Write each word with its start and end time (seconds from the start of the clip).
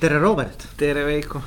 tere, 0.00 0.18
Robert. 0.18 0.68
tere, 0.76 1.04
Veiko. 1.06 1.40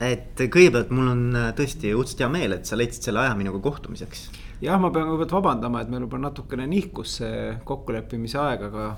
et 0.00 0.38
kõigepealt 0.52 0.92
mul 0.94 1.08
on 1.10 1.22
äh, 1.34 1.48
tõesti 1.56 1.90
õudselt 1.96 2.20
hea 2.22 2.28
meel, 2.30 2.54
et 2.54 2.68
sa 2.68 2.78
leidsid 2.78 3.08
selle 3.08 3.24
aja 3.24 3.34
minuga 3.38 3.58
kohtumiseks. 3.64 4.28
jah, 4.62 4.78
ma 4.80 4.92
pean 4.94 5.08
kõigepealt 5.08 5.34
vabandama, 5.40 5.82
et 5.82 5.90
meil 5.90 6.06
juba 6.06 6.20
natukene 6.22 6.68
nihkus 6.70 7.18
see 7.20 7.42
kokkuleppimise 7.66 8.38
aeg, 8.42 8.66
aga, 8.70 8.88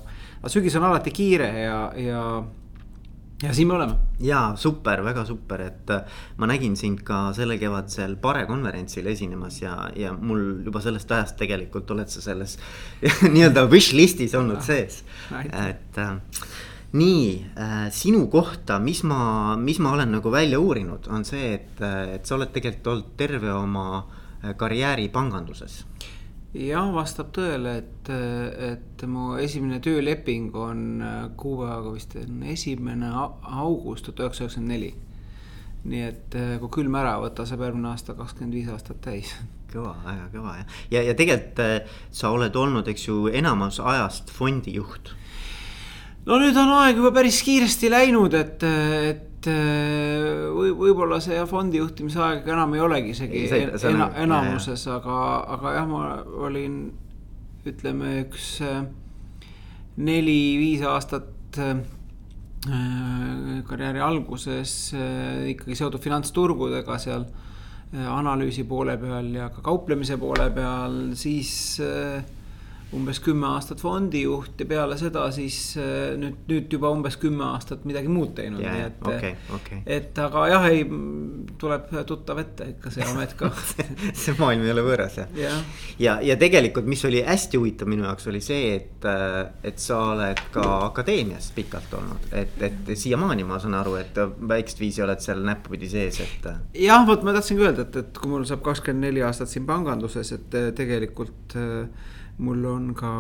aga 0.43 0.53
sügis 0.53 0.77
on 0.77 0.89
alati 0.91 1.15
kiire 1.15 1.49
ja, 1.63 1.81
ja 1.97 2.23
ja 3.39 3.53
siin 3.55 3.71
me 3.71 3.79
oleme. 3.79 3.97
ja 4.21 4.43
super, 4.61 5.01
väga 5.07 5.25
super, 5.25 5.65
et 5.71 5.91
äh, 5.95 6.23
ma 6.37 6.51
nägin 6.51 6.77
sind 6.77 7.01
ka 7.07 7.29
sellel 7.33 7.61
kevadisel 7.63 8.19
Pare 8.21 8.45
konverentsil 8.51 9.07
esinemas 9.09 9.63
ja, 9.63 9.77
ja 9.97 10.13
mul 10.13 10.67
juba 10.67 10.85
sellest 10.85 11.17
ajast 11.17 11.39
tegelikult 11.41 11.97
oled 11.97 12.13
sa 12.13 12.21
selles 12.21 12.59
nii-öelda 13.33 13.71
wish 13.73 13.97
list'is 13.97 14.37
olnud 14.37 14.61
sees, 14.67 15.01
et 15.49 16.03
äh, 16.03 16.19
nii 16.93 17.47
äh,, 17.59 17.91
sinu 17.93 18.27
kohta, 18.27 18.79
mis 18.79 19.03
ma, 19.05 19.57
mis 19.57 19.79
ma 19.79 19.93
olen 19.93 20.13
nagu 20.17 20.31
välja 20.33 20.61
uurinud, 20.61 21.09
on 21.13 21.25
see, 21.25 21.53
et, 21.59 21.81
äh, 21.85 22.15
et 22.17 22.27
sa 22.27 22.39
oled 22.39 22.53
tegelikult 22.55 22.93
olnud 22.93 23.11
terve 23.21 23.53
oma 23.53 23.89
äh, 23.99 24.55
karjääri 24.57 25.09
panganduses. 25.13 25.83
jah, 26.55 26.89
vastab 26.95 27.29
tõele, 27.37 27.75
et, 27.83 28.09
et 28.71 29.05
mu 29.07 29.37
esimene 29.37 29.83
tööleping 29.85 30.57
on 30.57 31.03
äh, 31.05 31.19
kuupäevaga 31.37 31.93
vist 31.93 32.17
on 32.17 32.43
esimene 32.49 33.13
august 33.13 34.09
tuhat 34.09 34.25
üheksasada 34.25 34.49
üheksakümmend 34.49 34.73
neli. 34.73 34.95
nii 35.89 36.03
et 36.03 36.35
kui 36.61 36.73
külm 36.81 36.97
ära 36.99 37.19
võtta, 37.21 37.45
saab 37.47 37.63
järgmine 37.69 37.93
aasta 37.93 38.17
kakskümmend 38.17 38.57
viis 38.57 38.73
aastat 38.73 38.99
täis 39.05 39.37
kõva, 39.73 39.93
väga 40.09 40.27
kõva 40.33 40.57
jah, 40.57 40.67
ja, 40.89 40.99
ja, 40.99 41.07
ja 41.13 41.15
tegelikult 41.15 41.87
sa 42.11 42.33
oled 42.33 42.57
olnud, 42.57 42.89
eks 42.89 43.09
ju, 43.11 43.27
enamus 43.29 43.79
ajast 43.85 44.33
fondijuht 44.33 45.13
no 46.27 46.39
nüüd 46.43 46.57
on 46.59 46.75
aeg 46.81 46.99
juba 46.99 47.13
päris 47.21 47.41
kiiresti 47.47 47.91
läinud, 47.93 48.35
et, 48.35 48.65
et 49.13 49.49
või 49.49 50.73
võib-olla 50.77 51.21
see 51.23 51.39
fondi 51.49 51.79
juhtimise 51.79 52.19
aeg 52.25 52.49
enam 52.51 52.75
ei 52.75 52.83
olegi 52.83 53.13
isegi 53.15 53.45
ei, 53.45 53.51
see, 53.51 53.93
ena, 53.93 54.11
enamuses, 54.19 54.83
aga, 54.91 55.19
aga 55.55 55.75
jah, 55.79 55.87
ma 55.89 56.03
olin 56.49 56.81
ütleme 57.69 58.17
üks 58.25 58.59
äh, 58.65 58.83
neli-viis 59.99 60.83
aastat 60.87 61.59
äh, 61.63 61.77
karjääri 63.69 64.03
alguses 64.05 64.95
äh, 64.95 65.51
ikkagi 65.55 65.79
seotud 65.79 66.03
finantsturgudega 66.03 66.99
seal 67.03 67.29
analüüsi 67.89 68.67
poole 68.69 68.99
peal 69.01 69.31
ja 69.33 69.47
ka 69.49 69.63
kauplemise 69.65 70.19
poole 70.21 70.51
peal, 70.53 70.99
siis 71.17 71.53
äh, 71.81 72.21
umbes 72.97 73.21
kümme 73.21 73.47
aastat 73.53 73.83
fondijuht 73.85 74.61
ja 74.63 74.67
peale 74.69 74.97
seda 75.01 75.27
siis 75.35 75.59
äh, 75.77 76.15
nüüd, 76.17 76.39
nüüd 76.49 76.73
juba 76.73 76.89
umbes 76.95 77.19
kümme 77.21 77.45
aastat 77.51 77.85
midagi 77.89 78.09
muud 78.09 78.33
teinud 78.39 78.63
yeah,, 78.65 78.77
nii 78.77 78.87
et 78.87 79.03
okay,. 79.11 79.35
Okay. 79.59 79.81
et 79.99 80.21
aga 80.25 80.45
jah, 80.49 80.69
ei, 80.73 80.87
tuleb 81.61 81.93
tuttav 82.09 82.41
ette 82.41 82.71
ikka 82.73 82.93
see 82.95 83.05
amet 83.05 83.35
ka 83.39 83.51
see 84.23 84.37
maailm 84.41 84.65
ei 84.65 84.73
ole 84.73 84.87
võõras 84.87 85.21
jah 85.21 85.37
yeah.. 85.37 85.61
ja, 86.01 86.17
ja 86.25 86.39
tegelikult, 86.41 86.89
mis 86.89 87.05
oli 87.05 87.21
hästi 87.27 87.61
huvitav 87.61 87.93
minu 87.93 88.09
jaoks 88.09 88.31
oli 88.33 88.41
see, 88.45 88.73
et, 88.79 89.05
äh, 89.05 89.39
et 89.69 89.85
sa 89.85 90.01
oled 90.15 90.43
ka 90.55 90.65
akadeemias 90.89 91.53
pikalt 91.57 91.93
olnud, 92.01 92.33
et, 92.33 92.57
et 92.65 92.93
siiamaani 92.97 93.45
ma 93.49 93.61
saan 93.61 93.77
aru, 93.83 93.99
et 94.01 94.17
väikest 94.49 94.81
viisi 94.81 95.05
oled 95.05 95.21
seal 95.21 95.45
näppupidi 95.45 95.93
sees, 95.93 96.23
et. 96.25 96.49
Äh, 96.49 96.61
jah, 96.89 97.05
vot 97.09 97.27
ma 97.27 97.37
tahtsingi 97.37 97.69
öelda, 97.69 97.85
et, 97.85 98.01
et 98.01 98.17
kui 98.17 98.33
mul 98.33 98.49
saab 98.49 98.65
kakskümmend 98.65 99.11
neli 99.11 99.25
aastat 99.27 99.53
siin 99.53 99.69
panganduses, 99.69 100.33
et 100.39 100.63
tegelikult 100.79 101.59
äh, 101.61 102.15
mul 102.45 102.67
on 102.71 102.91
ka 102.99 103.13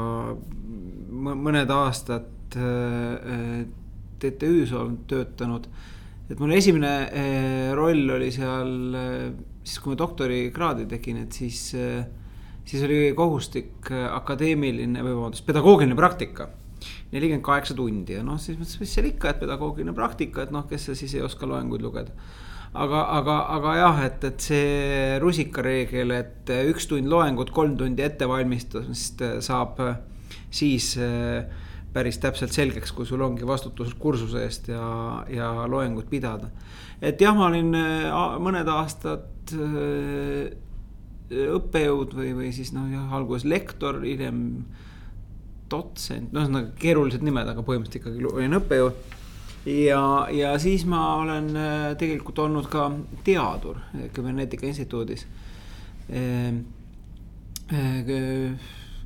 mõned 1.18 1.70
aastad 1.74 2.58
äh, 2.58 3.64
TTÜ-s 4.22 4.74
olnud 4.76 5.06
töötanud. 5.10 5.66
et 6.28 6.38
mul 6.38 6.52
esimene 6.54 6.92
äh, 7.08 7.72
roll 7.76 8.10
oli 8.18 8.30
seal 8.34 8.94
äh, 8.94 9.32
siis, 9.64 9.80
kui 9.82 9.94
ma 9.94 9.98
doktorikraadi 9.98 10.86
tegin, 10.90 11.22
et 11.24 11.34
siis, 11.34 11.60
siis 12.68 12.86
oli 12.86 13.12
kohustik 13.16 13.90
akadeemiline 13.90 15.02
või 15.04 15.16
vabandust, 15.16 15.46
pedagoogiline 15.48 15.98
praktika 15.98 16.48
nelikümmend 17.12 17.44
kaheksa 17.44 17.74
tundi 17.74 18.14
ja 18.14 18.22
noh, 18.24 18.38
siis 18.40 18.58
mõtlesin, 18.58 18.84
mis 18.84 18.92
seal 18.94 19.08
ikka, 19.10 19.32
et 19.32 19.40
pedagoogiline 19.42 19.94
praktika, 19.96 20.44
et 20.44 20.54
noh, 20.54 20.66
kes 20.70 20.88
see 20.88 21.02
siis 21.02 21.16
ei 21.18 21.24
oska 21.26 21.48
loenguid 21.48 21.82
lugeda 21.84 22.14
aga, 22.74 23.04
aga, 23.18 23.36
aga 23.56 23.76
jah, 23.78 24.02
et, 24.06 24.26
et 24.28 24.48
see 24.48 25.16
rusikareegel, 25.22 26.12
et 26.16 26.52
üks 26.70 26.88
tund 26.90 27.08
loengut, 27.10 27.52
kolm 27.54 27.76
tundi 27.80 28.04
ettevalmistamist 28.04 29.24
saab 29.44 29.80
siis 30.50 30.94
eh, 31.00 31.44
päris 31.92 32.20
täpselt 32.22 32.52
selgeks, 32.54 32.92
kui 32.92 33.08
sul 33.08 33.22
ongi 33.24 33.46
vastutus 33.48 33.94
kursuse 33.98 34.44
eest 34.44 34.68
ja, 34.72 35.24
ja 35.32 35.52
loengut 35.68 36.10
pidada. 36.10 36.50
et 37.00 37.20
jah, 37.20 37.36
ma 37.36 37.48
olin 37.48 37.72
mõned 38.44 38.68
aastad 38.68 39.54
õppejõud 41.28 42.14
või, 42.16 42.32
või 42.36 42.52
siis 42.56 42.72
noh, 42.76 42.88
jah, 42.92 43.08
alguses 43.16 43.48
lektor, 43.48 44.00
hiljem 44.04 44.42
dotsent, 45.68 46.32
no 46.32 46.40
ühesõnaga 46.42 46.72
keerulised 46.80 47.24
nimed, 47.24 47.48
aga 47.52 47.64
põhimõtteliselt 47.64 48.00
ikkagi 48.00 48.28
olin 48.30 48.56
õppejõud 48.60 49.16
ja, 49.66 50.28
ja 50.30 50.58
siis 50.58 50.86
ma 50.86 51.02
olen 51.22 51.50
äh, 51.56 51.96
tegelikult 51.98 52.38
olnud 52.46 52.68
ka 52.70 52.90
teadur 53.24 53.80
Küberneetika 54.14 54.68
Instituudis. 54.68 55.26
Ehm, 56.08 56.62
äh, 57.72 58.12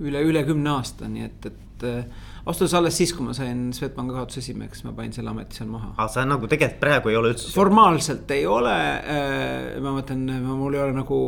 üle, 0.02 0.22
üle 0.22 0.44
kümne 0.46 0.76
aasta, 0.78 1.08
nii 1.10 1.24
et, 1.26 1.48
et 1.50 1.86
äh, 1.88 2.20
ausalt 2.42 2.66
öeldes 2.66 2.74
alles 2.78 2.96
siis, 2.98 3.12
kui 3.14 3.26
ma 3.26 3.34
sain 3.36 3.70
Swedbanki 3.74 4.14
juhatuse 4.14 4.42
esimeheks, 4.42 4.84
ma 4.86 4.92
panin 4.96 5.14
selle 5.14 5.30
ameti 5.30 5.58
seal 5.58 5.70
maha. 5.70 5.92
aga 5.96 6.08
sa 6.10 6.24
nagu 6.26 6.48
tegelikult 6.50 6.80
praegu 6.82 7.10
ei 7.12 7.18
ole 7.18 7.32
üldse. 7.34 7.50
formaalselt 7.54 8.30
ei 8.34 8.46
ole, 8.50 8.76
ma 9.82 9.94
mõtlen, 9.98 10.24
mul 10.46 10.78
ei 10.78 10.82
ole 10.82 10.96
nagu 10.96 11.18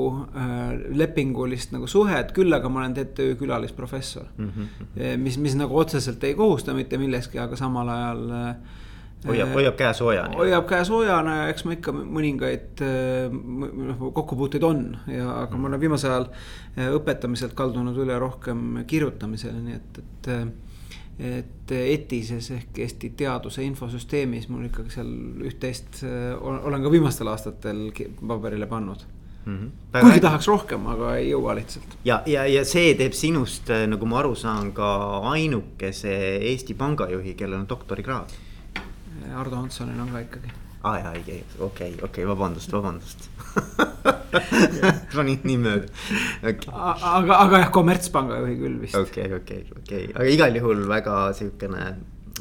lepingulist 0.95 1.75
nagu 1.75 1.91
suhet, 1.91 2.35
küll 2.35 2.55
aga 2.55 2.71
ma 2.71 2.83
olen 2.83 2.97
TTÜ 2.99 3.35
külalisprofessor 3.39 4.27
mm. 4.37 4.51
-hmm. 4.57 5.21
mis, 5.23 5.39
mis 5.39 5.55
nagu 5.59 5.79
otseselt 5.79 6.25
ei 6.25 6.35
kohusta 6.35 6.75
mitte 6.75 6.99
millekski, 6.99 7.39
aga 7.39 7.59
samal 7.59 7.95
ajal 7.95 8.27
hoiab, 9.29 9.55
hoiab 9.57 9.79
käe 9.79 9.93
soojana. 9.95 10.37
hoiab 10.39 10.67
käe 10.69 10.85
soojana 10.85 11.37
ja 11.39 11.47
eks 11.53 11.65
ma 11.67 11.77
ikka 11.77 11.95
mõningaid 11.95 12.85
noh 13.31 14.05
kokkupuuteid 14.05 14.67
on 14.67 14.85
ja, 15.11 15.31
aga 15.45 15.61
ma 15.61 15.71
olen 15.71 15.83
viimasel 15.83 16.13
ajal 16.13 16.29
äh, 16.29 16.93
õpetamiselt 16.99 17.57
kaldunud 17.59 17.99
üle 18.05 18.19
rohkem 18.21 18.85
kirjutamisele, 18.91 19.65
nii 19.65 19.81
et, 19.81 20.05
et. 20.05 20.31
et 21.25 21.51
ETIS-es 21.75 22.51
ehk 22.51 22.79
Eesti 22.85 23.13
Teaduse 23.17 23.63
Infosüsteemis 23.65 24.49
mul 24.51 24.67
ikkagi 24.67 24.91
seal 24.97 25.13
üht-teist 25.47 26.03
äh, 26.05 26.33
olen 26.43 26.83
ka 26.83 26.91
viimastel 26.93 27.31
aastatel 27.33 27.87
paberile 28.21 28.67
pannud 28.71 29.07
Mm 29.45 29.59
-hmm. 29.59 30.01
kuigi 30.01 30.21
tahaks 30.21 30.47
rohkem, 30.49 30.87
aga 30.87 31.17
ei 31.17 31.27
jõua 31.31 31.55
lihtsalt. 31.55 31.99
ja, 32.05 32.23
ja, 32.27 32.47
ja 32.47 32.65
see 32.65 32.95
teeb 32.95 33.13
sinust, 33.13 33.69
nagu 33.87 34.07
ma 34.07 34.19
aru 34.19 34.35
saan, 34.35 34.73
ka 34.73 35.19
ainukese 35.19 36.15
Eesti 36.37 36.75
pangajuhi, 36.75 37.35
kellel 37.35 37.59
on 37.59 37.69
doktorikraad 37.69 38.33
Ardo 39.35 39.57
Hanssonil 39.63 40.01
on 40.01 40.13
ka 40.15 40.23
ikkagi. 40.25 40.55
aa 40.85 40.97
jaa, 41.01 41.13
ei, 41.17 41.43
okei, 41.67 41.93
okei, 42.03 42.27
vabandust, 42.29 42.73
vabandust 42.73 43.29
ronid 45.17 45.47
nii 45.49 45.61
mööda 45.61 45.87
okay.. 46.43 46.73
aga, 46.73 47.39
aga 47.39 47.63
jah, 47.65 47.71
kommertspanga 47.75 48.41
juhi 48.43 48.59
küll 48.63 48.81
vist. 48.83 48.99
okei 48.99 49.31
okay,, 49.31 49.39
okei 49.39 49.63
okay,, 49.63 49.79
okei 49.83 50.03
okay., 50.09 50.19
aga 50.19 50.35
igal 50.39 50.61
juhul 50.61 50.85
väga 50.91 51.21
siukene 51.39 51.87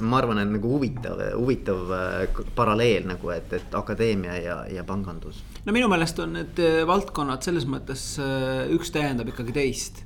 ma 0.01 0.17
arvan, 0.17 0.39
et 0.41 0.49
nagu 0.49 0.71
huvitav, 0.73 1.19
huvitav 1.37 1.91
äh, 1.93 2.39
paralleel 2.57 3.05
nagu, 3.11 3.29
et, 3.33 3.51
et 3.53 3.75
akadeemia 3.77 4.39
ja, 4.41 4.55
ja 4.71 4.85
pangandus. 4.87 5.43
no 5.65 5.75
minu 5.75 5.89
meelest 5.91 6.19
on 6.23 6.33
need 6.39 6.61
äh, 6.63 6.81
valdkonnad 6.89 7.45
selles 7.45 7.67
mõttes 7.69 8.07
äh, 8.21 8.65
üks 8.73 8.91
täiendab 8.95 9.29
ikkagi 9.29 9.53
teist 9.55 10.03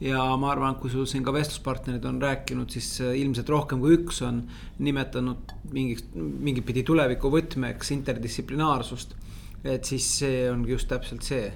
ja 0.00 0.22
ma 0.38 0.52
arvan, 0.52 0.76
kui 0.78 0.90
sul 0.92 1.06
siin 1.10 1.24
ka 1.26 1.32
vestluspartnerid 1.34 2.04
on 2.08 2.20
rääkinud, 2.22 2.70
siis 2.70 3.00
äh, 3.02 3.16
ilmselt 3.18 3.48
rohkem 3.50 3.80
kui 3.82 3.96
üks 3.98 4.20
on 4.26 4.44
nimetanud 4.84 5.54
mingiks, 5.74 6.06
mingit 6.14 6.66
pidi 6.68 6.84
tuleviku 6.86 7.32
võtmeks 7.34 7.92
interdistsiplinaarsust. 7.96 9.16
et 9.64 9.84
siis 9.84 10.06
see 10.20 10.46
ongi 10.50 10.72
just 10.76 10.88
täpselt 10.88 11.26
see. 11.26 11.50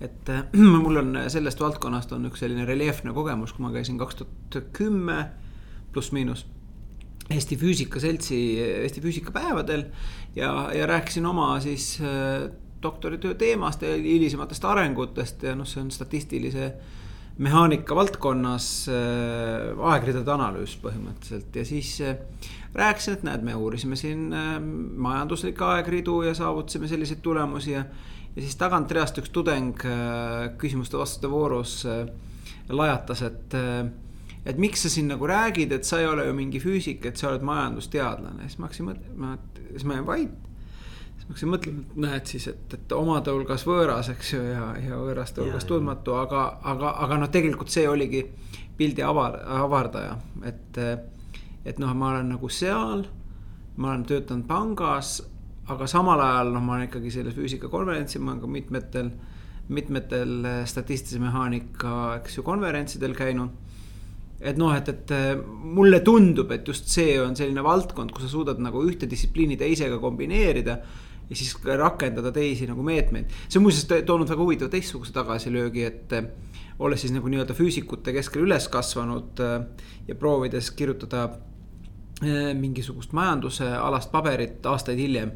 et 0.00 0.32
äh, 0.32 0.44
mul 0.84 1.02
on 1.02 1.18
sellest 1.28 1.60
valdkonnast 1.60 2.12
on 2.16 2.30
üks 2.30 2.40
selline 2.44 2.64
reljeefne 2.64 3.12
kogemus, 3.12 3.52
kui 3.52 3.66
ma 3.66 3.72
käisin 3.72 4.00
kaks 4.00 4.22
tuhat 4.22 4.72
kümme 4.72 5.28
pluss-miinus. 5.92 6.46
Eesti 7.30 7.56
Füüsika 7.56 8.00
Seltsi, 8.00 8.36
Eesti 8.60 9.00
füüsikapäevadel 9.00 9.86
ja, 10.36 10.68
ja 10.76 10.86
rääkisin 10.86 11.24
oma 11.26 11.54
siis 11.60 11.98
äh, 12.00 12.50
doktoritöö 12.82 13.34
teemast 13.34 13.82
ja 13.82 13.94
hilisematest 13.96 14.64
arengutest 14.64 15.42
ja 15.42 15.54
noh, 15.56 15.68
see 15.68 15.80
on 15.80 15.90
statistilise 15.94 16.72
mehaanika 17.42 17.96
valdkonnas 17.96 18.66
äh, 18.90 19.72
aegridade 19.90 20.30
analüüs 20.34 20.76
põhimõtteliselt 20.82 21.56
ja 21.58 21.64
siis 21.66 21.96
äh, 22.04 22.20
rääkisin, 22.76 23.16
et 23.16 23.24
näed, 23.26 23.42
me 23.46 23.56
uurisime 23.58 23.98
siin 23.98 24.28
äh, 24.34 24.54
majanduslikke 24.62 25.66
aegridu 25.66 26.20
ja 26.28 26.34
saavutasime 26.38 26.88
selliseid 26.90 27.24
tulemusi 27.24 27.74
ja. 27.74 27.82
ja 28.36 28.42
siis 28.42 28.54
tagantreast 28.60 29.18
üks 29.22 29.34
tudeng 29.34 29.74
küsimuste-vastuste 30.58 31.30
voorus 31.30 31.74
lajatas, 32.68 33.20
et, 33.22 33.54
et 34.46 34.58
miks 34.58 34.86
sa 34.86 34.90
siin 34.90 35.10
nagu 35.12 35.26
räägid, 35.28 35.74
et 35.74 35.86
sa 35.86 36.00
ei 36.00 36.08
ole 36.08 36.24
ju 36.26 36.34
mingi 36.34 36.62
füüsik, 36.62 37.04
et 37.06 37.20
sa 37.20 37.28
oled 37.30 37.44
majandusteadlane, 37.46 38.48
siis 38.48 38.58
ma 38.58 38.70
hakkasin 38.70 38.88
mõtlema, 38.88 39.36
siis 39.68 39.86
ma 39.86 39.98
jäin 39.98 40.08
vait 40.08 40.53
siis 41.32 41.48
ma 41.48 41.56
hakkasin 41.56 41.78
mõtlema, 41.78 41.82
et 41.82 41.98
näed 42.04 42.30
siis, 42.30 42.46
et, 42.52 42.76
et 42.76 42.92
omade 42.92 43.32
hulgas 43.32 43.64
võõras, 43.66 44.10
eks 44.12 44.32
ju, 44.34 44.40
ja, 44.44 44.70
ja 44.82 44.98
võõraste 45.00 45.40
hulgas 45.42 45.64
tundmatu, 45.68 46.16
aga, 46.20 46.44
aga, 46.72 46.94
aga 47.06 47.20
noh, 47.22 47.30
tegelikult 47.32 47.72
see 47.72 47.86
oligi 47.88 48.24
pildi 48.76 49.04
avar, 49.06 49.38
avardaja, 49.64 50.18
et. 50.44 50.80
et 51.64 51.78
noh, 51.80 51.94
ma 51.96 52.10
olen 52.12 52.34
nagu 52.34 52.48
seal, 52.52 53.06
ma 53.80 53.94
olen 53.94 54.02
töötanud 54.04 54.44
pangas, 54.44 55.16
aga 55.72 55.86
samal 55.88 56.20
ajal 56.20 56.50
noh, 56.52 56.60
ma 56.60 56.74
olen 56.76 56.90
ikkagi 56.90 57.12
sellel 57.14 57.32
füüsikakonverentsil, 57.32 58.20
ma 58.20 58.34
olen 58.34 58.42
ka 58.42 58.50
mitmetel, 58.52 59.08
mitmetel 59.72 60.34
statistilise 60.68 61.22
mehaanika, 61.22 61.94
eks 62.18 62.36
ju, 62.36 62.44
konverentsidel 62.44 63.16
käinud 63.16 63.62
et 64.44 64.58
noh, 64.60 64.74
et, 64.76 64.88
et 64.92 65.12
mulle 65.46 66.02
tundub, 66.04 66.52
et 66.52 66.68
just 66.68 66.90
see 66.92 67.16
on 67.22 67.32
selline 67.38 67.62
valdkond, 67.64 68.12
kus 68.12 68.26
sa 68.26 68.32
suudad 68.34 68.60
nagu 68.60 68.82
ühte 68.84 69.08
distsipliini 69.08 69.56
teisega 69.56 69.96
kombineerida 70.02 70.76
ja 71.30 71.36
siis 71.36 71.56
rakendada 71.64 72.32
teisi 72.32 72.66
nagu 72.68 72.82
meetmeid. 72.82 73.32
see 73.48 73.58
on 73.58 73.66
muuseas 73.66 74.04
toonud 74.06 74.28
väga 74.28 74.42
huvitava 74.42 74.70
teistsuguse 74.72 75.12
tagasilöögi, 75.12 75.84
et 75.84 76.12
eh, 76.12 76.28
olles 76.78 77.00
siis 77.00 77.14
nagu 77.14 77.30
nii-öelda 77.30 77.56
füüsikute 77.56 78.12
keskel 78.12 78.44
üles 78.44 78.68
kasvanud 78.68 79.40
eh, 79.40 79.58
ja 80.08 80.14
proovides 80.14 80.70
kirjutada 80.76 81.28
eh, 82.22 82.52
mingisugust 82.58 83.16
majandusealast 83.16 84.12
paberit 84.12 84.66
aastaid 84.66 85.00
hiljem 85.00 85.32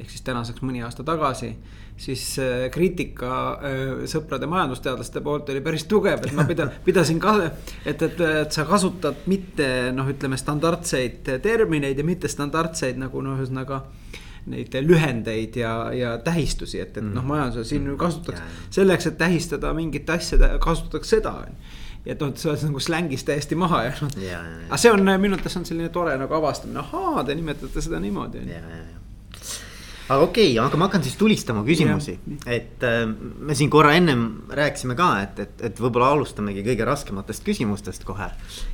ehk 0.00 0.08
siis 0.08 0.24
tänaseks 0.24 0.62
mõni 0.64 0.80
aasta 0.80 1.04
tagasi, 1.04 1.50
siis 2.00 2.22
kriitika 2.72 3.32
sõprade 4.08 4.46
majandusteadlaste 4.48 5.20
poolt 5.20 5.50
oli 5.52 5.60
päris 5.60 5.84
tugev, 5.84 6.22
et 6.24 6.32
ma 6.32 6.46
pidan, 6.48 6.70
pidasin 6.86 7.20
ka, 7.20 7.34
et, 7.84 8.00
et, 8.06 8.06
et 8.06 8.56
sa 8.56 8.64
kasutad 8.64 9.28
mitte 9.28 9.68
noh, 9.92 10.08
ütleme 10.08 10.40
standardseid 10.40 11.28
termineid 11.44 12.00
ja 12.00 12.06
mitte 12.08 12.32
standardseid 12.32 12.96
nagu 13.02 13.20
noh, 13.20 13.36
ühesõnaga 13.36 13.82
neid 14.46 14.74
lühendeid 14.86 15.56
ja, 15.56 15.74
ja 15.92 16.14
tähistusi, 16.24 16.80
et, 16.80 16.96
et 16.96 17.04
noh, 17.04 17.22
mhm. 17.22 17.28
majanduses 17.28 17.68
siin 17.74 17.84
mm. 17.84 17.98
kasutatakse 18.00 18.42
selleks, 18.80 19.06
et 19.10 19.18
tähistada 19.18 19.74
mingit 19.76 20.10
asja, 20.10 20.38
kasutatakse 20.60 21.16
seda 21.16 21.34
ja 22.04 22.14
et 22.14 22.22
noh, 22.22 22.32
sa 22.36 22.52
oled 22.54 22.64
nagu 22.70 22.80
slängis 22.80 23.26
täiesti 23.28 23.58
maha 23.58 23.82
jäänud. 23.88 24.16
aga 24.68 24.80
see 24.80 24.92
on 24.92 25.04
minu 25.04 25.36
arvates 25.36 25.56
on 25.60 25.68
selline 25.68 25.92
tore 25.92 26.16
nagu 26.18 26.34
avastamine, 26.34 26.80
ahaa, 26.80 27.24
te 27.24 27.36
nimetate 27.36 27.84
seda 27.84 28.00
niimoodi. 28.00 28.46
ja, 28.48 28.64
ja, 28.64 28.80
ja 28.80 28.99
aga 30.10 30.24
okei 30.26 30.48
okay,, 30.50 30.58
aga 30.58 30.78
ma 30.78 30.88
hakkan 30.88 31.04
siis 31.06 31.16
tulistama 31.18 31.62
küsimusi, 31.66 32.16
et 32.50 32.82
äh, 32.86 33.04
me 33.06 33.54
siin 33.58 33.70
korra 33.70 33.92
ennem 33.94 34.24
rääkisime 34.58 34.96
ka, 34.98 35.10
et, 35.24 35.42
et, 35.44 35.62
et 35.70 35.82
võib-olla 35.82 36.10
alustamegi 36.16 36.64
kõige 36.66 36.86
raskematest 36.88 37.46
küsimustest 37.46 38.06
kohe. 38.08 38.26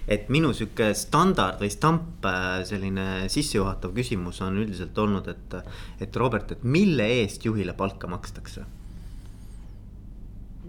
et 0.09 0.31
minu 0.33 0.55
sihuke 0.57 0.93
standard 0.97 1.61
või 1.61 1.69
stamp 1.73 2.25
äh, 2.29 2.63
selline 2.69 3.29
sissejuhatav 3.33 3.93
küsimus 3.97 4.41
on 4.47 4.63
üldiselt 4.63 4.97
olnud, 4.99 5.29
et, 5.29 5.59
et 6.01 6.17
Robert, 6.17 6.57
et 6.57 6.65
mille 6.65 7.05
eest 7.21 7.45
juhile 7.45 7.77
palka 7.77 8.09
makstakse? 8.09 8.65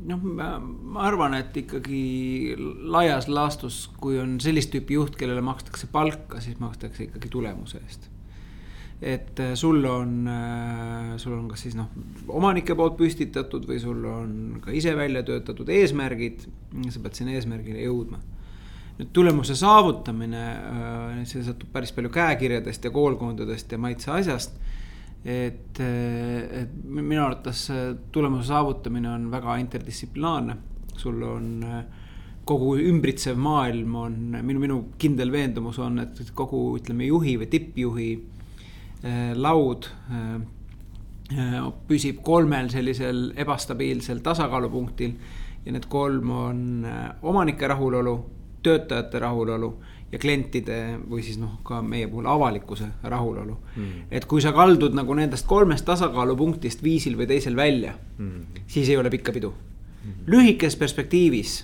noh, 0.07 0.19
ma 0.21 1.07
arvan, 1.07 1.33
et 1.39 1.55
ikkagi 1.57 2.57
laias 2.91 3.31
laastus, 3.31 3.85
kui 4.03 4.19
on 4.21 4.35
sellist 4.43 4.69
tüüpi 4.75 4.99
juht, 4.99 5.15
kellele 5.19 5.41
makstakse 5.41 5.89
palka, 5.91 6.43
siis 6.43 6.59
makstakse 6.59 7.07
ikkagi 7.07 7.31
tulemuse 7.33 7.81
eest 7.81 8.11
et 9.01 9.39
äh, 9.39 9.53
sul 9.53 9.85
on, 9.85 10.27
äh, 10.27 11.17
sul 11.17 11.35
on 11.37 11.47
kas 11.51 11.67
siis 11.67 11.75
noh, 11.77 11.91
omanike 12.33 12.73
poolt 12.75 12.95
püstitatud 12.97 13.67
või 13.69 13.77
sul 13.81 14.05
on 14.09 14.31
ka 14.63 14.73
ise 14.73 14.95
välja 14.97 15.21
töötatud 15.25 15.69
eesmärgid, 15.69 16.47
sa 16.89 17.01
pead 17.03 17.19
sinna 17.19 17.35
eesmärgile 17.37 17.83
jõudma. 17.85 18.19
nüüd 18.97 19.11
tulemuse 19.13 19.53
saavutamine, 19.53 20.45
äh, 20.57 21.19
see 21.29 21.43
sõltub 21.45 21.69
päris 21.73 21.93
palju 21.93 22.09
käekirjadest 22.09 22.87
ja 22.89 22.91
koolkondadest 22.91 23.71
ja 23.71 23.77
maitse 23.77 24.11
asjast. 24.11 24.57
et, 25.27 25.79
et 25.79 26.73
minu 26.85 27.19
arvates 27.21 27.65
tulemuse 28.11 28.47
saavutamine 28.47 29.09
on 29.09 29.25
väga 29.31 29.57
interdistsiplinaarne, 29.59 30.55
sul 30.95 31.21
on 31.23 31.47
kogu 32.47 32.77
ümbritsev 32.79 33.35
maailm 33.35 33.95
on, 33.95 34.15
minu, 34.41 34.59
minu 34.59 34.77
kindel 34.97 35.31
veendumus 35.31 35.79
on, 35.83 35.99
et 35.99 36.31
kogu 36.33 36.77
ütleme 36.79 37.09
juhi 37.09 37.35
või 37.41 37.49
tippjuhi 37.51 38.07
laud 39.35 39.89
äh, 40.11 40.35
äh, 41.37 41.59
püsib 41.87 42.23
kolmel 42.25 42.71
sellisel 42.73 43.31
ebastabiilsel 43.35 44.23
tasakaalupunktil. 44.25 45.13
ja 45.65 45.71
need 45.75 45.85
kolm 45.91 46.29
on 46.31 46.59
omanike 47.21 47.67
rahulolu, 47.67 48.13
töötajate 48.63 49.19
rahulolu 49.19 49.73
ja 50.11 50.19
klientide 50.19 50.77
või 51.09 51.23
siis 51.25 51.39
noh, 51.39 51.57
ka 51.67 51.81
meie 51.83 52.07
puhul 52.07 52.27
avalikkuse 52.31 52.87
rahulolu 53.11 53.57
mm.. 53.75 54.05
et 54.11 54.25
kui 54.25 54.41
sa 54.43 54.53
kaldud 54.55 54.95
nagu 54.95 55.15
nendest 55.17 55.47
kolmest 55.47 55.85
tasakaalupunktist 55.87 56.83
viisil 56.83 57.17
või 57.19 57.27
teisel 57.27 57.57
välja 57.59 57.93
mm., 58.17 58.61
siis 58.71 58.89
ei 58.89 58.97
ole 58.97 59.11
pikka 59.11 59.35
pidu 59.35 59.51
mm.. 59.51 60.21
lühikeses 60.31 60.79
perspektiivis 60.79 61.57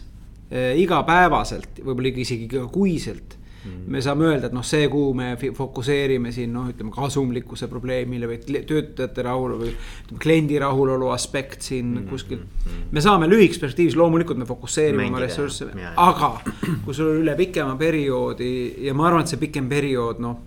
äh, 0.52 0.74
igapäevaselt, 0.84 1.80
võib-olla 1.86 2.12
isegi 2.26 2.50
kuiselt. 2.72 3.40
Me 3.64 4.02
saame 4.04 4.26
öelda, 4.28 4.50
et 4.50 4.56
noh, 4.56 4.64
see, 4.66 4.88
kuhu 4.92 5.14
me 5.16 5.34
fokusseerime 5.56 6.32
siin 6.36 6.52
noh, 6.56 6.68
ütleme 6.72 6.92
kasumlikkuse 6.94 7.70
probleemile 7.72 8.28
või 8.28 8.40
töötajate 8.44 9.24
rahul 9.26 9.56
või 9.60 9.72
ütleme 9.72 10.22
kliendi 10.24 10.60
rahulolu 10.60 11.12
aspekt 11.14 11.64
siin 11.70 11.94
mm, 11.94 12.08
kuskil 12.12 12.42
mm,. 12.42 12.66
Mm. 12.66 12.90
me 12.92 13.04
saame 13.06 13.30
lühikes 13.32 13.62
perspektiivis, 13.62 13.98
loomulikult 14.00 14.42
me 14.42 14.48
fokusseerime 14.50 15.08
oma 15.08 15.24
ressursse, 15.24 15.70
aga 15.96 16.34
kui 16.84 16.96
sul 16.96 17.22
üle 17.22 17.38
pikema 17.40 17.78
perioodi 17.80 18.52
ja 18.88 18.96
ma 18.98 19.08
arvan, 19.10 19.24
et 19.24 19.34
see 19.34 19.42
pikem 19.46 19.72
periood 19.72 20.22
noh 20.24 20.38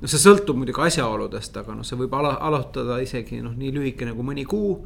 no 0.00 0.08
see 0.08 0.22
sõltub 0.22 0.56
muidugi 0.56 0.86
asjaoludest, 0.86 1.60
aga 1.60 1.76
noh, 1.76 1.86
see 1.86 1.98
võib 1.98 2.14
ala, 2.16 2.36
alustada 2.46 3.02
isegi 3.04 3.42
noh, 3.44 3.52
nii 3.58 3.74
lühike 3.74 4.08
nagu 4.08 4.24
mõni 4.26 4.46
kuu. 4.48 4.78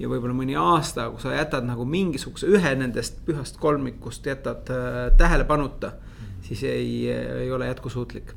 ja 0.00 0.08
võib-olla 0.08 0.32
mõni 0.32 0.54
aasta, 0.56 1.10
kui 1.12 1.20
sa 1.20 1.34
jätad 1.36 1.66
nagu 1.68 1.84
mingisuguse 1.84 2.48
ühe 2.48 2.70
nendest 2.80 3.18
pühast 3.26 3.58
kolmikust 3.60 4.26
jätad 4.26 4.70
äh, 4.72 5.10
tähelepanuta 5.20 5.92
mm 5.92 6.09
siis 6.50 6.62
ei, 6.62 7.10
ei 7.12 7.52
ole 7.52 7.66
jätkusuutlik. 7.66 8.32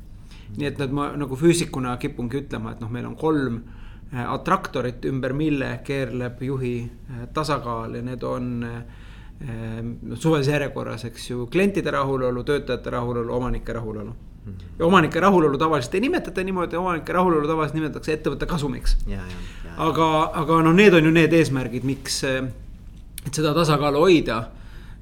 nii 0.56 0.68
et 0.68 0.76
nüüd 0.78 0.92
ma 0.94 1.08
nagu 1.18 1.34
füüsikuna 1.34 1.96
kipungi 1.98 2.44
ütlema, 2.44 2.74
et 2.74 2.82
noh, 2.82 2.90
meil 2.92 3.06
on 3.08 3.16
kolm 3.18 3.56
äh, 4.12 4.20
attraktorit, 4.22 5.02
ümber 5.10 5.32
mille 5.34 5.70
keerleb 5.86 6.42
juhi 6.46 6.76
äh, 6.84 7.24
tasakaal 7.34 7.96
ja 7.98 8.02
need 8.06 8.22
on 8.22 8.52
noh, 8.60 10.14
suvalises 10.14 10.52
järjekorras, 10.52 11.08
eks 11.08 11.26
ju, 11.32 11.48
klientide 11.50 11.90
rahulolu, 11.90 12.44
töötajate 12.46 12.92
rahulolu, 12.94 13.34
omanike 13.34 13.74
rahulolu 13.74 14.14
mhm. 14.14 14.70
ja 14.78 14.86
omanike 14.86 15.20
rahulolu 15.20 15.58
tavaliselt 15.58 15.98
ei 15.98 16.06
nimetata 16.06 16.46
niimoodi, 16.46 16.78
omanike 16.78 17.12
rahulolu 17.12 17.50
tavaliselt 17.50 17.80
nimetatakse 17.80 18.14
ettevõtte 18.14 18.46
kasumiks. 18.46 18.96
aga, 19.76 20.10
aga 20.44 20.62
noh, 20.68 20.76
need 20.76 20.94
on 20.94 21.10
ju 21.10 21.14
need 21.18 21.34
eesmärgid, 21.34 21.84
miks, 21.88 22.22
et 22.24 23.32
seda 23.32 23.56
tasakaalu 23.58 24.06
hoida. 24.06 24.44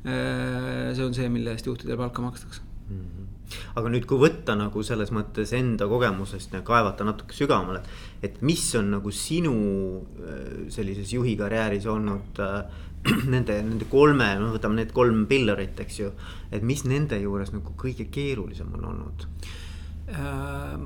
see 0.02 1.04
on 1.04 1.14
see, 1.14 1.28
mille 1.28 1.52
eest 1.52 1.66
juhtidele 1.66 1.96
palka 2.00 2.22
makstakse 2.24 2.62
mm. 2.62 2.71
Aga 3.76 3.90
nüüd, 3.92 4.06
kui 4.08 4.20
võtta 4.20 4.54
nagu 4.58 4.82
selles 4.86 5.12
mõttes 5.14 5.52
enda 5.56 5.88
kogemusest 5.90 6.54
ja 6.56 6.62
kaevata 6.66 7.06
natuke 7.06 7.36
sügavamale, 7.36 7.82
et 8.24 8.40
mis 8.44 8.64
on 8.78 8.92
nagu 8.96 9.12
sinu 9.14 9.54
äh, 10.00 10.64
sellises 10.72 11.12
juhi 11.14 11.34
karjääris 11.40 11.88
olnud 11.90 12.40
äh, 12.42 12.80
nende, 13.34 13.58
nende 13.66 13.88
kolme, 13.90 14.28
noh, 14.40 14.54
võtame 14.56 14.80
need 14.80 14.92
kolm 14.94 15.24
pillarit, 15.30 15.78
eks 15.84 16.00
ju. 16.00 16.10
et 16.54 16.64
mis 16.64 16.84
nende 16.88 17.18
juures 17.20 17.52
nagu 17.54 17.74
kõige 17.78 18.08
keerulisem 18.12 18.72
on 18.78 18.90
olnud 18.92 19.26
äh,? 20.12 20.76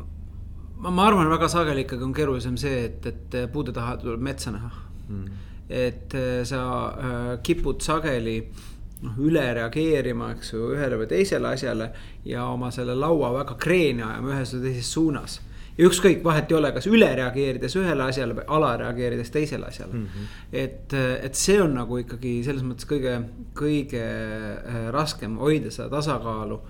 ma, 0.77 0.93
ma 0.93 1.09
arvan, 1.09 1.31
väga 1.33 1.51
sageli 1.53 1.87
ikkagi 1.87 2.07
on 2.07 2.15
keerulisem 2.17 2.57
see, 2.61 2.87
et, 2.91 3.11
et 3.11 3.43
puude 3.53 3.75
taha 3.77 3.99
tuleb 4.01 4.25
metsa 4.25 4.55
näha 4.55 4.73
mm.. 5.09 5.45
et 5.69 6.17
äh, 6.17 6.41
sa 6.49 6.63
äh, 6.87 7.29
kipud 7.47 7.85
sageli 7.85 8.41
äh, 8.43 8.65
noh, 9.07 9.19
üle 9.23 9.45
reageerima, 9.57 10.31
eks 10.37 10.53
ju, 10.55 10.71
ühele 10.77 10.99
või 11.01 11.11
teisele 11.11 11.53
asjale 11.55 11.91
ja 12.27 12.47
oma 12.53 12.71
selle 12.75 12.97
laua 12.99 13.33
väga 13.41 13.59
kreeni 13.61 14.05
ajama 14.05 14.35
ühes 14.35 14.55
või 14.57 14.65
teises 14.69 14.93
suunas. 14.93 15.41
ja 15.77 15.85
ükskõik, 15.85 16.23
vahet 16.25 16.51
ei 16.51 16.57
ole, 16.57 16.73
kas 16.73 16.87
üle 16.89 17.09
reageerides 17.19 17.77
ühele 17.77 18.07
asjale 18.09 18.35
või 18.39 18.47
ala 18.59 18.73
reageerides 18.81 19.31
teisele 19.31 19.67
asjale 19.69 19.93
mm. 19.93 20.07
-hmm. 20.07 20.35
et, 20.53 20.95
et 21.29 21.35
see 21.35 21.61
on 21.63 21.75
nagu 21.77 21.99
ikkagi 22.01 22.41
selles 22.45 22.65
mõttes 22.65 22.89
kõige, 22.89 23.21
kõige 23.55 24.03
äh, 24.03 24.91
raskem 24.91 25.37
hoida 25.39 25.71
seda 25.71 25.91
tasakaalu 25.99 26.61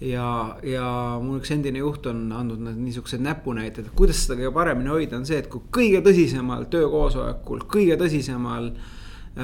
ja, 0.00 0.56
ja 0.62 0.86
mul 1.22 1.40
üks 1.40 1.50
endine 1.50 1.82
juht 1.82 2.06
on 2.06 2.28
andnud 2.32 2.60
niisugused 2.76 3.20
näpunäited, 3.20 3.90
kuidas 3.94 4.22
seda 4.26 4.38
kõige 4.38 4.54
paremini 4.54 4.94
hoida, 4.94 5.16
on 5.16 5.26
see, 5.26 5.40
et 5.42 5.50
kui 5.50 5.66
kõige 5.80 6.04
tõsisemal 6.06 6.68
töökoosolekul, 6.70 7.66
kõige 7.72 7.98
tõsisemal 7.98 8.70
äh, 8.70 8.92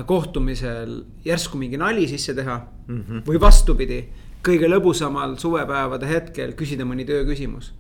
kohtumisel 0.07 1.03
järsku 1.25 1.59
mingi 1.61 1.77
nali 1.77 2.07
sisse 2.09 2.35
teha 2.35 2.57
mm. 2.87 3.01
-hmm. 3.01 3.23
või 3.27 3.41
vastupidi, 3.41 4.01
kõige 4.45 4.69
lõbusamal 4.71 5.37
suvepäevade 5.39 6.09
hetkel 6.09 6.55
küsida 6.57 6.85
mõni 6.89 7.05
tööküsimus. 7.05 7.75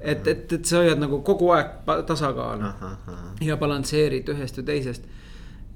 et, 0.00 0.26
et, 0.26 0.52
et 0.52 0.64
sa 0.64 0.80
hoiad 0.82 0.98
nagu 0.98 1.20
kogu 1.22 1.50
aeg 1.54 1.84
tasakaalu 2.06 2.72
ja 3.40 3.56
balansseerid 3.56 4.28
ühest 4.28 4.56
ja 4.56 4.62
teisest. 4.62 5.04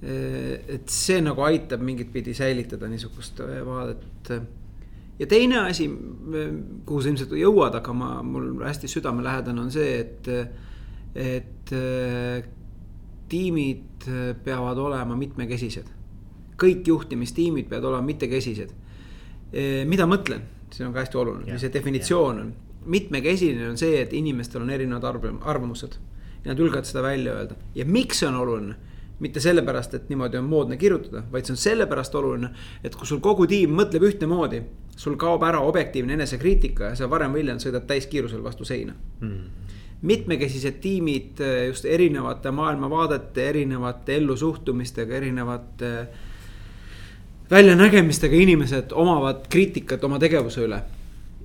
et 0.02 0.88
see 0.88 1.20
nagu 1.20 1.42
aitab 1.42 1.80
mingit 1.80 2.12
pidi 2.12 2.34
säilitada 2.34 2.88
niisugust 2.88 3.40
vaadet. 3.66 4.32
ja 5.18 5.26
teine 5.26 5.58
asi, 5.58 5.90
kuhu 6.86 7.02
sa 7.02 7.08
ilmselt 7.08 7.32
jõuad, 7.32 7.74
aga 7.74 7.92
ma, 7.92 8.22
mul 8.22 8.64
hästi 8.64 8.88
südamelähedane 8.88 9.60
on 9.60 9.70
see, 9.70 10.00
et, 10.00 10.28
et 11.14 11.74
tiimid 13.28 14.08
peavad 14.44 14.78
olema 14.78 15.16
mitmekesised. 15.16 15.94
kõik 16.58 16.86
juhtimistiimid 16.86 17.68
peavad 17.68 17.84
olema 17.92 18.06
mitmekesised. 18.06 18.70
mida 19.86 20.06
mõtlen, 20.06 20.42
see 20.74 20.86
on 20.86 20.92
ka 20.92 21.04
hästi 21.04 21.18
oluline, 21.18 21.52
mis 21.52 21.60
see 21.60 21.72
definitsioon 21.72 22.40
on. 22.40 22.52
mitmekesine 22.84 23.68
on 23.68 23.78
see, 23.78 24.00
et 24.00 24.12
inimestel 24.12 24.62
on 24.62 24.70
erinevad 24.70 25.04
arvamused. 25.40 25.98
ja 26.44 26.52
nad 26.52 26.58
julgevad 26.58 26.84
seda 26.84 27.02
välja 27.02 27.32
öelda 27.34 27.54
ja 27.74 27.84
miks 27.84 28.18
see 28.18 28.28
on 28.28 28.34
oluline 28.34 28.74
mitte 29.18 29.40
sellepärast, 29.40 29.94
et 29.94 30.08
niimoodi 30.08 30.38
on 30.38 30.44
moodne 30.44 30.76
kirjutada, 30.76 31.24
vaid 31.32 31.44
see 31.44 31.52
on 31.52 31.56
sellepärast 31.58 32.14
oluline, 32.14 32.52
et 32.84 32.94
kui 32.94 33.06
sul 33.06 33.18
kogu 33.18 33.48
tiim 33.50 33.72
mõtleb 33.74 34.04
ühtemoodi, 34.06 34.60
sul 34.96 35.16
kaob 35.18 35.42
ära 35.42 35.58
objektiivne 35.66 36.14
enesekriitika 36.14 36.92
ja 36.92 36.94
sa 36.94 37.10
varem 37.10 37.34
või 37.34 37.42
hiljem 37.42 37.58
sõidad 37.58 37.86
täiskiirusel 37.90 38.44
vastu 38.44 38.64
seina 38.64 38.94
mm 39.20 39.68
mitmekesised 40.02 40.78
tiimid 40.82 41.40
eh, 41.42 41.66
just 41.68 41.84
erinevate 41.84 42.50
maailmavaadete, 42.54 43.48
erinevate 43.48 44.16
ellusuhtumistega, 44.16 45.16
erinevate 45.16 45.92
väljanägemistega 47.50 48.36
inimesed 48.36 48.92
omavad 48.92 49.46
kriitikat 49.50 50.04
oma 50.04 50.18
tegevuse 50.18 50.62
üle. 50.66 50.82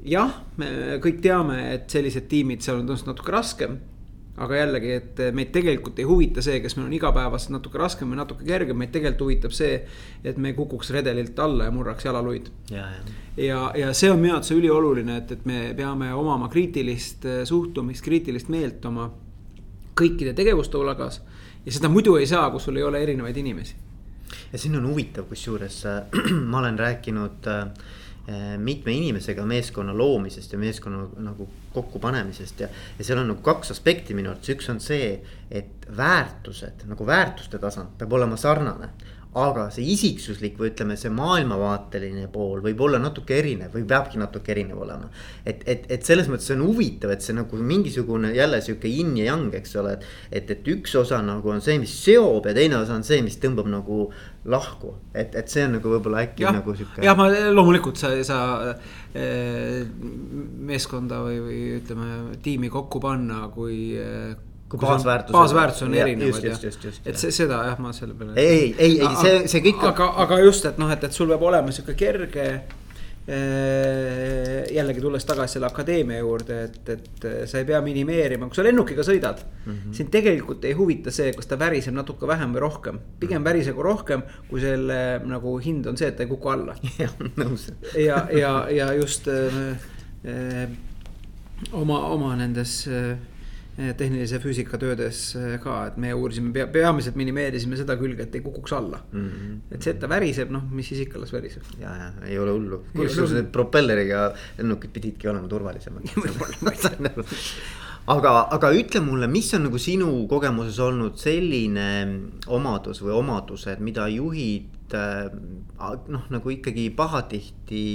jah, 0.06 0.42
me 0.58 1.00
kõik 1.02 1.22
teame, 1.24 1.62
et 1.74 1.90
sellised 1.90 2.28
tiimid, 2.28 2.62
seal 2.62 2.82
on 2.82 2.88
tõenäoliselt 2.88 3.14
natuke 3.14 3.32
raskem 3.32 3.78
aga 4.38 4.56
jällegi, 4.58 4.94
et 4.98 5.20
meid 5.36 5.52
tegelikult 5.54 6.00
ei 6.02 6.08
huvita 6.10 6.42
see, 6.42 6.58
kas 6.63 6.74
meil 6.78 6.88
on 6.88 6.96
igapäevaselt 6.98 7.54
natuke 7.54 7.78
raskem 7.78 8.10
või 8.10 8.18
natuke 8.18 8.46
kergem, 8.48 8.80
meid 8.82 8.90
tegelikult 8.94 9.28
huvitab 9.28 9.54
see, 9.54 9.75
et 10.25 10.40
me 10.42 10.50
ei 10.50 10.58
kukuks 10.58 10.90
redelilt 10.96 11.38
alla 11.40 11.68
ja 11.68 11.74
murraks 11.75 12.08
jalaluid. 12.08 12.50
ja, 12.72 12.88
ja, 12.88 13.04
ja, 13.46 13.60
ja 13.78 13.94
see 13.94 14.10
on 14.12 14.22
minu 14.22 14.34
arvates 14.34 14.56
ülioluline, 14.56 15.20
et, 15.22 15.36
et 15.38 15.46
me 15.46 15.60
peame 15.78 16.10
omama 16.18 16.50
kriitilist 16.50 17.30
äh, 17.30 17.44
suhtumist, 17.46 18.04
kriitilist 18.06 18.50
meelt 18.50 18.86
oma 18.90 19.12
kõikide 19.94 20.34
tegevuste 20.34 20.82
hulgas. 20.82 21.22
ja 21.66 21.72
seda 21.72 21.90
muidu 21.94 22.18
ei 22.18 22.28
saa, 22.28 22.50
kui 22.50 22.60
sul 22.60 22.82
ei 22.82 22.84
ole 22.90 23.04
erinevaid 23.06 23.38
inimesi. 23.38 23.75
ja 24.52 24.58
siin 24.58 24.75
on 24.82 24.90
huvitav, 24.90 25.30
kusjuures 25.30 25.84
äh, 25.86 26.24
ma 26.52 26.63
olen 26.66 26.80
rääkinud 26.80 27.54
äh, 27.54 27.68
Äh, 28.24 28.58
mitme 28.58 28.94
inimesega 28.96 29.44
meeskonna 29.46 29.92
loomisest 29.98 30.54
ja 30.54 30.58
meeskonna 30.58 31.10
nagu 31.20 31.50
kokkupanemisest 31.74 32.60
ja. 32.60 32.70
ja 32.98 33.06
seal 33.06 33.22
on 33.22 33.32
nagu 33.34 33.42
kaks 33.46 33.74
aspekti 33.75 34.13
minu 34.18 34.32
arvates, 34.32 34.53
üks 34.56 34.70
on 34.72 34.80
see, 34.84 35.15
et 35.51 35.88
väärtused 35.98 36.86
nagu 36.89 37.08
väärtuste 37.08 37.60
tasand 37.62 37.98
peab 37.98 38.13
olema 38.13 38.38
sarnane 38.39 38.89
aga 39.40 39.68
see 39.74 39.86
isiksuslik 39.94 40.60
või 40.60 40.72
ütleme, 40.72 40.98
see 41.00 41.12
maailmavaateline 41.13 42.28
pool 42.34 42.62
võib 42.66 42.84
olla 42.86 43.00
natuke 43.02 43.38
erinev 43.40 43.74
või 43.74 43.86
peabki 43.90 44.22
natuke 44.22 44.54
erinev 44.54 44.82
olema. 44.86 45.10
et, 45.46 45.63
et, 45.66 45.88
et 45.92 46.06
selles 46.06 46.30
mõttes 46.30 46.52
on 46.54 46.62
huvitav, 46.68 47.13
et 47.13 47.25
see 47.25 47.36
nagu 47.38 47.58
mingisugune 47.58 48.34
jälle 48.36 48.62
sihuke 48.62 48.92
yin 48.92 49.16
ja 49.18 49.32
yang, 49.32 49.50
eks 49.58 49.75
ole, 49.82 49.98
et. 49.98 50.08
et, 50.32 50.54
et 50.54 50.72
üks 50.75 50.96
osa 51.00 51.22
nagu 51.25 51.50
on 51.50 51.62
see, 51.66 51.80
mis 51.82 51.94
seob 52.06 52.46
ja 52.50 52.54
teine 52.54 52.78
osa 52.82 52.98
on 53.00 53.06
see, 53.08 53.22
mis 53.25 53.40
tõmbab 53.42 53.70
nagu 53.72 54.06
lahku, 54.46 54.96
et, 55.16 55.36
et 55.40 55.50
see 55.50 55.66
on 55.66 55.78
nagu 55.80 55.94
võib-olla 55.96 56.25
äkki 56.28 56.46
ja, 56.46 56.54
nagu 56.54 56.75
sihuke. 56.78 57.04
jah, 57.06 57.18
ma 57.18 57.30
loomulikult 57.32 57.98
sa, 57.98 58.13
sa 58.28 58.40
äh, 58.70 59.84
meeskonda 60.70 61.24
või, 61.25 61.40
või 61.44 61.62
ütleme 61.80 62.40
tiimi 62.44 62.70
kokku 62.74 63.02
panna, 63.04 63.48
kui 63.54 63.74
kui 63.74 64.53
baasväärtus. 64.77 65.34
baasväärtus 65.34 65.82
on 65.82 65.94
erinevad 65.94 66.44
ja, 66.44 66.56
et 67.06 67.18
see, 67.20 67.32
seda 67.32 67.63
jah, 67.70 67.82
ma 67.82 67.94
selle 67.96 68.13
peale. 68.18 68.38
ei, 68.39 68.75
ei, 68.77 69.00
ei, 69.01 69.15
see, 69.22 69.42
see 69.51 69.62
kõik. 69.65 69.84
aga, 69.94 70.13
aga 70.25 70.39
just, 70.44 70.65
et 70.70 70.80
noh, 70.82 70.92
et, 70.94 71.03
et 71.03 71.13
sul 71.15 71.30
peab 71.32 71.44
olema 71.50 71.74
sihuke 71.75 71.96
kerge 72.00 72.46
äh,. 72.53 72.63
jällegi 74.74 75.01
tulles 75.01 75.25
tagasi 75.25 75.58
selle 75.58 75.70
akadeemia 75.70 76.20
juurde, 76.20 76.60
et, 76.68 76.89
et 76.89 77.27
sa 77.50 77.62
ei 77.62 77.68
pea 77.70 77.82
minimeerima, 77.86 78.50
kui 78.50 78.58
sa 78.58 78.65
lennukiga 78.65 79.06
sõidad 79.08 79.44
mm. 79.44 79.74
-hmm. 79.74 79.94
sind 80.00 80.12
tegelikult 80.12 80.65
ei 80.65 80.74
huvita 80.77 81.12
see, 81.12 81.32
kas 81.34 81.48
ta 81.48 81.60
väriseb 81.60 81.96
natuke 81.96 82.27
vähem 82.27 82.56
või 82.56 82.65
rohkem, 82.65 83.00
pigem 83.20 83.42
mhm. 83.42 83.50
värisegu 83.50 83.84
rohkem, 83.84 84.24
kui 84.50 84.62
selle 84.62 85.22
nagu 85.25 85.58
hind 85.60 85.88
on 85.88 85.98
see, 85.98 86.08
et 86.08 86.18
ta 86.18 86.24
ei 86.24 86.32
kuku 86.32 86.50
alla. 86.50 86.75
jah, 87.03 87.13
nõus. 87.38 87.70
ja, 87.98 88.27
ja, 88.32 88.56
ja 88.70 88.94
just 88.94 89.27
äh, 89.27 89.77
äh, 90.25 90.68
oma, 91.72 92.00
oma 92.08 92.36
nendes 92.36 92.88
Eh, 92.88 93.18
tehnilise 93.74 94.38
füüsika 94.42 94.77
töödes 94.77 95.20
eh, 95.39 95.56
ka, 95.62 95.80
et 95.89 95.96
me 96.01 96.12
uurisime, 96.13 96.65
peamiselt 96.74 97.15
minimeerisime 97.18 97.77
seda 97.80 97.96
külge, 97.98 98.27
et 98.27 98.36
ei 98.38 98.44
kukuks 98.46 98.74
alla 98.77 99.00
mm. 99.01 99.30
-hmm. 99.30 99.56
et 99.74 99.82
see, 99.82 99.94
et 99.96 100.00
ta 100.00 100.10
väriseb, 100.10 100.51
noh, 100.53 100.68
mis 100.70 100.92
siis 100.92 101.08
ikka 101.08 101.22
las 101.22 101.34
väriseb. 101.34 101.63
ja, 101.82 101.96
ja 101.98 102.12
ei 102.27 102.38
ole 102.39 102.53
hullu, 102.53 102.84
kusjuures 102.94 103.34
need 103.34 103.50
propelleriga 103.56 104.27
lennukid 104.60 104.94
pididki 104.94 105.30
olema 105.30 105.50
turvalisemad 105.50 106.06
aga, 108.15 108.34
aga 108.51 108.72
ütle 108.77 109.01
mulle, 109.01 109.27
mis 109.27 109.50
on 109.58 109.65
nagu 109.65 109.82
sinu 109.82 110.12
kogemuses 110.30 110.77
olnud 110.80 111.18
selline 111.18 111.88
omadus 112.48 113.01
või 113.01 113.18
omadused, 113.24 113.82
mida 113.82 114.06
juhid 114.12 114.94
eh, 114.94 115.34
noh, 116.13 116.30
nagu 116.30 116.53
ikkagi 116.53 116.92
pahatihti 116.94 117.88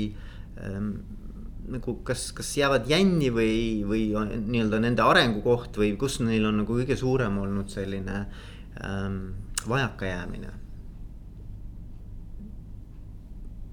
ähm, 0.59 0.91
nagu 1.73 1.99
kas, 2.07 2.31
kas 2.37 2.51
jäävad 2.59 2.89
jänni 2.91 3.29
või, 3.35 3.85
või 3.89 4.05
nii-öelda 4.13 4.81
nende 4.83 5.05
arengukoht 5.05 5.77
või 5.81 5.93
kus 6.01 6.19
neil 6.25 6.47
on 6.49 6.63
nagu 6.63 6.79
kõige 6.81 6.97
suurem 6.99 7.39
olnud 7.43 7.69
selline 7.73 8.23
ähm, 8.85 9.19
vajakajäämine? 9.69 10.55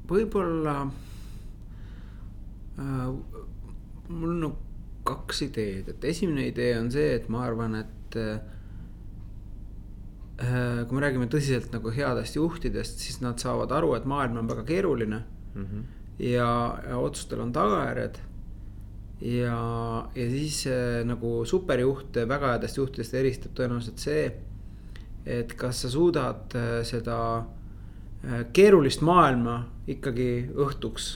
võib-olla 0.06 0.76
äh, 2.78 3.08
mul 4.10 4.30
on 4.30 4.42
nagu 4.44 4.58
kaks 5.06 5.42
ideed, 5.48 5.90
et 5.94 6.06
esimene 6.10 6.48
idee 6.50 6.76
on 6.80 6.92
see, 6.94 7.16
et 7.18 7.26
ma 7.30 7.44
arvan, 7.46 7.76
et 7.82 8.18
äh, 8.22 8.40
kui 10.36 10.98
me 10.98 11.04
räägime 11.04 11.30
tõsiselt 11.32 11.74
nagu 11.74 11.94
headest 11.94 12.38
juhtidest, 12.38 13.02
siis 13.02 13.22
nad 13.24 13.42
saavad 13.42 13.72
aru, 13.74 13.94
et 13.98 14.06
maailm 14.10 14.42
on 14.42 14.50
väga 14.50 14.66
keeruline 14.68 15.22
mm. 15.22 15.66
-hmm 15.66 15.95
ja, 16.20 16.78
ja 16.90 16.98
otsustel 16.98 17.40
on 17.40 17.54
tagajärjed. 17.54 18.20
ja, 19.22 19.60
ja 20.16 20.30
siis 20.30 20.68
äh, 20.68 21.04
nagu 21.08 21.46
superjuhte 21.46 22.28
väga 22.28 22.56
headest 22.56 22.78
juhtidest 22.78 23.14
eristab 23.14 23.56
tõenäoliselt 23.56 24.02
see, 24.02 24.26
et 25.26 25.54
kas 25.58 25.82
sa 25.82 25.90
suudad 25.90 26.56
äh, 26.56 26.82
seda 26.84 27.20
äh, 27.38 28.46
keerulist 28.54 29.02
maailma 29.02 29.64
ikkagi 29.88 30.50
õhtuks 30.52 31.16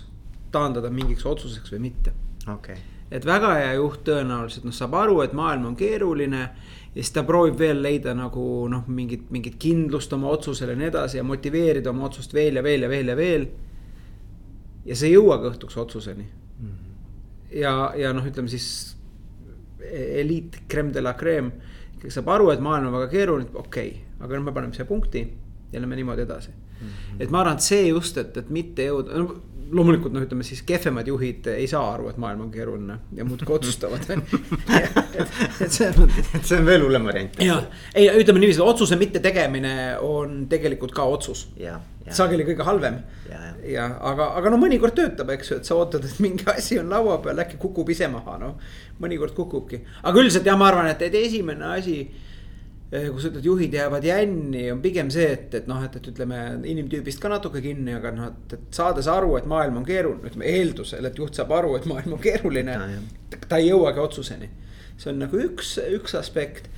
taandada 0.52 0.90
mingiks 0.90 1.26
otsuseks 1.26 1.76
või 1.76 1.90
mitte. 1.90 2.16
Okay.. 2.50 2.78
et 3.12 3.26
väga 3.26 3.54
hea 3.60 3.74
juht 3.78 4.02
tõenäoliselt 4.08 4.66
noh, 4.66 4.74
saab 4.74 4.96
aru, 4.98 5.20
et 5.22 5.34
maailm 5.38 5.68
on 5.70 5.76
keeruline 5.78 6.40
ja 6.40 7.04
siis 7.04 7.12
ta 7.14 7.24
proovib 7.28 7.60
veel 7.60 7.82
leida 7.84 8.16
nagu 8.18 8.44
noh, 8.72 8.88
mingit, 8.88 9.28
mingit 9.30 9.60
kindlust 9.62 10.14
oma 10.14 10.32
otsusele 10.34 10.74
ja 10.74 10.80
nii 10.80 10.88
edasi 10.90 11.20
ja 11.20 11.26
motiveerida 11.28 11.92
oma 11.92 12.08
otsust 12.08 12.34
veel 12.34 12.58
ja 12.58 12.64
veel 12.64 12.88
ja 12.88 12.90
veel 12.90 13.12
ja 13.12 13.18
veel. 13.18 13.46
ja 13.46 13.69
see 14.96 15.12
ei 15.12 15.18
jõuagi 15.18 15.52
õhtuks 15.52 15.78
otsuseni 15.78 16.26
mm. 16.26 16.70
-hmm. 16.70 16.96
ja, 17.62 17.74
ja 17.98 18.14
noh, 18.14 18.26
ütleme 18.26 18.50
siis 18.50 18.96
eliit, 19.90 20.62
creme 20.70 20.94
de 20.94 21.02
la 21.02 21.14
creme, 21.18 21.52
kes 22.02 22.14
saab 22.20 22.30
aru, 22.36 22.50
et 22.54 22.64
maailm 22.64 22.90
on 22.90 22.98
väga 23.00 23.12
keeruline, 23.12 23.50
okei 23.54 23.90
okay,, 23.90 24.02
aga 24.20 24.36
nüüd 24.36 24.50
me 24.50 24.56
paneme 24.56 24.76
siia 24.76 24.86
punkti 24.86 25.24
ja 25.72 25.82
lähme 25.82 25.96
niimoodi 25.96 26.22
edasi 26.26 26.52
mm. 26.52 26.88
-hmm. 26.88 27.22
et 27.24 27.30
ma 27.30 27.42
arvan, 27.42 27.60
et 27.60 27.62
see 27.62 27.88
just, 27.88 28.18
et, 28.18 28.38
et 28.38 28.50
mitte 28.50 28.86
jõuda 28.86 29.18
no,, 29.18 29.42
loomulikult 29.72 30.14
noh, 30.16 30.24
ütleme 30.26 30.46
siis 30.46 30.62
kehvemad 30.68 31.08
juhid 31.08 31.48
ei 31.54 31.68
saa 31.70 31.84
aru, 31.94 32.10
et 32.12 32.18
maailm 32.22 32.46
on 32.48 32.52
keeruline 32.54 32.98
ja 33.16 33.26
muudkui 33.28 33.56
otsustavad 33.56 34.06
et 35.20 35.72
selles 35.76 35.98
mõttes. 35.98 36.30
et 36.36 36.48
see 36.48 36.60
on 36.60 36.68
veel 36.68 36.84
hullem 36.86 37.08
variant. 37.10 37.40
ja, 37.44 37.60
ei 37.98 38.10
ütleme 38.22 38.42
niiviisi, 38.42 38.62
otsuse 38.64 38.98
mittetegemine 39.00 39.74
on 40.06 40.46
tegelikult 40.52 40.94
ka 40.96 41.06
otsus. 41.10 41.48
sageli 42.10 42.46
kõige 42.48 42.66
halvem. 42.66 43.02
ja, 43.68 43.90
aga, 44.12 44.32
aga 44.40 44.54
no 44.54 44.62
mõnikord 44.62 44.96
töötab, 44.98 45.30
eks 45.36 45.52
ju, 45.52 45.60
et 45.62 45.70
sa 45.70 45.78
ootad, 45.78 46.06
et 46.06 46.24
mingi 46.24 46.48
asi 46.54 46.80
on 46.82 46.90
laua 46.90 47.20
peal, 47.24 47.44
äkki 47.46 47.60
kukub 47.62 47.90
ise 47.94 48.10
maha, 48.12 48.40
noh. 48.42 48.58
mõnikord 49.02 49.36
kukubki, 49.38 49.84
aga 50.04 50.24
üldiselt 50.24 50.48
jah, 50.48 50.58
ma 50.60 50.72
arvan, 50.72 50.90
et, 50.94 51.06
et 51.06 51.22
esimene 51.22 51.74
asi 51.76 52.02
kui 52.90 53.22
sa 53.22 53.30
ütled, 53.30 53.46
juhid 53.46 53.76
jäävad 53.78 54.06
jänni, 54.08 54.64
on 54.74 54.80
pigem 54.82 55.12
see, 55.14 55.28
et, 55.36 55.54
et 55.60 55.68
noh, 55.70 55.82
et, 55.86 55.94
et 56.00 56.08
ütleme 56.10 56.40
inimtüübist 56.72 57.22
ka 57.22 57.30
natuke 57.30 57.62
kinni, 57.62 57.94
aga 57.94 58.12
noh, 58.16 58.32
et, 58.32 58.56
et 58.58 58.80
saades 58.80 59.10
aru, 59.12 59.36
et 59.38 59.50
maailm 59.50 59.78
on 59.82 59.86
keeruline, 59.86 60.26
ütleme 60.32 60.50
eeldusel, 60.50 61.06
et 61.06 61.22
juht 61.22 61.38
saab 61.38 61.54
aru, 61.60 61.76
et 61.78 61.86
maailm 61.90 62.18
on 62.18 62.24
keeruline. 62.24 62.78
ta 63.46 63.60
ei 63.62 63.70
jõuagi 63.70 64.02
otsuseni, 64.02 64.50
see 64.98 65.12
on 65.14 65.22
nagu 65.22 65.38
üks, 65.46 65.76
üks 66.00 66.18
aspekt. 66.18 66.72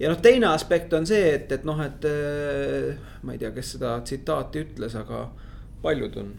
ja 0.00 0.12
noh, 0.12 0.20
teine 0.20 0.52
aspekt 0.52 0.92
on 0.92 1.08
see, 1.08 1.32
et, 1.38 1.52
et 1.56 1.64
noh, 1.64 1.80
et 1.80 2.08
eh, 2.12 2.90
ma 3.24 3.32
ei 3.32 3.40
tea, 3.40 3.54
kes 3.56 3.76
seda 3.78 3.96
tsitaati 4.04 4.66
ütles, 4.66 4.98
aga 5.00 5.30
paljud 5.84 6.20
on 6.20 6.34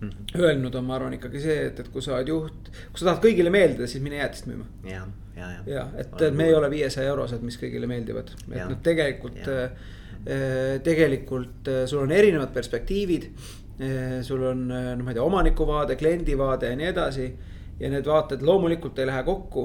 mm 0.00 0.08
-hmm. 0.08 0.40
öelnud 0.40 0.74
on, 0.74 0.84
ma 0.84 0.94
arvan 0.96 1.14
ikkagi 1.14 1.40
see, 1.40 1.58
et, 1.66 1.80
et 1.80 1.88
kui 1.88 2.02
sa 2.02 2.16
oled 2.16 2.28
juht, 2.28 2.70
kui 2.92 3.02
sa 3.02 3.10
tahad 3.10 3.24
kõigile 3.24 3.50
meeldida, 3.50 3.86
siis 3.86 4.02
mine 4.02 4.16
jäätist 4.16 4.46
müüma. 4.46 4.66
ja, 4.84 5.06
ja, 5.36 5.50
ja. 5.52 5.62
ja, 5.66 5.86
et 5.96 6.34
me 6.34 6.48
ei 6.48 6.54
ole 6.54 6.70
viiesaja 6.70 7.08
eurosed, 7.08 7.42
mis 7.42 7.58
kõigile 7.60 7.86
meeldivad, 7.86 8.34
et 8.50 8.68
noh, 8.68 8.78
tegelikult, 8.82 9.48
äh, 9.48 9.70
tegelikult 10.84 11.68
äh, 11.68 11.86
sul 11.86 12.02
on 12.04 12.12
erinevad 12.12 12.52
perspektiivid 12.52 13.30
sul 14.22 14.42
on, 14.44 14.66
noh, 14.68 15.04
ma 15.04 15.10
ei 15.10 15.14
tea, 15.16 15.22
omanikuvaade, 15.24 15.96
kliendivaade 15.96 16.68
ja 16.68 16.76
nii 16.76 16.86
edasi. 16.86 17.36
ja 17.80 17.88
need 17.88 18.04
vaated 18.04 18.42
loomulikult 18.44 18.98
ei 18.98 19.06
lähe 19.08 19.22
kokku 19.24 19.62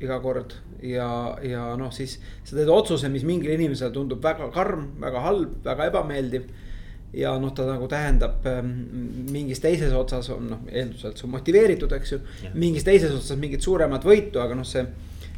iga 0.00 0.16
kord 0.20 0.54
ja, 0.82 1.08
ja 1.44 1.64
noh, 1.78 1.92
siis 1.94 2.16
sa 2.44 2.56
teed 2.56 2.70
otsuse, 2.72 3.08
mis 3.12 3.24
mingile 3.28 3.56
inimesele 3.56 3.92
tundub 3.94 4.22
väga 4.24 4.48
karm, 4.54 4.88
väga 5.00 5.22
halb, 5.24 5.58
väga 5.64 5.90
ebameeldiv. 5.90 6.48
Ja 7.14 7.32
noh, 7.40 7.52
ta 7.54 7.66
nagu 7.68 7.88
tähendab 7.88 8.46
ähm, 8.50 8.72
mingis 9.32 9.60
teises 9.62 9.92
otsas 9.96 10.30
on 10.34 10.48
noh, 10.50 10.62
eelduselt 10.70 11.18
see 11.18 11.28
on 11.28 11.34
motiveeritud, 11.36 11.92
eks 11.96 12.12
ju. 12.16 12.20
mingis 12.54 12.86
teises 12.86 13.14
otsas 13.14 13.38
mingit 13.40 13.64
suuremat 13.64 14.04
võitu, 14.04 14.40
aga 14.42 14.58
noh, 14.58 14.66
see 14.66 14.84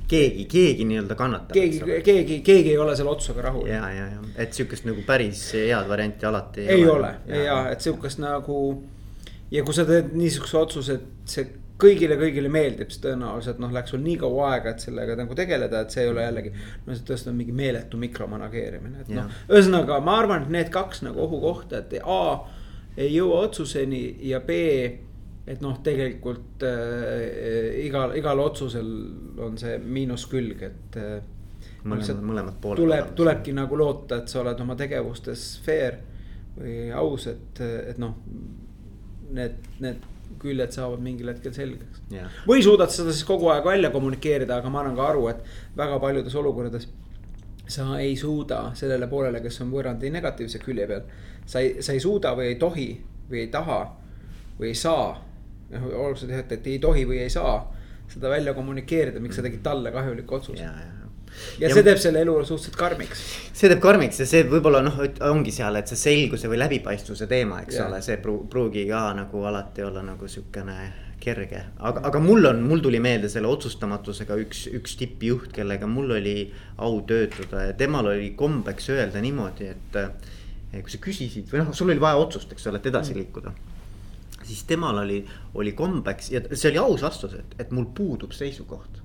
keegi, 0.09 0.47
keegi 0.51 0.87
nii-öelda 0.89 1.17
kannatab. 1.19 1.55
keegi, 1.55 1.81
keegi, 2.05 2.41
keegi 2.47 2.73
ei 2.73 2.79
ole 2.81 2.97
selle 2.97 3.13
otsusega 3.13 3.49
rahul. 3.51 3.67
ja, 3.69 3.85
ja, 3.93 4.07
ja, 4.15 4.23
et 4.37 4.57
sihukest 4.57 4.89
nagu 4.89 5.05
päris 5.07 5.45
head 5.55 5.89
varianti 5.89 6.27
alati 6.27 6.65
ei, 6.67 6.81
ei 6.81 6.89
ole. 6.89 7.15
ja, 7.29 7.43
ja, 7.45 7.59
et 7.73 7.85
sihukest 7.85 8.23
nagu 8.25 8.59
ja 9.53 9.65
kui 9.65 9.77
sa 9.77 9.85
teed 9.89 10.15
niisuguse 10.17 10.59
otsuse, 10.61 10.99
et 10.99 11.33
see 11.37 11.47
kõigile, 11.79 12.19
kõigile 12.19 12.51
meeldib, 12.53 12.91
siis 12.93 13.03
tõenäoliselt 13.05 13.61
noh, 13.63 13.73
läks 13.75 13.95
sul 13.95 14.03
nii 14.03 14.17
kaua 14.21 14.53
aega, 14.53 14.75
et 14.75 14.85
sellega 14.85 15.17
nagu 15.19 15.37
tegeleda, 15.39 15.83
et 15.85 15.95
see 15.95 16.05
ei 16.05 16.13
ole 16.13 16.25
jällegi. 16.27 16.53
no 16.87 16.97
see 16.97 17.09
tõesti 17.09 17.33
on 17.33 17.39
mingi 17.39 17.55
meeletu 17.57 18.01
mikromanageerimine, 18.01 19.05
et 19.05 19.13
noh, 19.15 19.35
ühesõnaga 19.49 20.01
ma 20.05 20.19
arvan, 20.23 20.47
et 20.47 20.55
need 20.59 20.73
kaks 20.75 21.05
nagu 21.07 21.23
ohukohta, 21.27 21.85
et 21.85 22.01
A 22.05 22.23
ei 22.99 23.13
jõua 23.15 23.45
otsuseni 23.47 24.03
ja 24.27 24.41
B 24.43 24.57
et 25.49 25.63
noh, 25.65 25.79
tegelikult 25.85 26.65
äh, 26.67 27.79
igal, 27.87 28.13
igal 28.19 28.43
otsusel 28.43 28.89
on 29.45 29.57
see 29.61 29.79
miinuskülg, 29.81 30.65
et 30.67 30.99
äh,. 31.01 31.17
mõlemad, 31.89 32.21
mõlemad 32.21 32.61
pooled. 32.61 32.83
tuleb, 32.83 33.15
tulebki 33.17 33.55
nagu 33.57 33.79
loota, 33.81 34.21
et 34.21 34.29
sa 34.29 34.43
oled 34.43 34.61
oma 34.61 34.77
tegevustes 34.77 35.49
fair 35.65 36.03
või 36.59 36.91
aus, 36.93 37.29
et, 37.31 37.63
et 37.63 38.01
noh. 38.03 38.17
Need, 39.29 39.59
need 39.85 40.05
küljed 40.43 40.75
saavad 40.75 41.03
mingil 41.03 41.31
hetkel 41.33 41.55
selgeks 41.55 42.03
yeah.. 42.13 42.33
või 42.49 42.63
suudad 42.65 42.93
seda 42.95 43.13
siis 43.15 43.27
kogu 43.29 43.49
aeg 43.53 43.67
välja 43.67 43.91
kommunikeerida, 43.95 44.61
aga 44.61 44.73
ma 44.73 44.83
annan 44.83 44.97
ka 44.99 45.09
aru, 45.13 45.29
et 45.33 45.45
väga 45.77 45.99
paljudes 46.03 46.37
olukordades 46.39 46.89
sa 47.69 47.99
ei 48.01 48.17
suuda 48.17 48.71
sellele 48.79 49.09
poolele, 49.09 49.43
kes 49.45 49.61
on 49.65 49.73
võõrandi 49.73 50.11
negatiivse 50.13 50.61
külje 50.63 50.87
peal. 50.89 51.09
sa 51.47 51.61
ei, 51.65 51.83
sa 51.83 51.93
ei 51.93 52.01
suuda 52.01 52.35
või 52.37 52.53
ei 52.53 52.61
tohi 52.61 52.91
või 53.31 53.43
ei 53.45 53.51
taha 53.53 53.81
või 54.59 54.71
ei 54.73 54.79
saa 54.79 55.11
noh, 55.73 55.91
olgu 56.07 56.17
see 56.21 56.31
teha, 56.31 56.45
et 56.49 56.67
ei 56.67 56.79
tohi 56.83 57.05
või 57.09 57.23
ei 57.25 57.33
saa 57.33 57.59
seda 58.09 58.31
välja 58.33 58.55
kommunikeerida, 58.57 59.21
miks 59.21 59.37
sa 59.37 59.45
tegid 59.45 59.61
talle 59.63 59.93
kahjuliku 59.93 60.39
otsuse. 60.39 60.63
ja, 60.63 60.73
ja 60.73 60.98
ja 61.61 61.71
see 61.73 61.85
teeb 61.87 62.01
selle 62.03 62.23
elu 62.25 62.37
suhteliselt 62.45 62.79
karmiks. 62.79 63.25
see 63.53 63.71
teeb 63.71 63.83
karmiks 63.83 64.23
ja 64.23 64.29
see 64.29 64.45
võib-olla 64.49 64.83
noh, 64.85 65.03
ongi 65.31 65.55
seal, 65.55 65.77
et 65.81 65.91
see 65.91 66.01
selguse 66.01 66.51
või 66.51 66.61
läbipaistvuse 66.63 67.29
teema, 67.31 67.63
eks 67.65 67.81
ja. 67.81 67.89
ole, 67.89 68.01
see 68.05 68.19
pruugi 68.23 68.87
ka 68.89 69.05
nagu 69.19 69.45
alati 69.51 69.87
olla 69.87 70.05
nagu 70.07 70.31
sihukene 70.31 70.79
kerge. 71.21 71.63
aga, 71.79 72.03
aga 72.11 72.21
mul 72.23 72.51
on, 72.51 72.63
mul 72.67 72.83
tuli 72.85 73.01
meelde 73.03 73.31
selle 73.33 73.51
otsustamatusega 73.51 74.39
üks, 74.45 74.67
üks 74.79 74.99
tippjuht, 75.01 75.51
kellega 75.55 75.89
mul 75.91 76.17
oli 76.19 76.37
au 76.85 77.01
töötada 77.07 77.69
ja 77.69 77.79
temal 77.79 78.13
oli 78.15 78.33
kombeks 78.39 78.93
öelda 78.95 79.23
niimoodi, 79.25 79.73
et. 79.75 79.99
kui 80.69 80.93
sa 80.93 81.01
küsisid 81.01 81.49
või 81.53 81.65
noh, 81.65 81.75
sul 81.75 81.91
oli 81.91 82.01
vaja 82.03 82.21
otsust, 82.21 82.53
eks 82.53 82.69
ole, 82.69 82.81
et 82.81 82.91
edasi 82.91 83.15
mm. 83.15 83.23
liikuda 83.23 83.57
siis 84.49 84.65
temal 84.65 84.99
oli, 85.03 85.19
oli 85.55 85.73
kombeks 85.77 86.31
ja 86.33 86.41
see 86.53 86.71
oli 86.73 86.81
aus 86.81 87.03
vastus, 87.05 87.35
et, 87.37 87.55
et 87.61 87.71
mul 87.75 87.89
puudub 87.95 88.33
seisukoht. 88.33 89.03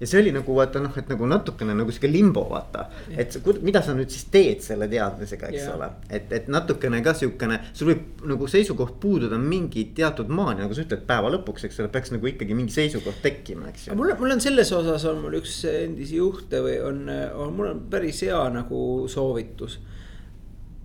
Ja 0.00 0.08
see 0.08 0.20
oli 0.22 0.32
nagu 0.32 0.54
vaata 0.56 0.80
noh, 0.80 0.94
et 0.96 1.10
nagu 1.12 1.26
natukene 1.28 1.74
nagu 1.76 1.92
sihuke 1.92 2.08
limbo 2.10 2.46
vaata, 2.48 2.86
et 3.12 3.36
mida 3.66 3.82
sa 3.84 3.94
nüüd 3.96 4.12
siis 4.12 4.24
teed 4.32 4.62
selle 4.64 4.88
teadmisega, 4.90 5.50
eks 5.50 5.60
yeah. 5.60 5.74
ole. 5.76 5.90
et, 6.08 6.32
et 6.38 6.48
natukene 6.52 7.02
ka 7.04 7.14
sihukene, 7.18 7.60
sul 7.76 7.92
võib 7.92 8.24
nagu 8.32 8.48
seisukoht 8.50 8.96
puududa 9.02 9.38
mingi 9.40 9.90
teatud 9.96 10.32
maani, 10.32 10.64
nagu 10.64 10.76
sa 10.76 10.86
ütled, 10.86 11.04
päeva 11.08 11.32
lõpuks, 11.36 11.66
eks 11.68 11.82
ole, 11.82 11.92
peaks 11.92 12.14
nagu 12.14 12.30
ikkagi 12.32 12.56
mingi 12.56 12.74
seisukoht 12.74 13.20
tekkima, 13.24 13.68
eks 13.74 13.88
ju. 13.88 13.98
mul, 13.98 14.14
mul 14.20 14.36
on 14.36 14.42
selles 14.42 14.72
osas 14.76 15.04
on 15.10 15.20
mul 15.26 15.36
üks 15.42 15.60
endisi 15.68 16.16
juhte 16.20 16.62
või 16.64 16.78
on, 16.86 17.04
on, 17.10 17.52
mul 17.58 17.72
on 17.74 17.84
päris 17.92 18.24
hea 18.24 18.40
nagu 18.54 18.84
soovitus 19.10 19.80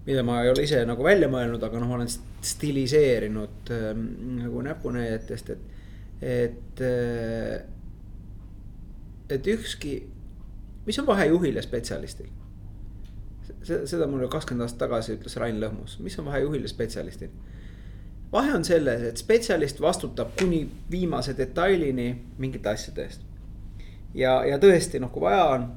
mida 0.06 0.22
ma 0.28 0.42
ei 0.44 0.52
ole 0.52 0.66
ise 0.68 0.84
nagu 0.86 1.02
välja 1.06 1.30
mõelnud, 1.32 1.64
aga 1.66 1.80
noh, 1.82 1.90
ma 1.90 1.98
olen 1.98 2.12
stiliseerinud 2.46 3.72
äh, 3.74 3.88
nagu 4.42 4.66
näpunäidetest, 4.68 5.56
et, 5.56 5.72
et 6.36 6.84
äh,. 6.84 7.72
Et 9.30 9.48
ükski, 9.48 10.08
mis 10.86 11.00
on 11.00 11.08
vahe 11.08 11.26
juhil 11.26 11.56
ja 11.56 11.62
spetsialistil? 11.62 12.32
seda 13.66 14.08
mulle 14.08 14.28
kakskümmend 14.30 14.66
aastat 14.66 14.80
tagasi 14.86 15.16
ütles 15.18 15.36
Rain 15.42 15.58
Lõhmus, 15.62 15.98
mis 16.02 16.18
on 16.22 16.26
vahe 16.30 16.44
juhil 16.44 16.66
ja 16.66 16.70
spetsialistil? 16.70 17.30
vahe 18.32 18.54
on 18.54 18.66
selles, 18.66 19.02
et 19.02 19.18
spetsialist 19.18 19.82
vastutab 19.82 20.36
kuni 20.40 20.66
viimase 20.92 21.38
detailini 21.38 22.10
mingite 22.38 22.70
asjade 22.70 23.06
eest. 23.06 23.26
ja, 24.14 24.38
ja 24.46 24.60
tõesti 24.62 25.02
noh, 25.02 25.12
kui 25.14 25.24
vaja 25.26 25.46
on 25.56 25.68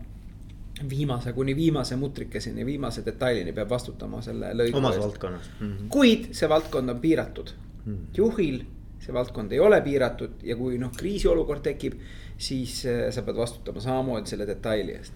viimase 0.89 1.33
kuni 1.33 1.57
viimase 1.57 1.97
mutrikeseni, 1.97 2.67
viimase 2.67 3.03
detailini 3.07 3.53
peab 3.53 3.71
vastutama 3.71 4.23
selle 4.23 4.53
lõigu 4.55 4.77
eest. 4.77 4.83
omas 4.83 4.99
valdkonnas 5.01 5.51
mm. 5.61 5.71
-hmm. 5.73 5.89
kuid 5.89 6.29
see 6.33 6.49
valdkond 6.49 6.95
on 6.95 7.01
piiratud 7.01 7.55
mm. 7.55 7.95
-hmm. 7.95 8.05
juhil 8.17 8.61
see 9.03 9.15
valdkond 9.15 9.53
ei 9.55 9.61
ole 9.63 9.81
piiratud 9.85 10.43
ja 10.47 10.57
kui 10.59 10.79
noh, 10.81 10.93
kriisiolukord 10.97 11.63
tekib, 11.65 11.99
siis 12.39 12.83
äh, 12.89 13.09
sa 13.15 13.25
pead 13.27 13.39
vastutama 13.39 13.83
samamoodi 13.83 14.31
selle 14.31 14.47
detaili 14.49 14.95
eest. 14.99 15.13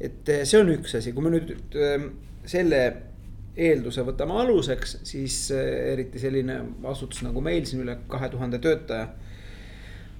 et 0.00 0.28
äh, 0.32 0.44
see 0.44 0.60
on 0.60 0.72
üks 0.76 0.96
asi, 0.98 1.12
kui 1.16 1.24
me 1.24 1.32
nüüd 1.36 1.76
äh, 1.80 2.08
selle 2.46 2.80
eelduse 3.56 4.04
võtame 4.04 4.36
aluseks, 4.42 4.98
siis 5.08 5.36
eriti 5.56 6.20
selline 6.20 6.58
asutus 6.90 7.22
nagu 7.24 7.40
meil 7.40 7.64
siin 7.64 7.80
üle 7.86 7.94
kahe 8.08 8.28
tuhande 8.28 8.60
töötaja. 8.60 9.08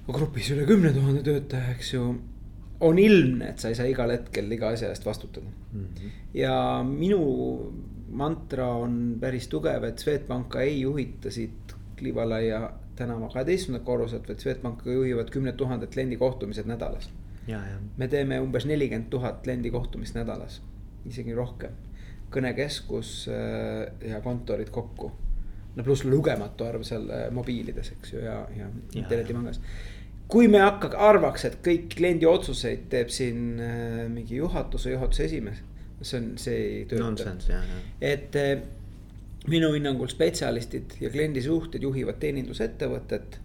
grupis 0.07 0.49
üle 0.55 0.65
kümne 0.65 0.89
tuhande 0.95 1.21
töötaja, 1.21 1.75
eks 1.75 1.93
ju 1.93 2.07
on 2.79 2.99
ilmne, 3.01 3.51
et 3.51 3.61
sa 3.61 3.69
ei 3.69 3.77
saa 3.77 3.85
igal 3.89 4.11
hetkel 4.13 4.49
iga 4.53 4.71
asja 4.73 4.89
eest 4.93 5.05
vastutada 5.05 5.45
mm. 5.49 5.85
-hmm. 5.85 6.17
ja 6.33 6.83
minu 6.87 7.21
mantra 8.09 8.67
on 8.73 9.17
päris 9.19 9.47
tugev, 9.47 9.83
et 9.83 9.99
Swedbanka 9.99 10.61
ei 10.61 10.81
juhita 10.81 11.31
siit 11.31 11.75
Klivalaia 11.97 12.69
tänava 12.97 13.29
kaheteistkümnendat 13.33 13.85
korruselt, 13.85 14.27
vaid 14.29 14.43
Swedbanka 14.43 14.91
juhivad 14.91 15.29
kümned 15.33 15.57
tuhanded 15.59 15.91
kliendikohtumised 15.93 16.69
nädalas. 16.69 17.09
me 17.97 18.07
teeme 18.07 18.39
umbes 18.43 18.65
nelikümmend 18.65 19.09
tuhat 19.09 19.43
kliendikohtumist 19.43 20.15
nädalas, 20.15 20.61
isegi 21.05 21.35
rohkem. 21.35 21.71
kõnekeskus 22.31 23.29
äh, 23.31 24.09
ja 24.09 24.21
kontorid 24.21 24.69
kokku. 24.69 25.11
no 25.75 25.83
pluss 25.83 26.03
lugematu 26.03 26.65
arv 26.65 26.83
seal 26.83 27.09
äh, 27.09 27.29
mobiilides, 27.31 27.91
eks 27.91 28.13
ju, 28.13 28.19
ja, 28.19 28.41
ja, 28.57 28.65
ja 28.65 28.99
internetipangas 29.01 29.61
kui 30.27 30.47
me 30.47 30.59
hakka-, 30.59 30.91
arvaks, 31.09 31.45
et 31.45 31.59
kõik 31.63 31.93
kliendi 31.95 32.27
otsuseid 32.27 32.89
teeb 32.91 33.09
siin 33.13 33.61
äh, 33.63 34.07
mingi 34.11 34.41
juhatus 34.41 34.87
või 34.87 34.97
juhatuse 34.97 35.25
esimees, 35.29 35.61
see 36.01 36.19
on, 36.19 36.33
see 36.41 36.57
ei 36.57 36.81
tööta. 36.89 37.35
et 38.01 38.35
minu 39.47 39.71
hinnangul 39.73 40.09
spetsialistid 40.11 40.97
ja 41.01 41.09
kliendisuhted 41.09 41.83
juhivad 41.83 42.19
teenindusettevõtet. 42.19 43.39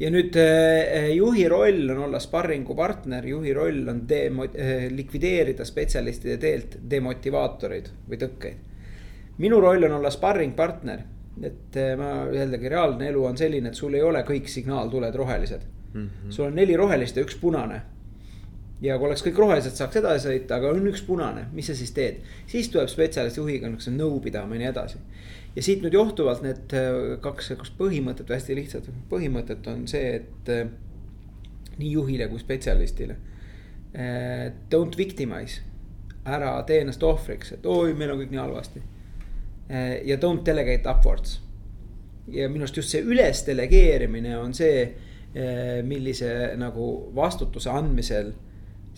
ja 0.00 0.10
nüüd 0.14 0.36
äh, 0.38 1.08
juhi 1.16 1.48
roll 1.48 1.90
on 1.90 2.04
olla 2.06 2.20
sparringupartner, 2.22 3.26
juhi 3.26 3.52
roll 3.54 3.88
on 3.88 4.04
demo- 4.08 4.46
äh,, 4.46 4.86
likvideerida 4.90 5.64
spetsialistide 5.64 6.36
teelt 6.38 6.78
demotivaatoreid 6.90 7.90
või 8.10 8.20
tõkkeid. 8.20 8.56
minu 9.38 9.60
roll 9.60 9.84
on 9.84 9.98
olla 9.98 10.10
sparringpartner, 10.10 11.02
et 11.42 11.76
äh, 11.76 11.96
ma 11.98 12.28
jällegi 12.32 12.68
reaalne 12.68 13.08
elu 13.08 13.24
on 13.24 13.36
selline, 13.36 13.68
et 13.68 13.74
sul 13.74 13.94
ei 13.94 14.02
ole 14.02 14.22
kõik 14.22 14.48
signaaltuled 14.48 15.14
rohelised 15.14 15.66
mm. 15.94 16.06
-hmm. 16.06 16.30
sul 16.30 16.46
on 16.46 16.54
neli 16.54 16.76
rohelist 16.76 17.16
ja 17.16 17.22
üks 17.22 17.36
punane. 17.40 17.80
Ja 18.82 18.98
kui 18.98 19.08
oleks 19.08 19.24
kõik 19.26 19.38
rohelised, 19.40 19.74
saaks 19.78 19.98
edasi 20.00 20.28
sõita, 20.28 20.58
aga 20.58 20.70
on 20.70 20.86
üks 20.90 21.02
punane, 21.06 21.46
mis 21.54 21.66
sa 21.70 21.74
siis 21.76 21.90
teed? 21.94 22.20
siis 22.50 22.70
tuleb 22.72 22.90
spetsialist 22.90 23.40
juhiga 23.40 23.66
niisuguse 23.66 23.94
nõu 23.94 24.20
pidama 24.22 24.54
ja 24.54 24.62
nii 24.62 24.68
edasi. 24.70 25.00
ja 25.56 25.64
siit 25.66 25.82
nüüd 25.82 25.96
johtuvalt 25.98 26.44
need 26.46 26.74
äh, 26.78 27.16
kaks 27.24 27.50
sihukest 27.50 27.78
põhimõtet, 27.80 28.30
hästi 28.30 28.58
lihtsat 28.58 28.92
põhimõtet 29.10 29.66
on 29.72 29.86
see, 29.90 30.20
et 30.20 30.52
äh, 30.54 30.68
nii 31.78 31.90
juhile 31.94 32.28
kui 32.30 32.40
spetsialistile. 32.42 33.16
Äh, 33.94 34.46
don't 34.70 34.98
victimize, 34.98 35.64
ära 36.26 36.54
tee 36.68 36.82
ennast 36.84 37.02
ohvriks, 37.02 37.56
et 37.56 37.66
oi, 37.66 37.94
meil 37.98 38.14
on 38.14 38.22
kõik 38.22 38.32
nii 38.34 38.44
halvasti. 38.44 38.86
ja 40.04 40.16
don't 40.16 40.46
delegate 40.46 40.88
upwards 40.88 41.42
ja 42.32 42.46
minu 42.48 42.64
arust 42.64 42.78
just 42.78 42.88
see 42.88 43.02
üles 43.04 43.42
delegeerimine 43.44 44.30
on 44.38 44.54
see 44.56 44.86
millise 45.84 46.30
nagu 46.56 46.86
vastutuse 47.12 47.68
andmisel 47.68 48.30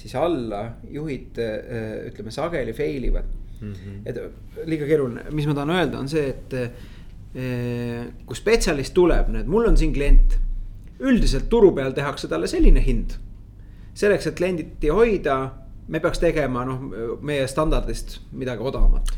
siis 0.00 0.14
alla 0.16 0.62
juhid 0.90 1.38
eh, 1.42 2.08
ütleme 2.08 2.32
sageli 2.34 2.72
fail 2.76 3.04
ivad 3.10 3.28
mm. 3.60 3.72
-hmm. 3.72 3.98
et 4.04 4.66
liiga 4.66 4.88
keeruline, 4.88 5.26
mis 5.30 5.46
ma 5.46 5.54
tahan 5.54 5.74
öelda, 5.76 5.98
on 6.00 6.08
see, 6.08 6.28
et 6.28 6.56
eh, 6.60 8.06
kui 8.26 8.36
spetsialist 8.36 8.94
tuleb, 8.96 9.28
nüüd 9.34 9.50
mul 9.50 9.68
on 9.68 9.76
siin 9.76 9.92
klient. 9.94 10.38
üldiselt 11.00 11.48
turu 11.48 11.70
peal 11.72 11.92
tehakse 11.96 12.28
talle 12.28 12.48
selline 12.48 12.80
hind. 12.84 13.16
selleks, 13.94 14.26
et 14.26 14.36
klienditi 14.36 14.88
hoida, 14.88 15.36
me 15.88 16.00
peaks 16.00 16.18
tegema 16.18 16.64
noh, 16.64 16.82
meie 17.20 17.46
standardist 17.46 18.20
midagi 18.32 18.62
odavamat. 18.62 19.12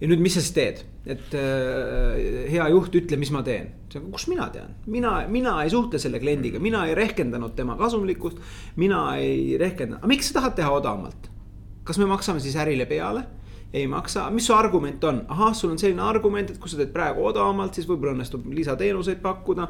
Ja 0.00 0.10
nüüd, 0.10 0.22
mis 0.24 0.34
sa 0.36 0.42
siis 0.42 0.54
teed, 0.56 0.82
et 1.06 1.36
äh, 1.38 2.48
hea 2.50 2.66
juht, 2.72 2.96
ütle, 2.98 3.18
mis 3.20 3.30
ma 3.34 3.44
teen. 3.46 3.70
kus 4.10 4.26
mina 4.30 4.48
tean, 4.50 4.74
mina, 4.90 5.20
mina 5.30 5.60
ei 5.62 5.70
suhtle 5.70 6.00
selle 6.02 6.18
kliendiga, 6.22 6.58
mina 6.62 6.84
ei 6.88 6.96
rehkendanud 6.98 7.54
tema 7.54 7.78
kasumlikkust. 7.80 8.40
mina 8.76 9.06
ei 9.16 9.56
rehkendanud, 9.60 10.02
aga 10.02 10.10
miks 10.10 10.30
sa 10.30 10.40
tahad 10.40 10.58
teha 10.58 10.74
odavamalt? 10.80 11.30
kas 11.84 11.98
me 12.00 12.08
maksame 12.10 12.40
siis 12.40 12.56
ärile 12.56 12.86
peale? 12.90 13.24
ei 13.74 13.88
maksa, 13.90 14.28
mis 14.30 14.46
su 14.46 14.54
argument 14.54 15.02
on, 15.04 15.24
ahah, 15.34 15.50
sul 15.54 15.72
on 15.74 15.80
selline 15.82 16.02
argument, 16.02 16.50
et 16.50 16.60
kui 16.62 16.70
sa 16.70 16.78
teed 16.78 16.92
praegu 16.94 17.24
odavamalt, 17.26 17.74
siis 17.74 17.88
võib-olla 17.90 18.12
õnnestub 18.14 18.44
lisateenuseid 18.54 19.18
pakkuda. 19.22 19.66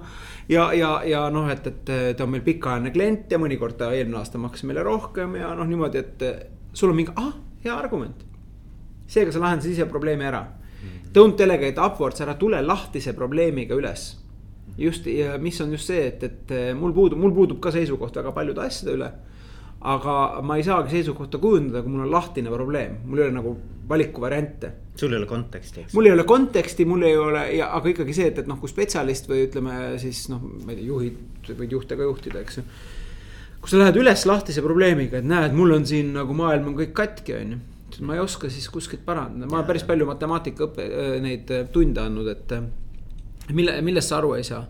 ja, 0.52 0.66
ja, 0.76 0.90
ja 1.08 1.22
noh, 1.32 1.48
et, 1.48 1.70
et 1.70 1.94
ta 2.16 2.26
on 2.26 2.34
meil 2.34 2.44
pikaajaline 2.44 2.92
klient 2.92 3.32
ja 3.32 3.40
mõnikord 3.40 3.78
ta 3.80 3.88
eelmine 3.96 4.20
aasta 4.20 4.40
maksis 4.40 4.68
meile 4.68 4.84
rohkem 4.84 5.38
ja 5.40 5.54
noh, 5.56 5.68
niimoodi, 5.68 6.04
et 6.04 6.28
sul 6.76 6.92
on 6.92 7.00
mingi, 7.00 7.16
ah, 7.16 7.32
hea 7.64 7.72
argument. 7.72 8.26
Seega 9.06 9.32
sa 9.32 9.42
lahendasid 9.42 9.76
ise 9.76 9.88
probleemi 9.90 10.28
ära. 10.28 10.44
Don't 11.14 11.38
delegate 11.38 11.80
upwards, 11.80 12.20
ära 12.20 12.34
tule 12.38 12.60
lahtise 12.62 13.14
probleemiga 13.14 13.74
üles. 13.74 14.14
just 14.78 15.06
ja 15.06 15.38
mis 15.38 15.60
on 15.60 15.70
just 15.70 15.86
see, 15.86 16.06
et, 16.08 16.22
et 16.22 16.52
mul 16.74 16.92
puudub, 16.92 17.18
mul 17.18 17.30
puudub 17.32 17.60
ka 17.62 17.70
seisukoht 17.70 18.16
väga 18.16 18.32
paljude 18.34 18.60
asjade 18.64 18.96
üle 18.96 19.10
aga 19.84 20.40
ma 20.44 20.56
ei 20.56 20.64
saagi 20.64 20.94
seisukohta 20.94 21.38
kujundada, 21.40 21.82
kui 21.84 21.92
mul 21.92 22.06
on 22.06 22.12
lahtine 22.12 22.52
probleem, 22.52 22.96
mul 23.04 23.20
ei 23.20 23.26
ole 23.26 23.36
nagu 23.36 23.52
valikuvariante. 23.88 24.72
sul 24.96 25.12
ei 25.12 25.18
ole 25.18 25.26
konteksti, 25.28 25.80
eks. 25.84 25.94
mul 25.94 26.08
ei 26.08 26.12
ole 26.14 26.24
konteksti, 26.24 26.86
mul 26.88 27.02
ei 27.04 27.16
ole 27.20 27.42
ja, 27.58 27.68
aga 27.76 27.90
ikkagi 27.92 28.16
see, 28.16 28.30
et, 28.32 28.40
et 28.40 28.48
noh, 28.48 28.56
kui 28.60 28.70
spetsialist 28.70 29.28
või 29.28 29.44
ütleme 29.48 29.74
siis 30.00 30.24
noh, 30.32 30.40
ma 30.40 30.72
ei 30.72 30.78
tea, 30.78 30.86
juhid, 30.88 31.50
võid 31.58 31.76
juhte 31.76 31.98
ka 31.98 32.08
juhtida, 32.08 32.40
eks 32.40 32.60
ju. 32.60 32.64
kui 33.60 33.72
sa 33.72 33.82
lähed 33.82 34.00
üles 34.00 34.24
lahtise 34.30 34.64
probleemiga, 34.64 35.20
et 35.20 35.28
näed, 35.28 35.56
mul 35.58 35.76
on 35.76 35.84
siin 35.88 36.14
nagu 36.16 36.36
maailm 36.38 36.72
on 36.72 36.78
kõik 36.80 36.96
katki, 36.96 37.36
on 37.36 37.58
ju. 37.98 38.06
ma 38.06 38.16
ei 38.16 38.22
oska 38.22 38.50
siis 38.50 38.68
kuskilt 38.72 39.04
parandada, 39.04 39.50
ma 39.50 39.60
olen 39.60 39.68
päris 39.68 39.84
palju 39.88 40.06
matemaatikaõppe, 40.08 40.88
neid 41.24 41.52
tunde 41.72 42.02
andnud, 42.04 42.30
et 42.32 42.56
mille, 43.52 43.76
millest 43.84 44.12
sa 44.12 44.20
aru 44.22 44.34
ei 44.38 44.46
saa 44.46 44.64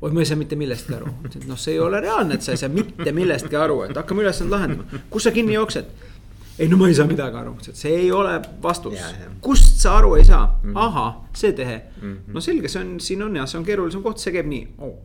oi, 0.00 0.12
ma 0.12 0.20
ei 0.20 0.26
saa 0.26 0.36
mitte 0.36 0.56
millestki 0.56 0.94
aru, 0.96 1.12
noh, 1.48 1.58
see 1.60 1.76
ei 1.76 1.80
ole 1.80 2.00
reaalne, 2.04 2.36
et 2.36 2.44
sa 2.44 2.52
ei 2.52 2.60
saa 2.60 2.72
mitte 2.72 3.12
millestki 3.16 3.56
aru, 3.56 3.80
et 3.86 3.96
hakkame 3.96 4.24
ülesannet 4.24 4.52
lahendama, 4.52 5.00
kus 5.12 5.26
sa 5.28 5.32
kinni 5.32 5.56
jooksed. 5.56 5.88
ei 6.58 6.68
no 6.72 6.78
ma 6.80 6.88
ei 6.88 6.94
saa 6.96 7.08
midagi 7.08 7.36
aru, 7.36 7.54
see 7.66 7.94
ei 8.02 8.12
ole 8.12 8.36
vastus, 8.62 9.00
kust 9.44 9.80
sa 9.80 9.96
aru 9.98 10.14
ei 10.16 10.24
saa, 10.24 10.44
mhm. 10.62 10.76
ahah, 10.76 11.10
see 11.36 11.52
tehe. 11.56 11.80
Mhm. 12.02 12.32
no 12.34 12.44
selge, 12.44 12.68
see 12.72 12.82
on, 12.84 12.94
siin 13.00 13.24
on 13.24 13.36
jah, 13.40 13.48
see 13.48 13.60
on 13.60 13.66
keerulisem 13.68 14.04
koht, 14.04 14.20
see 14.20 14.34
käib 14.36 14.48
nii 14.52 14.64
oh.. 14.84 14.96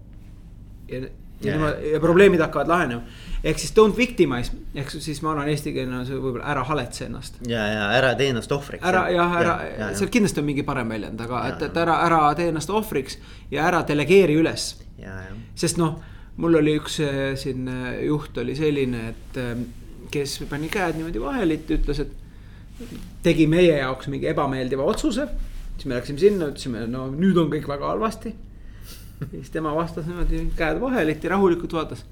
ja, 0.91 1.03
ja, 1.43 1.55
ja, 1.55 1.73
ja 1.93 1.99
probleemid 2.03 2.41
hakkavad 2.43 2.69
lahenema 2.71 3.01
ehk 3.43 3.59
siis 3.59 3.73
don't 3.77 3.97
victimize, 3.97 4.53
ehk 4.77 4.91
siis 4.93 5.21
ma 5.25 5.33
arvan, 5.33 5.49
eestikeelne 5.49 6.01
on 6.01 6.05
see 6.05 6.17
võib-olla 6.17 6.45
ära 6.53 6.63
haletse 6.67 7.07
ennast. 7.07 7.39
ja, 7.49 7.63
ja 7.71 7.87
ära 7.97 8.13
tee 8.19 8.29
ennast 8.33 8.51
ohvriks. 8.53 8.85
ära 8.85 9.07
jah, 9.13 9.35
ära 9.39 9.55
ja, 9.65 9.89
seal 9.97 10.11
kindlasti 10.13 10.43
on 10.43 10.47
mingi 10.51 10.65
parem 10.67 10.93
väljend, 10.93 11.21
aga 11.25 11.41
ja, 11.41 11.53
et, 11.55 11.67
et 11.69 11.81
ära, 11.81 11.97
ära 12.05 12.21
tee 12.37 12.51
ennast 12.53 12.69
ohvriks 12.69 13.17
ja 13.51 13.65
ära 13.69 13.81
delegeeri 13.87 14.37
üles. 14.37 14.71
sest 15.57 15.81
noh, 15.81 15.97
mul 16.41 16.59
oli 16.61 16.75
üks 16.79 16.99
äh, 17.03 17.21
siin 17.39 17.67
äh, 17.71 18.03
juht 18.05 18.37
oli 18.37 18.55
selline, 18.57 19.07
et 19.15 19.41
äh, 19.41 19.55
kes 20.13 20.41
pani 20.49 20.69
käed 20.71 20.99
niimoodi 20.99 21.21
vahelitti, 21.23 21.79
ütles, 21.79 22.03
et 22.05 22.91
tegi 23.25 23.47
meie 23.49 23.73
jaoks 23.79 24.09
mingi 24.11 24.29
ebameeldiva 24.29 24.85
otsuse. 24.85 25.27
siis 25.75 25.89
me 25.89 25.97
läksime 25.97 26.21
sinna, 26.21 26.51
ütlesime, 26.53 26.85
no 26.89 27.07
nüüd 27.09 27.37
on 27.41 27.49
kõik 27.49 27.67
väga 27.69 27.89
halvasti. 27.95 28.35
siis 29.31 29.51
tema 29.53 29.73
vastas 29.75 30.07
niimoodi 30.09 30.47
käed 30.57 30.81
vahelitti, 30.81 31.31
rahulikult 31.31 31.77
vaatas 31.79 32.05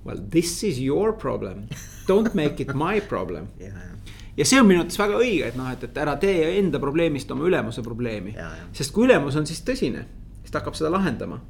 Well, 0.00 0.16
this 0.32 0.62
is 0.64 0.78
your 0.80 1.12
problem, 1.12 1.66
don't 2.08 2.32
make 2.34 2.62
it 2.62 2.72
my 2.74 3.00
problem. 3.00 3.48
Yeah, 3.60 3.74
yeah. 3.76 4.16
ja 4.36 4.44
see 4.48 4.60
on 4.60 4.64
minu 4.64 4.80
arvates 4.80 4.96
väga 4.96 5.18
õige, 5.20 5.50
et 5.50 5.56
noh, 5.58 5.66
et, 5.68 5.82
et 5.84 5.98
ära 6.00 6.14
tee 6.16 6.46
enda 6.56 6.80
probleemist 6.80 7.28
oma 7.34 7.44
ülemuse 7.44 7.84
probleemi. 7.84 8.32
Sest 8.72 8.94
kui 8.96 9.04
ülemus 9.04 9.36
on 9.36 9.44
siis 9.44 9.60
tõsine, 9.66 10.06
siis 10.40 10.54
ta 10.54 10.62
hakkab 10.62 10.78
seda 10.78 10.88
lahendama 10.94 11.42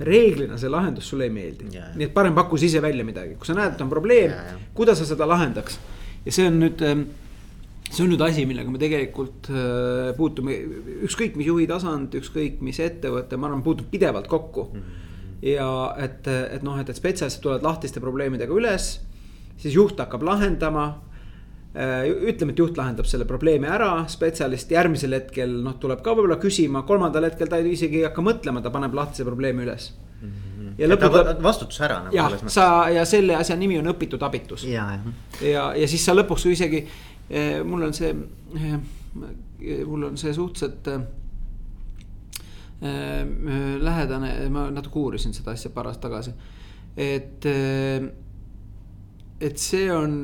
reeglina 0.00 0.58
see 0.58 0.70
lahendus 0.72 1.08
sulle 1.08 1.28
ei 1.28 1.32
meeldi. 1.32 1.68
Nii 1.72 2.08
et 2.08 2.14
parem 2.14 2.34
pakku 2.36 2.58
siis 2.60 2.72
ise 2.72 2.82
välja 2.82 3.04
midagi, 3.06 3.36
kui 3.38 3.48
sa 3.48 3.56
näed, 3.56 3.76
et 3.76 3.84
on 3.84 3.90
probleem 3.92 4.34
kuidas 4.74 4.98
sa 5.02 5.08
seda 5.08 5.28
lahendaks. 5.28 5.78
ja 6.24 6.32
see 6.32 6.46
on 6.46 6.58
nüüd, 6.62 6.82
ähm, 6.86 7.06
see 7.92 8.06
on 8.06 8.12
nüüd 8.14 8.22
asi, 8.24 8.46
millega 8.48 8.72
me 8.72 8.80
tegelikult 8.80 9.50
äh, 9.52 10.10
puutume, 10.16 10.56
ükskõik 11.04 11.36
mis 11.36 11.48
juhi 11.50 11.68
tasand, 11.68 12.14
ükskõik 12.16 12.62
mis 12.64 12.80
ettevõte, 12.80 13.36
ma 13.36 13.50
arvan, 13.50 13.64
puutub 13.66 13.90
pidevalt 13.92 14.30
kokku 14.32 14.68
mm. 14.72 14.82
-hmm 14.82 15.00
ja 15.42 15.68
et, 15.98 16.28
et 16.28 16.62
noh, 16.62 16.76
et, 16.78 16.88
et 16.88 16.98
spetsialistid 16.98 17.42
tulevad 17.42 17.64
lahtiste 17.66 18.02
probleemidega 18.02 18.54
üles, 18.54 18.92
siis 19.58 19.74
juht 19.74 19.98
hakkab 20.00 20.22
lahendama 20.26 20.84
äh, 21.74 22.06
ütleme, 22.30 22.54
et 22.54 22.62
juht 22.62 22.78
lahendab 22.78 23.08
selle 23.10 23.26
probleemi 23.28 23.70
ära, 23.70 23.90
spetsialist 24.10 24.70
järgmisel 24.72 25.18
hetkel 25.18 25.58
noh, 25.64 25.76
tuleb 25.82 26.04
ka 26.04 26.14
võib-olla 26.14 26.38
küsima, 26.42 26.84
kolmandal 26.88 27.26
hetkel 27.28 27.50
ta 27.50 27.58
isegi 27.58 28.02
ei 28.02 28.08
hakka 28.08 28.24
mõtlema, 28.24 28.62
ta 28.62 28.72
paneb 28.74 28.94
lahtise 28.96 29.26
probleemi 29.26 29.66
üles 29.66 29.90
mm. 29.90 30.28
-hmm. 30.30 30.74
ja 30.78 30.90
lõpuks. 30.92 31.42
vastutus 31.42 31.82
ära 31.82 31.98
nagu. 32.04 32.16
jah, 32.16 32.38
sa 32.46 32.68
ja 32.94 33.04
selle 33.04 33.36
asja 33.36 33.58
nimi 33.58 33.80
on 33.82 33.90
õpitud 33.94 34.22
abitus. 34.22 34.64
ja, 34.64 34.86
ja, 35.42 35.72
ja 35.74 35.88
siis 35.88 36.04
sa 36.06 36.14
lõpuks 36.14 36.46
isegi, 36.54 36.86
mul 37.64 37.82
on 37.88 37.94
see, 37.96 38.14
äh, 38.56 38.78
mul 39.86 40.10
on 40.10 40.16
see 40.20 40.34
suhteliselt 40.34 40.88
Äh, 42.82 43.26
lähedane, 43.78 44.48
ma 44.50 44.64
natuke 44.74 44.98
uurisin 44.98 45.30
seda 45.34 45.52
asja 45.54 45.70
paar 45.70 45.86
aastat 45.86 46.08
tagasi. 46.08 46.32
et, 46.96 47.46
et 49.40 49.58
see 49.58 49.84
on 49.94 50.16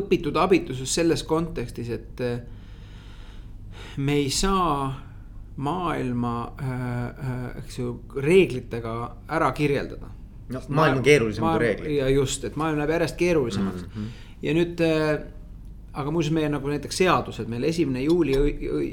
õpitud 0.00 0.40
abitusus 0.42 0.90
selles 0.90 1.22
kontekstis, 1.22 1.90
et 1.94 2.22
me 4.02 4.18
ei 4.18 4.26
saa 4.30 4.90
maailma, 5.56 6.34
eks 7.62 7.78
ju, 7.78 7.94
reeglitega 8.18 8.96
ära 9.38 9.52
kirjeldada. 9.54 10.10
No 10.48 10.62
maailm 10.68 11.00
on 11.00 11.02
keerulisem 11.02 11.44
kui 11.44 11.58
reeglid. 11.64 11.96
ja 11.98 12.08
just, 12.08 12.44
et 12.44 12.56
maailm 12.56 12.78
läheb 12.80 12.96
järjest 12.96 13.16
keerulisemaks 13.16 13.82
mm 13.82 13.90
-hmm. 13.96 14.32
ja 14.42 14.54
nüüd 14.54 14.82
aga 15.98 16.10
muuseas, 16.10 16.32
meie 16.32 16.48
nagu 16.48 16.68
näiteks 16.70 17.00
seadused, 17.02 17.48
meil 17.50 17.64
esimene 17.68 18.02
juuli 18.02 18.36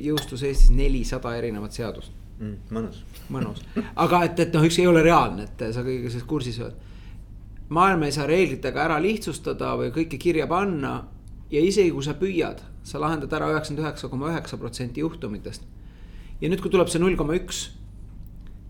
jõustus 0.07 0.43
Eestis 0.43 0.71
nelisada 0.73 1.35
erinevat 1.37 1.75
seadust 1.75 2.11
mm,. 2.39 2.55
mõnus. 2.71 3.01
mõnus, 3.31 3.63
aga 3.95 4.23
et, 4.27 4.39
et 4.45 4.55
noh, 4.55 4.65
üks 4.65 4.79
ei 4.81 4.87
ole 4.89 5.03
reaalne, 5.05 5.47
et 5.49 5.65
sa 5.75 5.83
kõigega 5.85 6.11
selles 6.11 6.27
kursis 6.29 6.59
oled. 6.63 6.75
maailma 7.69 8.09
ei 8.09 8.15
saa 8.15 8.27
reeglitega 8.29 8.83
ära 8.87 9.01
lihtsustada 9.01 9.75
või 9.79 9.91
kõike 9.95 10.19
kirja 10.21 10.47
panna. 10.47 10.95
ja 11.51 11.61
isegi 11.61 11.91
kui 11.91 12.03
sa 12.03 12.15
püüad, 12.19 12.63
sa 12.83 13.01
lahendad 13.01 13.33
ära 13.33 13.51
üheksakümmend 13.53 13.85
üheksa 13.85 14.09
koma 14.09 14.31
üheksa 14.33 14.57
protsenti 14.57 15.03
juhtumitest. 15.05 15.63
ja 16.41 16.49
nüüd, 16.49 16.61
kui 16.61 16.71
tuleb 16.71 16.89
see 16.91 17.01
null 17.03 17.15
koma 17.19 17.37
üks, 17.37 17.69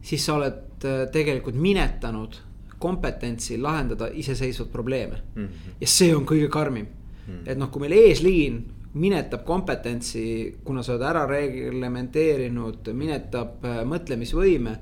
siis 0.02 0.26
sa 0.26 0.36
oled 0.40 0.86
äh, 0.86 1.06
tegelikult 1.12 1.56
minetanud 1.56 2.42
kompetentsi 2.80 3.58
lahendada 3.58 4.10
iseseisvat 4.14 4.72
probleeme 4.72 5.22
mm. 5.36 5.44
-hmm. 5.44 5.76
ja 5.82 5.88
see 5.88 6.16
on 6.16 6.26
kõige 6.26 6.50
karmim 6.50 6.88
Hmm. 7.26 7.42
et 7.50 7.58
noh, 7.58 7.72
kui 7.74 7.82
meil 7.82 7.96
eesliin 7.98 8.60
minetab 9.02 9.42
kompetentsi, 9.48 10.22
kuna 10.64 10.84
sa 10.86 10.94
oled 10.94 11.06
ära 11.10 11.24
reglementeerinud, 11.30 12.92
minetab 12.94 13.66
äh, 13.66 13.82
mõtlemisvõime. 13.88 14.76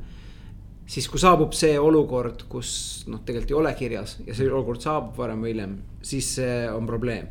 siis 0.85 1.07
kui 1.07 1.19
saabub 1.19 1.53
see 1.55 1.77
olukord, 1.79 2.43
kus 2.51 3.05
noh, 3.07 3.21
tegelikult 3.23 3.51
ei 3.53 3.55
ole 3.55 3.71
kirjas 3.79 4.17
ja 4.27 4.35
see 4.35 4.49
olukord 4.51 4.83
saabub 4.83 5.15
varem 5.17 5.39
või 5.41 5.53
hiljem, 5.53 5.77
siis 6.03 6.33
see 6.35 6.57
on 6.69 6.85
probleem. 6.85 7.29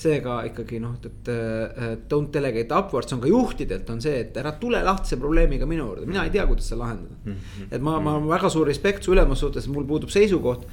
Seega 0.00 0.40
ikkagi 0.48 0.80
noh, 0.82 0.96
et 1.06 1.30
uh, 1.32 1.90
don't 2.10 2.32
delegate 2.34 2.76
upwards 2.76 3.12
on 3.16 3.22
ka 3.22 3.30
juhtidelt 3.30 3.90
on 3.92 4.00
see, 4.04 4.22
et 4.24 4.38
ära 4.40 4.54
tule 4.60 4.80
lahtise 4.86 5.18
probleemiga 5.20 5.68
minu 5.68 5.88
juurde, 5.88 6.06
mina 6.08 6.24
ei 6.26 6.32
tea, 6.34 6.46
kuidas 6.48 6.70
seda 6.70 6.84
lahendada 6.84 7.18
mm. 7.24 7.34
-hmm. 7.34 7.68
et 7.70 7.82
ma, 7.82 7.98
ma 8.00 8.16
olen 8.16 8.30
väga 8.30 8.50
suur 8.52 8.68
respekt 8.70 9.04
su 9.04 9.12
ülemuse 9.16 9.46
suhtes, 9.46 9.68
mul 9.68 9.86
puudub 9.88 10.10
seisukoht. 10.10 10.66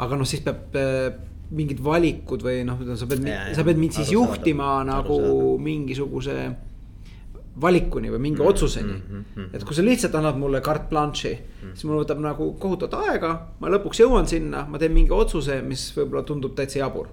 aga 0.00 0.16
noh, 0.16 0.26
siis 0.26 0.40
peab 0.40 0.76
uh, 0.80 1.10
mingid 1.50 1.82
valikud 1.82 2.42
või 2.46 2.62
noh, 2.64 2.78
sa 2.96 3.06
pead, 3.10 3.26
sa 3.56 3.64
pead 3.66 3.78
mind 3.80 3.96
siis 3.98 4.12
juhtima 4.14 4.68
saada, 4.70 4.90
nagu 4.92 5.16
saada. 5.20 5.62
mingisuguse 5.66 6.36
valikuni 7.60 8.10
või 8.12 8.20
mingi 8.22 8.40
mm, 8.40 8.46
otsuseni 8.46 8.92
mm. 8.92 9.00
-hmm, 9.00 9.16
mm 9.16 9.24
-hmm. 9.36 9.56
et 9.56 9.64
kui 9.64 9.74
sa 9.74 9.82
lihtsalt 9.82 10.14
annad 10.14 10.38
mulle 10.38 10.60
carte 10.60 10.88
blanche'i 10.90 11.34
mm, 11.34 11.46
-hmm. 11.62 11.72
siis 11.74 11.84
mul 11.84 12.04
võtab 12.04 12.20
nagu 12.22 12.52
kohutavalt 12.62 13.10
aega. 13.10 13.32
ma 13.60 13.68
lõpuks 13.68 14.02
jõuan 14.04 14.26
sinna, 14.26 14.66
ma 14.68 14.78
teen 14.78 14.92
mingi 14.92 15.12
otsuse, 15.12 15.62
mis 15.62 15.90
võib-olla 15.96 16.22
tundub 16.22 16.54
täitsa 16.54 16.78
jabur. 16.78 17.08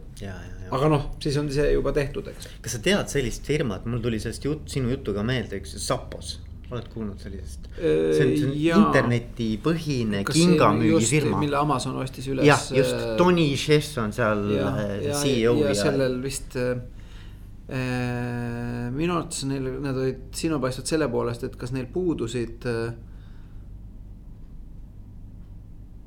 aga 0.71 0.89
noh, 0.89 1.12
siis 1.19 1.38
on 1.38 1.52
see 1.52 1.71
juba 1.71 1.91
tehtud, 1.91 2.28
eks. 2.28 2.50
kas 2.62 2.71
sa 2.71 2.80
tead 2.80 3.08
sellist 3.08 3.45
firmat, 3.45 3.86
mul 3.86 4.00
tuli 4.00 4.19
sellest 4.19 4.45
jutt, 4.45 4.67
sinu 4.69 4.89
juttu 4.89 5.13
ka 5.13 5.23
meelde, 5.23 5.58
üks 5.58 5.78
Sapos 5.78 6.39
oled 6.67 6.88
kuulnud 6.91 7.21
sellisest? 7.21 7.69
see 7.78 8.26
on, 8.26 8.34
see 8.36 8.47
on 8.47 8.54
ja. 8.60 8.80
internetipõhine 8.82 10.23
kingamüügifirma. 10.28 11.39
mille 11.39 11.60
Amazon 11.60 11.95
ostis 12.02 12.28
üles. 12.28 12.43
jah, 12.47 12.63
just 12.76 12.95
äh, 12.95 13.15
Tony 13.19 13.47
Chess 13.56 13.97
on 14.02 14.13
seal 14.15 14.43
ja, 14.52 14.73
äh, 14.84 15.08
CEO. 15.21 15.56
ja, 15.62 15.71
ja 15.71 15.78
sellel 15.80 16.19
vist 16.23 16.58
äh, 16.60 16.73
äh,. 16.76 16.96
Minu 17.67 19.12
arvates 19.17 19.43
neil, 19.43 19.65
nad 19.84 19.97
olid 19.99 20.30
silmapaistvad 20.39 20.88
selle 20.88 21.10
poolest, 21.12 21.43
et 21.43 21.58
kas 21.60 21.73
neil 21.75 21.89
puudusid 21.91 22.63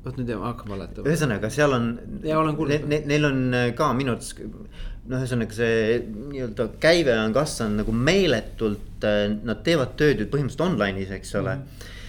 vot 0.01 0.17
nüüd 0.17 0.31
hakkab 0.41 0.71
valetama. 0.73 1.05
ühesõnaga, 1.05 1.51
seal 1.53 1.77
on. 1.77 1.91
ja 2.25 2.39
olen 2.41 2.57
kuulnud 2.57 2.87
ne,. 2.89 2.89
Ne, 2.95 3.01
neil 3.13 3.29
on 3.29 3.43
ka 3.77 3.91
minu 3.93 4.15
arvates 4.15 4.33
no 4.41 5.19
ühesõnaga 5.19 5.57
see 5.59 6.01
nii-öelda 6.33 6.67
käive 6.81 7.13
on 7.21 7.33
kasvanud 7.37 7.83
nagu 7.83 7.93
meeletult, 8.09 9.05
nad 9.45 9.61
teevad 9.65 9.93
tööd 10.01 10.23
ju 10.23 10.29
põhimõtteliselt 10.33 10.65
online'is, 10.65 11.13
eks 11.17 11.37
ole 11.41 11.57
mm. 11.59 11.65
-hmm 11.65 11.99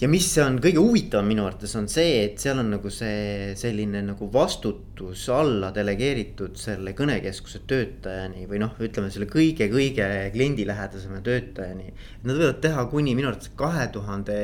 ja 0.00 0.08
mis 0.08 0.28
on 0.40 0.56
kõige 0.62 0.80
huvitavam 0.80 1.28
minu 1.28 1.44
arvates 1.44 1.74
on 1.76 1.88
see, 1.92 2.24
et 2.24 2.40
seal 2.40 2.60
on 2.62 2.72
nagu 2.72 2.92
see 2.92 3.52
selline 3.60 4.02
nagu 4.06 4.30
vastutus 4.32 5.26
alla 5.34 5.70
delegeeritud 5.76 6.56
selle 6.60 6.94
kõnekeskuse 6.96 7.64
töötajani 7.68 8.46
või 8.50 8.62
noh, 8.64 8.76
ütleme 8.80 9.12
selle 9.12 9.28
kõige-kõige 9.30 10.06
kliendilähedasema 10.34 11.20
töötajani. 11.26 11.92
Nad 12.24 12.38
võivad 12.38 12.62
teha 12.64 12.86
kuni 12.92 13.16
minu 13.18 13.28
arvates 13.28 13.52
kahe 13.60 13.86
tuhande 13.92 14.38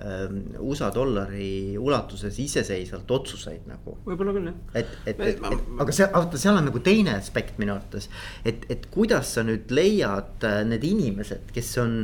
ähm, 0.00 0.40
USA 0.64 0.88
dollari 0.94 1.76
ulatuses 1.76 2.40
iseseisvalt 2.40 3.10
otsuseid 3.18 3.68
nagu. 3.68 3.98
võib-olla 4.06 4.36
küll 4.36 4.48
jah. 4.48 4.60
et, 4.80 4.94
et, 5.04 5.20
et, 5.20 5.42
et 5.44 5.82
aga 5.84 5.98
see, 5.98 6.08
vaata, 6.14 6.40
seal 6.40 6.56
on 6.56 6.70
nagu 6.70 6.84
teine 6.84 7.18
aspekt 7.20 7.60
minu 7.60 7.76
arvates. 7.76 8.08
et, 8.48 8.64
et 8.72 8.88
kuidas 8.92 9.36
sa 9.36 9.44
nüüd 9.44 9.68
leiad 9.76 10.48
äh, 10.48 10.62
need 10.68 10.88
inimesed, 10.88 11.52
kes 11.52 11.76
on 11.84 12.00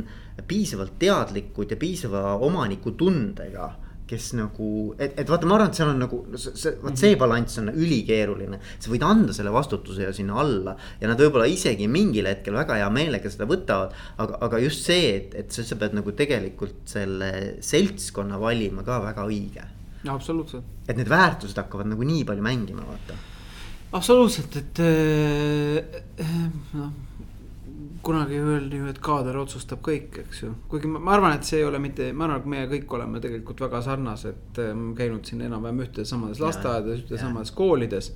piisavalt 0.47 0.97
teadlikud 0.99 1.71
ja 1.71 1.77
piisava 1.77 2.35
omanikutundega 2.41 3.71
kes 4.13 4.33
nagu, 4.35 4.69
et, 4.99 5.15
et 5.19 5.29
vaata, 5.29 5.47
ma 5.47 5.57
arvan, 5.57 5.71
et 5.71 5.79
seal 5.79 5.91
on 5.93 6.01
nagu 6.03 6.19
see, 6.35 6.73
vot 6.83 6.99
see 6.99 7.15
balanss 7.19 7.59
on 7.61 7.71
ülikeeruline. 7.71 8.59
sa 8.83 8.91
võid 8.91 9.05
anda 9.07 9.35
selle 9.35 9.53
vastutuse 9.53 10.03
ju 10.03 10.15
sinna 10.15 10.37
alla 10.41 10.75
ja 10.99 11.09
nad 11.09 11.21
võib-olla 11.21 11.47
isegi 11.49 11.87
mingil 11.91 12.27
hetkel 12.29 12.57
väga 12.57 12.81
hea 12.81 12.89
meelega 12.93 13.31
seda 13.31 13.47
võtavad. 13.49 13.95
aga, 14.17 14.41
aga 14.47 14.59
just 14.63 14.83
see, 14.89 15.13
et, 15.17 15.37
et 15.39 15.55
sa, 15.55 15.65
sa 15.67 15.79
pead 15.79 15.95
nagu 15.97 16.15
tegelikult 16.17 16.83
selle 16.89 17.31
seltskonna 17.63 18.39
valima 18.41 18.83
ka 18.85 18.99
väga 19.07 19.27
õige. 19.29 19.65
absoluutselt. 20.11 20.67
et 20.87 20.99
need 20.99 21.11
väärtused 21.11 21.63
hakkavad 21.63 21.89
nagu 21.93 22.03
nii 22.07 22.27
palju 22.27 22.43
mängima, 22.43 22.83
vaata. 22.89 23.17
absoluutselt, 23.95 24.59
et 24.59 24.83
äh, 24.83 26.29
noh 26.75 27.12
kunagi 28.03 28.39
öeldi 28.39 28.79
ju, 28.81 28.87
et 28.91 28.99
kaader 29.03 29.37
otsustab 29.39 29.81
kõik, 29.85 30.17
eks 30.25 30.43
ju. 30.43 30.51
kuigi 30.71 30.89
ma, 30.91 30.99
ma 30.99 31.15
arvan, 31.15 31.35
et 31.37 31.47
see 31.47 31.61
ei 31.61 31.67
ole 31.67 31.79
mitte, 31.83 32.09
ma 32.15 32.27
arvan, 32.27 32.41
et 32.41 32.49
meie 32.53 32.69
kõik 32.71 32.95
oleme 32.97 33.21
tegelikult 33.23 33.63
väga 33.63 33.81
sarnased, 33.85 34.41
ähm, 34.63 34.89
käinud 34.97 35.27
siin 35.27 35.43
enam-vähem 35.47 35.83
ühtedes 35.85 36.11
samades 36.11 36.41
lasteaedades, 36.43 37.05
ühtedes 37.05 37.23
samades 37.23 37.53
koolides. 37.55 38.11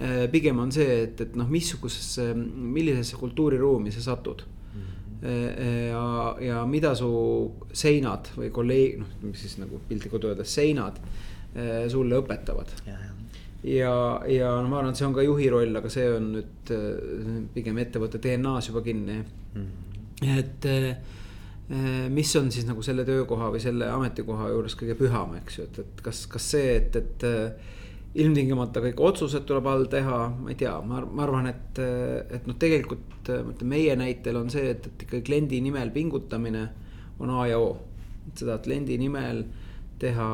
Äh, 0.00 0.24
pigem 0.32 0.58
on 0.62 0.72
see, 0.74 1.02
et, 1.04 1.22
et 1.22 1.38
noh, 1.38 1.50
missugusesse, 1.50 2.30
millisesse 2.34 3.20
kultuuriruumi 3.20 3.92
sa 3.94 4.02
satud 4.10 4.42
mm. 4.46 4.82
-hmm. 4.82 5.30
ja, 5.90 6.36
ja 6.46 6.66
mida 6.66 6.94
su 6.98 7.10
seinad 7.72 8.32
või 8.36 8.50
kolleeg, 8.50 8.98
noh, 9.04 9.14
mis 9.22 9.46
siis 9.46 9.58
nagu 9.62 9.80
piltlikult 9.88 10.24
öeldes 10.30 10.54
seinad 10.54 10.98
sulle 11.90 12.14
õpetavad 12.14 12.70
ja, 12.86 12.92
ja 12.94 13.19
no 14.62 14.68
ma 14.68 14.80
arvan, 14.80 14.94
et 14.94 15.00
see 15.00 15.06
on 15.06 15.16
ka 15.16 15.24
juhi 15.24 15.48
roll, 15.52 15.74
aga 15.76 15.92
see 15.92 16.06
on 16.14 16.30
nüüd 16.36 16.70
äh, 16.74 17.40
pigem 17.54 17.80
ettevõtte 17.82 18.20
DNA-s 18.22 18.70
juba 18.70 18.82
kinni 18.86 19.18
mm. 19.20 19.66
-hmm. 20.22 20.38
et 20.38 20.68
äh, 20.70 22.08
mis 22.10 22.36
on 22.36 22.50
siis 22.50 22.66
nagu 22.66 22.82
selle 22.82 23.04
töökoha 23.04 23.50
või 23.52 23.60
selle 23.62 23.90
ametikoha 23.92 24.48
juures 24.50 24.74
kõige 24.80 24.96
püham, 24.98 25.36
eks 25.38 25.58
ju, 25.58 25.66
et, 25.68 25.78
et 25.84 26.00
kas, 26.02 26.24
kas 26.26 26.48
see, 26.56 26.72
et, 26.80 26.96
et 26.96 27.26
äh, 27.28 27.76
ilmtingimata 28.14 28.80
kõik 28.82 29.00
otsused 29.06 29.44
tuleb 29.46 29.68
all 29.70 29.84
teha, 29.92 30.18
ma 30.40 30.50
ei 30.50 30.58
tea, 30.58 30.72
ma, 30.80 31.04
ma 31.04 31.22
arvan, 31.22 31.46
et, 31.46 31.78
et 31.78 32.48
noh, 32.48 32.56
tegelikult 32.58 33.30
ma 33.30 33.52
ütlen, 33.52 33.68
meie 33.70 33.94
näitel 33.94 34.40
on 34.40 34.50
see, 34.50 34.72
et, 34.72 34.88
et 34.88 35.04
ikka 35.06 35.20
kliendi 35.22 35.60
nimel 35.62 35.92
pingutamine 35.94 36.64
on 37.20 37.30
A 37.30 37.46
ja 37.46 37.60
O. 37.60 37.76
et 38.26 38.42
seda 38.42 38.58
kliendi 38.64 38.96
nimel 38.98 39.44
teha 40.00 40.30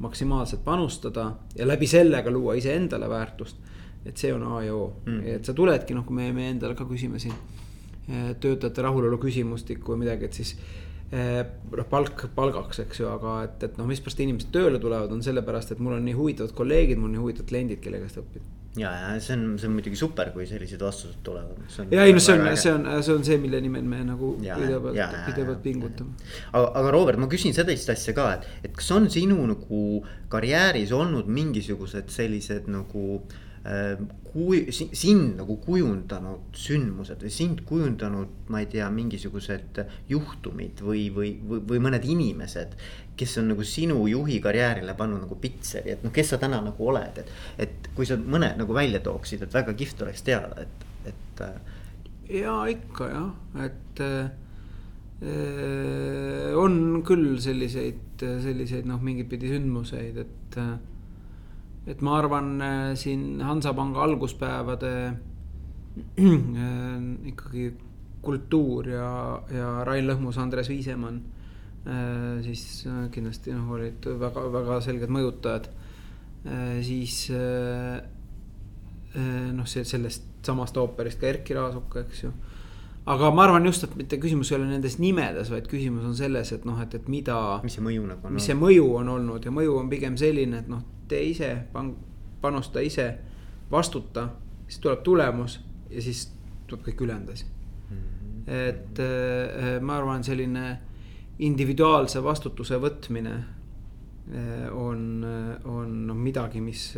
maksimaalselt 0.00 0.64
panustada 0.64 1.26
ja 1.56 1.66
läbi 1.68 1.86
selle 1.86 2.22
ka 2.22 2.30
luua 2.30 2.54
iseendale 2.58 3.08
väärtust. 3.08 3.56
et 4.04 4.16
see 4.16 4.32
on 4.32 4.42
A 4.42 4.62
ja 4.64 4.74
O 4.74 4.92
mm., 5.04 5.26
et 5.28 5.44
sa 5.44 5.52
tuledki 5.54 5.94
noh, 5.94 6.06
kui 6.08 6.16
me, 6.16 6.30
me 6.32 6.48
endale 6.50 6.74
ka 6.74 6.86
küsime 6.88 7.18
siin 7.20 7.34
eh, 8.08 8.30
töötajate 8.40 8.82
rahulolu 8.82 9.18
küsimustikku 9.20 9.92
või 9.92 10.06
midagi, 10.06 10.24
et 10.24 10.38
siis 10.38 10.54
eh, 11.12 11.42
noh, 11.76 11.88
palk 11.90 12.24
palgaks, 12.34 12.80
eks 12.86 13.02
ju, 13.02 13.10
aga 13.10 13.42
et, 13.44 13.68
et 13.68 13.76
noh, 13.76 13.88
mispärast 13.90 14.24
inimesed 14.24 14.48
tööle 14.54 14.80
tulevad, 14.80 15.12
on 15.12 15.20
sellepärast, 15.22 15.74
et 15.74 15.84
mul 15.84 15.98
on 15.98 16.08
nii 16.08 16.16
huvitavad 16.16 16.56
kolleegid, 16.56 16.96
mul 16.96 17.10
on 17.10 17.18
nii 17.18 17.24
huvitavad 17.26 17.52
kliendid, 17.52 17.84
kelle 17.84 18.00
käest 18.00 18.22
õppida 18.24 18.59
ja, 18.78 18.90
ja 18.92 19.10
see 19.18 19.34
on, 19.34 19.44
see 19.58 19.66
on 19.66 19.74
muidugi 19.74 19.98
super, 19.98 20.30
kui 20.34 20.46
sellised 20.46 20.82
vastused 20.84 21.18
tulevad. 21.26 21.58
ja 21.90 22.06
ei 22.06 22.14
no 22.14 22.22
see 22.22 22.38
on, 22.38 22.46
see 22.56 22.72
on, 22.72 22.86
see 23.02 23.14
on 23.16 23.26
see, 23.26 23.38
mille 23.42 23.60
nimel 23.64 23.86
me 23.88 24.02
nagu 24.06 24.32
pidevalt, 24.38 24.98
pidevalt 25.26 25.62
pingutame. 25.64 26.16
aga, 26.52 26.64
aga 26.82 26.94
Robert, 26.94 27.20
ma 27.20 27.30
küsin 27.30 27.56
sellist 27.56 27.90
asja 27.90 28.14
ka, 28.16 28.30
et, 28.38 28.48
et 28.70 28.74
kas 28.76 28.90
on 28.94 29.10
sinu 29.10 29.38
nagu 29.50 29.84
karjääris 30.30 30.94
olnud 30.94 31.30
mingisugused 31.30 32.12
sellised 32.14 32.70
nagu 32.70 33.06
äh, 33.18 33.38
kui 34.30 34.60
sind 34.72 35.34
nagu 35.40 35.56
kujundanud 35.60 36.54
sündmused 36.56 37.20
või 37.24 37.32
sind 37.34 37.62
kujundanud, 37.68 38.30
ma 38.52 38.62
ei 38.62 38.68
tea, 38.70 38.86
mingisugused 38.94 39.80
juhtumid 40.08 40.80
või, 40.86 41.08
või, 41.14 41.32
või, 41.44 41.62
või 41.68 41.82
mõned 41.82 42.06
inimesed, 42.06 42.76
kes 43.20 43.36
on 43.42 43.50
nagu 43.52 43.66
sinu 43.66 44.06
juhi 44.08 44.38
karjäärile 44.42 44.94
pannud 44.98 45.24
nagu 45.24 45.36
pitseri, 45.40 45.96
et 45.96 46.04
noh, 46.06 46.12
kes 46.14 46.32
sa 46.32 46.38
täna 46.40 46.60
nagu 46.64 46.86
oled, 46.92 47.20
et. 47.20 47.32
et 47.66 47.90
kui 47.96 48.06
sa 48.08 48.16
mõne 48.16 48.52
nagu 48.56 48.72
välja 48.76 49.00
tooksid, 49.04 49.42
et 49.44 49.54
väga 49.54 49.74
kihvt 49.76 50.06
oleks 50.06 50.22
teada, 50.24 50.62
et, 50.62 50.86
et. 51.10 51.42
Äh, 51.44 51.58
ja 52.40 52.54
ikka 52.70 53.10
jah, 53.10 53.32
et 53.66 54.04
äh, 54.06 54.30
on 56.56 57.02
küll 57.04 57.34
selliseid, 57.42 58.22
selliseid 58.46 58.88
noh, 58.88 59.02
mingit 59.04 59.28
pidi 59.28 59.50
sündmuseid, 59.52 60.22
et 60.22 60.60
äh, 60.62 60.78
et 61.86 62.00
ma 62.04 62.18
arvan 62.18 62.60
äh, 62.60 62.94
siin 62.94 63.40
Hansapanga 63.40 64.02
alguspäevade 64.04 64.94
äh, 65.08 66.96
ikkagi 67.32 67.70
kultuur 68.20 68.88
ja, 68.88 69.10
ja 69.48 69.84
Rain 69.88 70.08
Lõhmus, 70.08 70.38
Andres 70.38 70.68
Viisemann 70.68 71.22
Äh, 71.86 72.42
siis 72.44 72.84
kindlasti 73.12 73.54
noh, 73.56 73.70
olid 73.72 74.04
väga, 74.20 74.44
väga 74.52 74.80
selged 74.84 75.12
mõjutajad. 75.12 75.70
Siis 76.84 77.16
noh, 79.52 79.66
see 79.68 79.82
sellest 79.84 80.46
samast 80.46 80.76
ooperist 80.80 81.20
ka 81.20 81.28
Erkki 81.28 81.56
Raasuka, 81.56 82.04
eks 82.06 82.22
ju. 82.22 82.30
aga 83.10 83.28
ma 83.34 83.44
arvan 83.44 83.66
just, 83.68 83.84
et 83.84 83.96
mitte 83.96 84.16
küsimus 84.20 84.52
ei 84.52 84.56
ole 84.56 84.68
nendes 84.70 84.96
nimedes, 85.00 85.50
vaid 85.52 85.68
küsimus 85.68 86.06
on 86.08 86.14
selles, 86.16 86.52
et 86.56 86.64
noh, 86.68 86.78
et, 86.80 86.94
et 86.96 87.08
mida. 87.12 87.36
mis 87.64 87.76
see 87.76 87.84
mõju 87.84 88.06
nagu 88.08 88.28
on. 88.28 88.36
mis 88.36 88.48
see 88.48 88.56
mõju 88.56 88.86
on 89.00 89.12
olnud 89.16 89.44
ja 89.44 89.52
mõju 89.52 89.76
on 89.82 89.90
pigem 89.92 90.16
selline, 90.20 90.62
et 90.62 90.70
noh, 90.70 90.84
tee 91.10 91.24
ise, 91.32 91.50
panusta 92.40 92.82
ise, 92.84 93.06
vastuta, 93.70 94.28
siis 94.68 94.80
tuleb 94.82 95.02
tulemus 95.06 95.58
ja 95.90 96.02
siis 96.02 96.28
tuleb 96.70 96.84
kõik 96.86 97.02
ülejäänud 97.06 97.32
asi 97.34 97.46
mm. 97.46 97.96
-hmm. 97.96 98.52
et 98.54 99.02
ma 99.82 99.96
arvan, 99.98 100.24
selline 100.24 100.78
individuaalse 101.38 102.22
vastutuse 102.22 102.78
võtmine 102.80 103.34
eh, 104.34 104.68
on, 104.72 105.24
on 105.64 105.96
noh 106.06 106.16
midagi, 106.16 106.60
mis, 106.60 106.94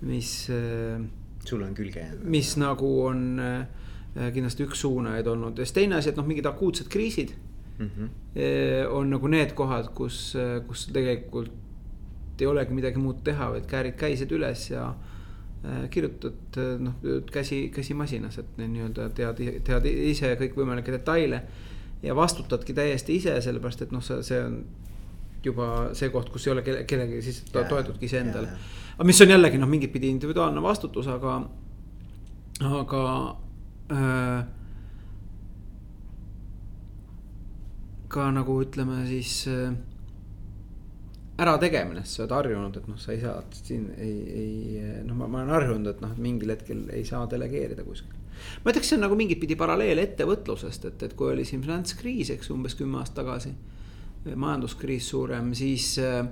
mis. 0.00 0.50
Sul 1.42 1.62
on 1.62 1.74
külge 1.74 2.00
jäänud. 2.00 2.26
mis 2.30 2.56
nagu 2.56 2.88
on 3.04 3.40
kindlasti 4.14 4.62
üks 4.62 4.84
suunajaid 4.84 5.26
olnud 5.26 5.58
ja 5.58 5.64
siis 5.64 5.74
teine 5.74 5.96
asi, 5.96 6.12
et 6.12 6.16
noh, 6.16 6.26
mingid 6.26 6.46
akuutsed 6.46 6.86
kriisid 6.88 7.32
mm. 7.78 7.88
-hmm. 7.88 8.08
on 8.90 9.10
nagu 9.10 9.26
need 9.26 9.54
kohad, 9.58 9.88
kus, 9.94 10.36
kus 10.66 10.86
tegelikult 10.92 11.61
ei 12.40 12.46
olegi 12.46 12.74
midagi 12.74 13.00
muud 13.02 13.20
teha, 13.24 13.50
vaid 13.52 13.66
käärid 13.70 13.98
käised 14.00 14.32
üles 14.32 14.70
ja 14.70 14.92
kirjutad 15.90 16.56
noh, 16.82 16.94
käsi, 17.30 17.68
käsi 17.74 17.94
masinas, 17.94 18.38
et 18.40 18.56
nii-öelda 18.58 19.08
tead, 19.14 19.42
tead 19.62 19.84
ise 19.86 20.32
kõikvõimalikke 20.40 20.94
detaile 20.96 21.42
ja 22.02 22.16
vastutadki 22.18 22.74
täiesti 22.74 23.16
ise, 23.20 23.36
sellepärast 23.44 23.84
et 23.86 23.92
noh, 23.94 24.02
see, 24.02 24.40
on 24.42 24.56
juba 25.44 25.68
see 25.98 26.10
koht, 26.14 26.32
kus 26.34 26.46
ei 26.46 26.54
ole 26.54 26.64
kelle, 26.66 26.82
kellegi, 26.88 27.20
siis 27.22 27.42
to, 27.50 27.62
toetudki 27.68 28.08
iseendale. 28.10 28.50
aga 28.96 29.06
mis 29.06 29.20
on 29.22 29.34
jällegi 29.34 29.60
noh, 29.62 29.70
mingit 29.70 29.92
pidi 29.94 30.10
individuaalne 30.10 30.62
vastutus, 30.62 31.06
aga, 31.10 31.36
aga 32.66 33.04
äh, 33.94 34.42
ka 38.12 38.28
nagu 38.34 38.58
ütleme 38.66 39.04
siis 39.06 39.44
äh, 39.50 39.72
ärategemine, 41.40 42.02
sest 42.04 42.18
sa 42.18 42.24
oled 42.24 42.34
harjunud, 42.36 42.76
et 42.76 42.88
noh, 42.90 42.98
sa 43.00 43.14
ei 43.14 43.20
saa 43.22 43.38
siin 43.56 43.86
ei, 43.96 44.16
ei 44.42 45.04
noh, 45.06 45.16
ma, 45.16 45.28
ma 45.28 45.42
olen 45.42 45.54
harjunud, 45.54 45.92
et 45.94 46.02
noh, 46.04 46.12
mingil 46.20 46.52
hetkel 46.52 46.84
ei 46.92 47.06
saa 47.08 47.24
delegeerida 47.30 47.86
kuskil 47.86 48.20
ma 48.62 48.72
ütleks, 48.72 48.90
see 48.90 48.98
on 48.98 49.04
nagu 49.06 49.16
mingit 49.18 49.40
pidi 49.42 49.56
paralleel 49.58 50.00
ettevõtlusest, 50.02 50.88
et, 50.90 51.06
et 51.06 51.14
kui 51.18 51.32
oli 51.32 51.44
siin 51.48 51.62
finantskriis, 51.64 52.32
eks 52.34 52.50
umbes 52.54 52.76
kümme 52.78 53.00
aastat 53.00 53.22
tagasi. 53.22 53.54
majanduskriis 54.22 55.08
suurem, 55.10 55.50
siis 55.58 55.96
äh, 55.98 56.26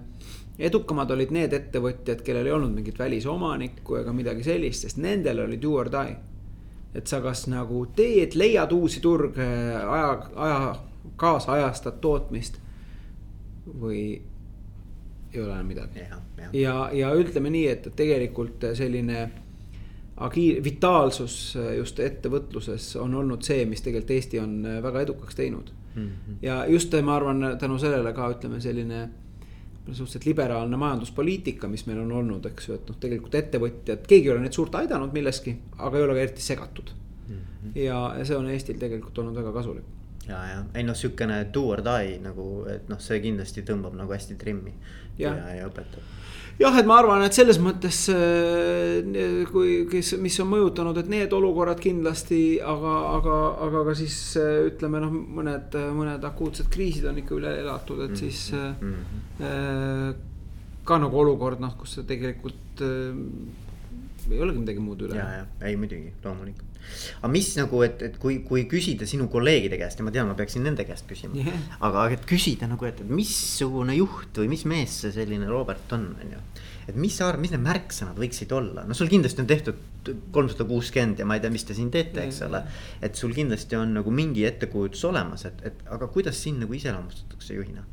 edukamad 0.59 1.11
olid 1.11 1.33
need 1.35 1.55
ettevõtjad, 1.57 2.23
kellel 2.23 2.47
ei 2.47 2.55
olnud 2.55 2.75
mingit 2.77 2.99
välisomanikku 2.99 3.97
ega 4.03 4.13
midagi 4.15 4.45
sellist, 4.47 4.87
sest 4.87 5.01
nendel 5.01 5.47
oli 5.47 5.59
do 5.63 5.73
or 5.75 5.91
die. 5.91 6.17
et 6.95 7.07
sa 7.07 7.21
kas 7.23 7.47
nagu 7.47 7.85
teed, 7.97 8.35
leiad 8.35 8.73
uusi 8.73 9.01
turge, 9.01 9.47
aja, 9.79 10.31
aja, 10.35 10.75
kaasajastad 11.17 12.01
tootmist 12.03 12.59
või 13.67 14.23
ei 15.33 15.41
ole 15.41 15.53
enam 15.53 15.67
midagi. 15.67 16.01
ja, 16.01 16.19
ja, 16.53 16.75
ja 16.93 17.13
ütleme 17.15 17.51
nii, 17.51 17.67
et 17.69 17.89
tegelikult 17.97 18.67
selline 18.75 19.31
agi-, 20.27 20.61
vitaalsus 20.65 21.57
just 21.77 22.01
ettevõtluses 22.01 22.93
on 23.01 23.15
olnud 23.15 23.47
see, 23.47 23.65
mis 23.67 23.83
tegelikult 23.85 24.17
Eesti 24.17 24.43
on 24.43 24.61
väga 24.83 25.07
edukaks 25.07 25.39
teinud 25.39 25.73
mm. 25.95 26.07
-hmm. 26.07 26.39
ja 26.43 26.65
just 26.67 26.95
ma 27.03 27.17
arvan, 27.17 27.57
tänu 27.59 27.79
sellele 27.79 28.13
ka 28.13 28.31
ütleme 28.35 28.61
selline 28.61 29.09
suhteliselt 29.93 30.27
liberaalne 30.27 30.77
majanduspoliitika, 30.77 31.69
mis 31.69 31.87
meil 31.87 31.99
on 31.99 32.13
olnud, 32.13 32.47
eks 32.47 32.69
ju, 32.69 32.75
et 32.75 32.89
noh, 32.89 32.97
tegelikult 33.01 33.35
ettevõtjad, 33.35 34.05
keegi 34.07 34.29
ei 34.29 34.33
ole 34.35 34.45
neid 34.45 34.57
suurt 34.57 34.75
aidanud 34.75 35.15
milleski, 35.17 35.57
aga 35.79 35.99
ei 35.99 36.05
ole 36.05 36.15
ka 36.15 36.27
eriti 36.27 36.45
segatud 36.45 36.93
mm. 37.29 37.35
-hmm. 37.35 37.73
ja, 37.75 38.03
ja 38.19 38.25
see 38.25 38.37
on 38.37 38.51
Eestil 38.51 38.79
tegelikult 38.79 39.19
olnud 39.19 39.35
väga 39.35 39.53
kasulik. 39.53 39.85
Ja, 40.29 40.41
ja 40.53 40.63
ei 40.75 40.85
noh, 40.87 40.97
sihukene 40.97 41.43
do 41.55 41.67
or 41.75 41.83
die 41.85 42.19
nagu, 42.23 42.47
et 42.71 42.89
noh, 42.91 43.01
see 43.03 43.21
kindlasti 43.25 43.65
tõmbab 43.67 43.97
nagu 43.99 44.13
hästi 44.15 44.39
trimmi. 44.41 44.75
Ja, 45.21 45.35
ja, 45.37 45.61
ja 45.61 45.69
õpetab. 45.69 46.17
Jah, 46.61 46.75
et 46.77 46.85
ma 46.89 46.99
arvan, 47.01 47.23
et 47.25 47.33
selles 47.33 47.57
mõttes 47.63 48.03
äh, 48.13 49.01
kui, 49.49 49.87
kes, 49.89 50.13
mis 50.21 50.37
on 50.43 50.51
mõjutanud, 50.51 50.99
et 51.01 51.09
need 51.09 51.33
olukorrad 51.33 51.81
kindlasti, 51.81 52.59
aga, 52.61 52.97
aga, 53.15 53.37
aga 53.67 53.85
ka 53.89 53.95
siis 53.97 54.19
äh, 54.41 54.67
ütleme 54.69 55.01
noh, 55.01 55.15
mõned, 55.41 55.77
mõned 55.97 56.27
akuutsed 56.29 56.69
kriisid 56.73 57.09
on 57.09 57.21
ikka 57.23 57.39
üle 57.39 57.55
elatud, 57.63 58.05
et 58.05 58.17
siis 58.21 58.51
mm 58.53 58.93
-hmm. 59.41 60.21
ka 60.85 60.99
nagu 61.01 61.21
olukord 61.25 61.61
noh, 61.65 61.77
kus 61.81 62.01
tegelikult 62.07 62.85
ei 64.31 64.43
olegi 64.43 64.65
midagi 64.65 64.83
muud 64.85 65.07
üle. 65.07 65.17
ja, 65.17 65.29
ja 65.41 65.71
ei 65.71 65.79
muidugi, 65.81 66.13
loomulikult 66.25 66.71
aga 67.21 67.31
mis 67.33 67.51
nagu, 67.59 67.83
et, 67.87 68.03
et 68.07 68.17
kui, 68.21 68.41
kui 68.47 68.65
küsida 68.71 69.07
sinu 69.09 69.29
kolleegide 69.33 69.79
käest 69.81 70.01
ja 70.01 70.07
ma 70.07 70.13
tean, 70.15 70.29
ma 70.31 70.37
peaksin 70.39 70.65
nende 70.67 70.87
käest 70.89 71.07
küsima 71.11 71.39
yeah.. 71.39 71.61
aga, 71.87 72.07
et 72.17 72.25
küsida 72.29 72.69
nagu, 72.71 72.89
et, 72.89 73.03
et 73.05 73.13
missugune 73.13 73.97
juht 73.99 74.41
või 74.43 74.51
mis 74.55 74.67
mees 74.69 74.97
see 75.05 75.15
selline 75.15 75.49
Robert 75.51 75.93
on, 75.97 76.09
on 76.25 76.35
ju. 76.35 76.43
et 76.91 76.99
mis 76.99 77.17
sa 77.17 77.29
arvad, 77.29 77.45
mis 77.45 77.55
need 77.55 77.65
märksõnad 77.67 78.19
võiksid 78.21 78.55
olla, 78.57 78.87
no 78.89 78.97
sul 78.97 79.13
kindlasti 79.13 79.45
on 79.45 79.51
tehtud 79.51 79.87
kolmsada 80.35 80.65
kuuskümmend 80.69 81.21
ja 81.21 81.29
ma 81.29 81.37
ei 81.37 81.45
tea, 81.45 81.53
mis 81.53 81.67
te 81.69 81.77
siin 81.77 81.93
teete, 81.93 82.25
eks 82.25 82.43
ole. 82.49 82.65
et 83.05 83.19
sul 83.19 83.37
kindlasti 83.37 83.79
on 83.79 83.95
nagu 84.01 84.15
mingi 84.15 84.47
ettekujutus 84.49 85.05
olemas, 85.11 85.47
et, 85.51 85.65
et 85.69 85.87
aga 85.93 86.09
kuidas 86.13 86.41
sind 86.41 86.65
nagu 86.65 86.77
iseloomustatakse 86.77 87.59
juhina? 87.59 87.85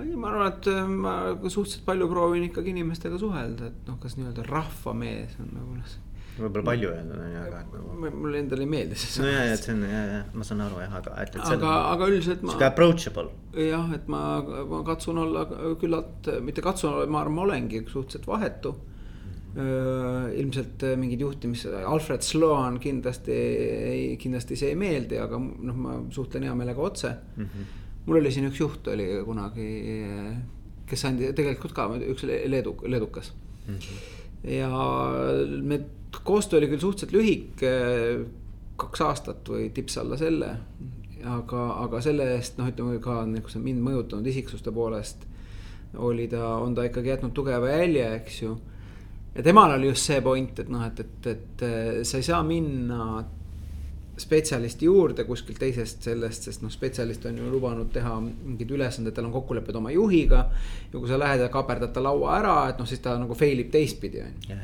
Ei, 0.00 0.14
ma 0.16 0.30
arvan, 0.30 0.54
et 0.54 0.70
äh, 0.72 0.86
ma 0.88 1.16
suhteliselt 1.42 1.84
palju 1.88 2.08
proovin 2.08 2.46
ikkagi 2.48 2.72
inimestega 2.72 3.20
suhelda, 3.20 3.68
et 3.72 3.90
noh, 3.90 3.98
kas 4.02 4.16
nii-öelda 4.18 4.46
rahvamees 4.48 5.36
on 5.42 5.52
nagu 5.58 5.76
noh 5.76 6.00
võib-olla 6.32 6.64
palju 6.64 6.92
öeldud 6.92 7.18
on 7.20 7.32
ju, 7.34 7.40
aga 7.42 8.12
mulle 8.16 8.38
endale 8.40 8.64
ei 8.64 8.70
meeldi 8.72 8.96
see. 8.96 9.20
no 9.20 9.28
ja, 9.28 9.42
et 9.52 9.66
see 9.66 9.74
on 9.74 9.82
ja, 9.84 9.98
ja 10.08 10.20
ma 10.32 10.46
saan 10.48 10.62
aru 10.64 10.78
jah, 10.80 10.94
aga 11.00 11.16
et, 11.24 11.34
et. 11.36 11.42
aga, 11.56 11.72
aga 11.90 12.08
üldiselt 12.08 12.40
ma. 12.44 12.54
sihuke 12.54 12.68
approachable. 12.68 13.26
jah, 13.58 13.90
et 13.96 14.08
ma, 14.12 14.22
ma 14.70 14.80
katsun 14.86 15.20
olla 15.26 15.44
küllalt, 15.80 16.30
mitte 16.46 16.64
katsun 16.64 16.94
olla, 16.94 17.10
ma 17.12 17.20
arvan, 17.20 17.36
ma 17.36 17.44
olengi 17.48 17.82
suhteliselt 17.84 18.30
vahetu 18.30 18.74
ilmselt 19.52 20.80
mingid 20.96 21.20
juhtimis, 21.20 21.66
Alfred 21.84 22.24
Sloan 22.24 22.78
kindlasti 22.80 23.34
ei, 23.36 24.04
kindlasti 24.16 24.56
see 24.56 24.70
ei 24.72 24.78
meeldi, 24.80 25.18
aga 25.20 25.36
noh, 25.36 25.76
ma 25.76 25.98
suhtlen 26.14 26.46
hea 26.48 26.54
meelega 26.56 26.80
otse 26.80 27.10
mm. 27.12 27.44
-hmm. 27.44 27.81
Mul 28.06 28.18
oli 28.18 28.32
siin 28.34 28.48
üks 28.48 28.58
juht 28.60 28.88
oli 28.90 29.06
kunagi, 29.24 29.68
kes 30.90 31.04
andis 31.08 31.36
tegelikult 31.38 31.74
ka 31.76 31.86
üks 32.00 32.26
leedu, 32.26 32.76
leedukas 32.86 33.32
mm. 33.68 33.76
-hmm 33.76 34.20
ja 34.44 34.70
me 35.62 35.80
koostöö 36.24 36.58
oli 36.58 36.68
küll 36.68 36.80
suhteliselt 36.80 37.12
lühike, 37.12 37.72
kaks 38.76 39.00
aastat 39.00 39.48
või 39.48 39.68
tips 39.74 39.98
alla 39.98 40.18
selle. 40.18 40.56
aga, 41.22 41.66
aga 41.84 42.00
selle 42.02 42.24
eest 42.34 42.56
noh, 42.58 42.66
ütleme 42.72 42.98
ka 42.98 43.20
see 43.46 43.62
mind 43.62 43.78
mõjutanud 43.84 44.26
isiksuste 44.26 44.72
poolest 44.74 45.28
oli 45.94 46.26
ta, 46.28 46.56
on 46.58 46.74
ta 46.74 46.82
ikkagi 46.88 47.12
jätnud 47.12 47.34
tugeva 47.36 47.68
jälje, 47.68 48.08
eks 48.16 48.42
ju. 48.42 48.56
ja 49.34 49.42
temal 49.42 49.76
oli 49.76 49.92
just 49.92 50.08
see 50.08 50.20
point, 50.20 50.58
et 50.58 50.72
noh, 50.72 50.82
et, 50.86 51.00
et, 51.00 51.28
et 51.30 51.64
sa 52.06 52.18
ei 52.18 52.26
saa 52.26 52.42
minna 52.42 53.22
spetsialisti 54.18 54.86
juurde 54.86 55.24
kuskilt 55.24 55.58
teisest 55.58 56.04
sellest, 56.04 56.48
sest 56.48 56.62
noh, 56.62 56.70
spetsialist 56.72 57.24
on 57.30 57.38
ju 57.38 57.48
lubanud 57.52 57.88
teha 57.94 58.18
mingeid 58.20 58.74
ülesandeid, 58.76 59.14
tal 59.16 59.28
on 59.28 59.32
kokkulepped 59.32 59.76
oma 59.78 59.90
juhiga. 59.90 60.44
ja 60.92 60.98
kui 60.98 61.08
sa 61.08 61.18
lähed 61.18 61.40
ja 61.40 61.48
kaperdad 61.48 61.92
ta 61.92 62.02
laua 62.02 62.36
ära, 62.38 62.56
et 62.68 62.80
noh, 62.80 62.88
siis 62.88 63.00
ta 63.00 63.16
nagu 63.18 63.34
fail 63.34 63.64
ib 63.64 63.70
teistpidi 63.72 64.20
on 64.20 64.34
ju. 64.48 64.58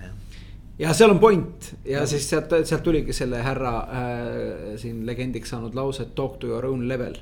ja 0.79 0.93
seal 0.93 1.15
on 1.15 1.19
point. 1.19 1.73
Ja, 1.85 2.01
ja 2.01 2.07
siis 2.07 2.29
sealt, 2.31 2.53
sealt 2.65 2.85
tuligi 2.85 3.17
selle 3.17 3.41
härra 3.43 3.75
äh, 3.79 4.77
siin 4.77 5.07
legendiks 5.07 5.55
saanud 5.55 5.75
lause, 5.75 6.11
talk 6.15 6.39
to 6.39 6.53
your 6.53 6.67
own 6.67 6.89
level. 6.89 7.17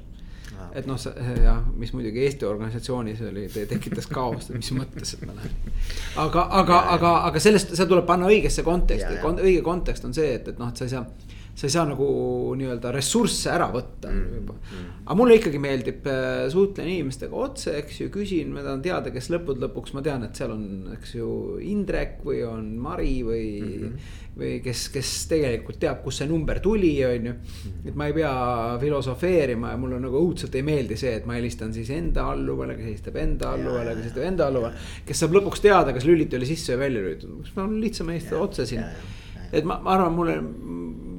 Ah, 0.57 0.71
et 0.79 0.87
noh, 0.89 0.99
jah, 1.45 1.63
mis 1.77 1.93
muidugi 1.93 2.23
Eesti 2.25 2.47
organisatsioonis 2.49 3.21
oli, 3.29 3.47
tekitas 3.69 4.07
kaost, 4.09 4.51
et 4.51 4.57
mis 4.57 4.73
mõttes, 4.73 5.15
et 5.15 5.27
ma 5.29 5.35
lähen. 5.37 5.55
aga, 6.25 6.47
aga, 6.63 6.83
aga, 6.97 7.15
aga 7.31 7.43
sellest, 7.45 7.75
see 7.77 7.87
tuleb 7.87 8.07
panna 8.09 8.31
õigesse 8.31 8.65
konteksti, 8.67 9.21
õige 9.37 9.63
kontekst 9.63 10.09
on 10.09 10.17
see, 10.17 10.33
et, 10.41 10.49
et 10.49 10.59
noh, 10.59 10.73
et 10.73 10.81
sa 10.81 10.89
ei 10.89 10.95
saa 10.97 11.05
sa 11.57 11.65
ei 11.65 11.73
saa 11.73 11.87
nagu 11.89 12.07
nii-öelda 12.59 12.91
ressursse 12.93 13.49
ära 13.49 13.71
võtta 13.73 14.11
mm. 14.13 14.33
juba 14.37 14.57
mm.. 14.59 14.89
aga 15.07 15.15
mulle 15.17 15.39
ikkagi 15.39 15.61
meeldib, 15.63 16.05
äh, 16.13 16.43
suhtlen 16.53 16.91
inimestega 16.93 17.39
otse, 17.41 17.73
eks 17.81 18.03
ju, 18.03 18.11
küsin, 18.13 18.51
ma 18.53 18.65
tahan 18.65 18.83
teada, 18.85 19.13
kes 19.15 19.31
lõppude 19.33 19.65
lõpuks, 19.65 19.95
ma 19.97 20.03
tean, 20.05 20.27
et 20.27 20.37
seal 20.37 20.53
on, 20.53 20.67
eks 20.99 21.15
ju, 21.17 21.31
Indrek 21.65 22.21
või 22.27 22.43
on 22.45 22.69
Mari 22.83 23.15
või 23.25 23.47
mm. 23.63 23.79
-hmm. 23.79 24.13
või 24.37 24.51
kes, 24.67 24.83
kes 24.93 25.15
tegelikult 25.31 25.81
teab, 25.81 26.03
kust 26.05 26.21
see 26.21 26.29
number 26.29 26.61
tuli, 26.61 26.93
on 27.09 27.31
ju. 27.31 27.33
Mhm. 27.33 27.89
et 27.89 27.97
ma 27.97 28.11
ei 28.11 28.19
pea 28.19 28.35
filosofeerima 28.83 29.73
ja 29.73 29.81
mulle 29.81 30.03
nagu 30.03 30.21
õudselt 30.21 30.61
ei 30.61 30.67
meeldi 30.67 31.01
see, 31.01 31.15
et 31.23 31.25
ma 31.25 31.41
helistan 31.41 31.73
siis 31.73 31.89
enda 31.97 32.29
alluvale, 32.35 32.77
kes 32.77 32.91
helistab 32.91 33.17
enda 33.23 33.55
alluvale, 33.57 33.97
kes 33.97 34.05
helistab 34.05 34.29
enda 34.29 34.51
alluvale. 34.53 34.85
kes 35.09 35.25
saab 35.25 35.41
lõpuks 35.41 35.65
teada, 35.65 35.97
kas 35.97 36.05
lüliti 36.05 36.37
oli 36.37 36.53
sisse 36.53 36.77
või 36.77 36.85
välja 36.85 37.09
lülitatud, 37.09 37.53
on 37.65 37.81
lihtsam 37.81 38.13
helistada 38.13 38.45
otse 38.45 38.69
siin. 38.69 38.85
et 39.53 39.65
ma, 39.65 39.81
ma 39.81 39.97
arvan, 39.97 40.13
mulle 40.13 40.41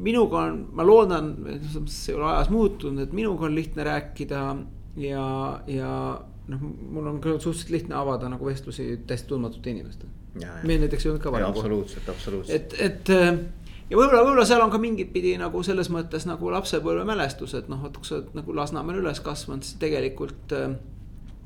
minuga 0.07 0.45
on, 0.47 0.63
ma 0.77 0.85
loodan, 0.87 1.33
see 1.91 2.13
ei 2.13 2.17
ole 2.17 2.31
ajas 2.31 2.49
muutunud, 2.53 3.03
et 3.03 3.13
minuga 3.15 3.47
on 3.47 3.55
lihtne 3.55 3.85
rääkida 3.87 4.41
ja, 5.03 5.27
ja 5.67 5.91
noh, 6.47 6.65
mul 6.95 7.11
on 7.11 7.21
ka 7.23 7.35
suhteliselt 7.37 7.75
lihtne 7.75 7.97
avada 7.99 8.29
nagu 8.31 8.47
vestlusi 8.47 8.89
täiesti 9.07 9.31
tundmatute 9.33 9.73
inimestega. 9.73 10.11
meil 10.63 10.83
näiteks 10.83 11.05
ei 11.05 11.11
olnud 11.11 11.23
ka 11.23 11.31
varem. 11.33 11.49
absoluutselt, 11.49 12.09
absoluutselt. 12.09 12.75
et, 12.79 12.81
et 12.81 13.09
ja 13.89 13.97
võib-olla, 13.97 14.21
võib-olla 14.21 14.45
seal 14.47 14.61
on 14.63 14.73
ka 14.73 14.79
mingit 14.81 15.11
pidi 15.13 15.33
nagu 15.39 15.63
selles 15.63 15.89
mõttes 15.93 16.27
nagu 16.29 16.51
lapsepõlvemälestused, 16.53 17.71
noh, 17.71 17.87
et 17.87 17.97
kui 17.97 18.07
sa 18.07 18.19
oled 18.19 18.37
nagu 18.37 18.55
Lasnamäel 18.55 19.01
üles 19.03 19.21
kasvanud, 19.23 19.65
siis 19.67 19.79
tegelikult 19.81 20.55
äh, 20.55 20.77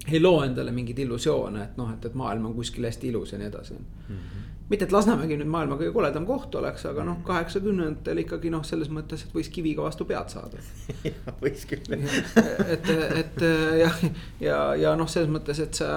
ei 0.10 0.22
loo 0.22 0.42
endale 0.46 0.74
mingeid 0.76 1.00
illusioone, 1.06 1.66
et 1.70 1.82
noh, 1.82 1.92
et, 1.94 2.06
et 2.10 2.18
maailm 2.18 2.50
on 2.50 2.58
kuskil 2.58 2.88
hästi 2.90 3.12
ilus 3.14 3.36
ja 3.36 3.42
nii 3.42 3.52
edasi 3.52 3.78
mm. 3.78 4.16
-hmm 4.16 4.48
mitte, 4.72 4.88
et 4.88 4.96
Lasnamägi 4.96 5.38
nüüd 5.40 5.52
maailma 5.52 5.78
kõige 5.80 5.94
koledam 5.96 6.26
koht 6.28 6.56
oleks, 6.60 6.86
aga 6.90 7.06
noh, 7.08 7.20
kaheksakümnendatel 7.28 8.24
ikkagi 8.24 8.52
noh, 8.54 8.64
selles 8.68 8.92
mõttes, 8.94 9.26
et 9.28 9.36
võis 9.36 9.52
kiviga 9.54 9.86
vastu 9.86 10.08
pead 10.10 10.34
saada 10.34 10.62
võis 11.44 11.66
küll. 11.70 11.96
et, 11.96 12.92
et 13.22 13.40
jah, 13.82 14.04
ja, 14.04 14.12
ja, 14.42 14.60
ja 14.86 14.96
noh, 15.00 15.10
selles 15.12 15.32
mõttes, 15.34 15.60
et 15.64 15.74
sa 15.78 15.90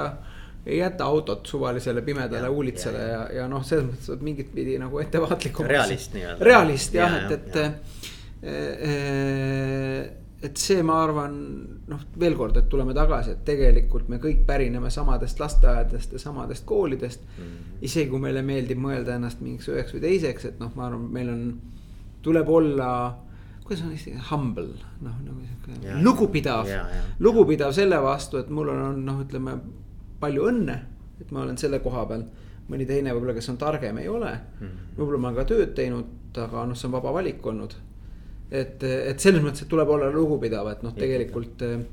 ei 0.65 0.79
jäta 0.79 1.05
autot 1.05 1.47
suvalisele 1.47 2.03
pimedale 2.03 2.49
uulitsale 2.49 2.99
ja, 2.99 3.07
ja, 3.07 3.23
ja, 3.23 3.41
ja 3.43 3.49
noh, 3.53 3.65
selles 3.67 3.87
mõttes 3.91 4.11
oled 4.13 4.23
mingit 4.25 4.53
pidi 4.55 4.79
nagu 4.81 5.01
ettevaatlikum. 5.03 5.67
realist 5.69 6.15
nii-öelda. 6.17 6.45
realist 6.45 6.95
jah 6.97 7.19
ja,, 7.21 7.25
et, 7.37 7.57
et 7.57 7.57
et 10.45 10.61
see, 10.61 10.83
ma 10.85 10.99
arvan, 11.05 11.35
noh, 11.89 12.01
veel 12.21 12.37
kord, 12.39 12.57
et 12.57 12.69
tuleme 12.73 12.95
tagasi, 12.97 13.35
et 13.35 13.45
tegelikult 13.45 14.09
me 14.09 14.19
kõik 14.23 14.45
pärineme 14.49 14.91
samadest 14.91 15.41
lasteaedadest 15.41 16.17
ja 16.17 16.23
samadest 16.23 16.65
koolidest 16.65 17.27
mm. 17.27 17.45
-hmm. 17.45 17.77
isegi 17.89 18.11
kui 18.11 18.21
meile 18.21 18.43
meeldib 18.43 18.81
mõelda 18.81 19.19
ennast 19.19 19.41
mingiks 19.45 19.69
üheks 19.69 19.95
või 19.95 20.01
teiseks, 20.07 20.45
et 20.45 20.61
noh, 20.61 20.73
ma 20.77 20.87
arvan, 20.87 21.09
meil 21.13 21.29
on, 21.29 21.45
tuleb 22.23 22.49
olla 22.49 22.91
kuidas 23.65 23.85
on 23.85 23.93
eesti 23.93 24.13
keeles 24.13 24.31
humble, 24.31 24.81
noh 25.01 25.21
nagu 25.25 25.41
sihuke 25.41 26.01
lugupidav, 26.05 26.69
lugupidav 27.21 27.73
selle 27.73 28.01
vastu, 28.03 28.39
et 28.41 28.51
mul 28.53 28.69
on 28.69 28.99
noh, 29.05 29.23
ütleme 29.25 29.57
palju 30.21 30.49
õnne, 30.51 30.79
et 31.21 31.31
ma 31.33 31.45
olen 31.45 31.57
selle 31.61 31.81
koha 31.85 32.07
peal. 32.11 32.27
mõni 32.65 32.87
teine 32.89 33.13
võib-olla, 33.13 33.35
kes 33.37 33.49
on 33.53 33.59
targem, 33.61 33.99
ei 34.01 34.09
ole 34.09 34.31
mm 34.33 34.67
-hmm.. 34.67 34.93
võib-olla 34.97 35.19
ma 35.19 35.29
olen 35.29 35.37
ka 35.37 35.45
tööd 35.45 35.75
teinud, 35.77 36.07
aga 36.37 36.67
noh, 36.67 36.77
see 36.77 36.87
on 36.89 36.93
vaba 36.93 37.13
valik 37.13 37.47
olnud 37.47 37.75
et, 38.55 38.85
et 38.85 39.21
selles 39.23 39.43
mõttes, 39.45 39.65
et 39.65 39.71
tuleb 39.71 39.91
olla 39.97 40.11
lugupidav, 40.15 40.71
et 40.73 40.83
noh, 40.87 40.95
tegelikult 40.97 41.65
äh,. 41.67 41.85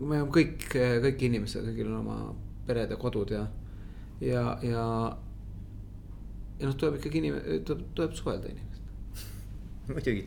me 0.00 0.18
oleme 0.18 0.32
kõik, 0.32 0.68
kõik 1.04 1.24
inimesed, 1.28 1.64
kõigil 1.70 1.90
on 1.90 2.00
oma 2.00 2.18
pered 2.66 2.92
ja 2.92 2.98
kodud 3.00 3.32
ja, 3.34 3.44
ja, 4.20 4.44
ja. 4.64 4.84
ja 6.60 6.68
noh, 6.68 6.76
tuleb 6.78 7.00
ikkagi 7.00 7.22
inim-, 7.22 7.42
tuleb, 7.68 7.82
tuleb 7.96 8.16
suhelda 8.16 8.52
inimestega 8.52 8.84
muidugi 9.94 10.24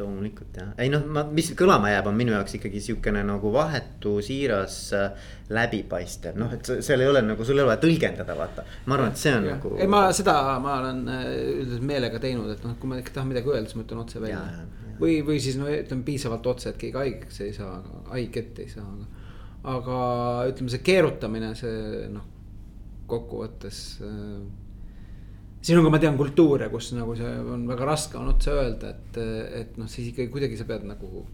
loomulikult 0.00 0.56
jah, 0.58 0.72
ei 0.80 0.90
noh, 0.92 1.04
ma, 1.12 1.24
mis 1.36 1.52
kõlama 1.58 1.92
jääb, 1.92 2.08
on 2.10 2.18
minu 2.18 2.34
jaoks 2.34 2.56
ikkagi 2.58 2.82
sihukene 2.84 3.22
nagu 3.26 3.52
vahetu, 3.54 4.16
siiras, 4.24 4.78
äh, 4.96 5.28
läbipaistev, 5.54 6.38
noh, 6.40 6.52
et 6.56 6.72
seal 6.84 7.04
ei 7.04 7.10
ole 7.10 7.22
nagu, 7.26 7.46
sul 7.46 7.60
ei 7.60 7.66
ole 7.66 7.76
tõlgendada, 7.82 8.36
vaata. 8.38 8.64
ma 8.86 8.96
arvan, 8.96 9.14
et 9.14 9.22
see 9.22 9.34
on 9.36 9.48
ja. 9.48 9.58
nagu. 9.58 9.74
ei, 9.78 9.90
ma 9.90 10.02
seda, 10.16 10.36
ma 10.64 10.80
olen 10.80 11.04
äh, 11.12 11.28
üldiselt 11.60 11.86
meelega 11.92 12.22
teinud, 12.22 12.50
et 12.54 12.66
noh, 12.66 12.76
kui 12.80 12.90
ma 12.90 13.00
ikka 13.00 13.16
tahan 13.18 13.32
midagi 13.32 13.54
öelda, 13.54 13.70
siis 13.70 13.80
ma 13.80 13.86
ütlen 13.86 14.02
otse 14.04 14.24
välja. 14.24 14.42
või, 15.00 15.20
või 15.26 15.38
siis 15.42 15.60
no 15.60 15.70
ütleme 15.70 16.04
piisavalt 16.08 16.50
otse, 16.54 16.74
et 16.74 16.82
keegi 16.82 17.00
haigeks 17.00 17.40
ei 17.46 17.54
saa, 17.56 17.78
haiget 18.10 18.60
ei 18.64 18.68
saa, 18.72 18.84
aga. 18.90 19.24
aga 19.78 20.02
ütleme, 20.50 20.74
see 20.74 20.84
keerutamine, 20.90 21.54
see 21.58 22.10
noh 22.12 22.36
kokkuvõttes 23.10 23.78
äh, 24.06 24.40
ka, 25.66 25.90
ma 25.92 26.00
tean, 26.02 26.16
kultuure, 26.20 26.70
kus 26.72 26.92
nagu 26.96 27.16
see 27.18 27.34
on 27.54 27.66
väga 27.68 27.90
raske 27.90 28.18
on 28.20 28.32
otse 28.32 28.54
öelda, 28.54 28.94
et, 28.94 29.20
et 29.60 29.76
noh, 29.80 29.90
siis 29.90 30.10
ikkagi 30.12 30.32
kuidagi 30.32 30.58
sa 30.58 30.66
pead 30.68 30.86
nagu. 30.88 31.26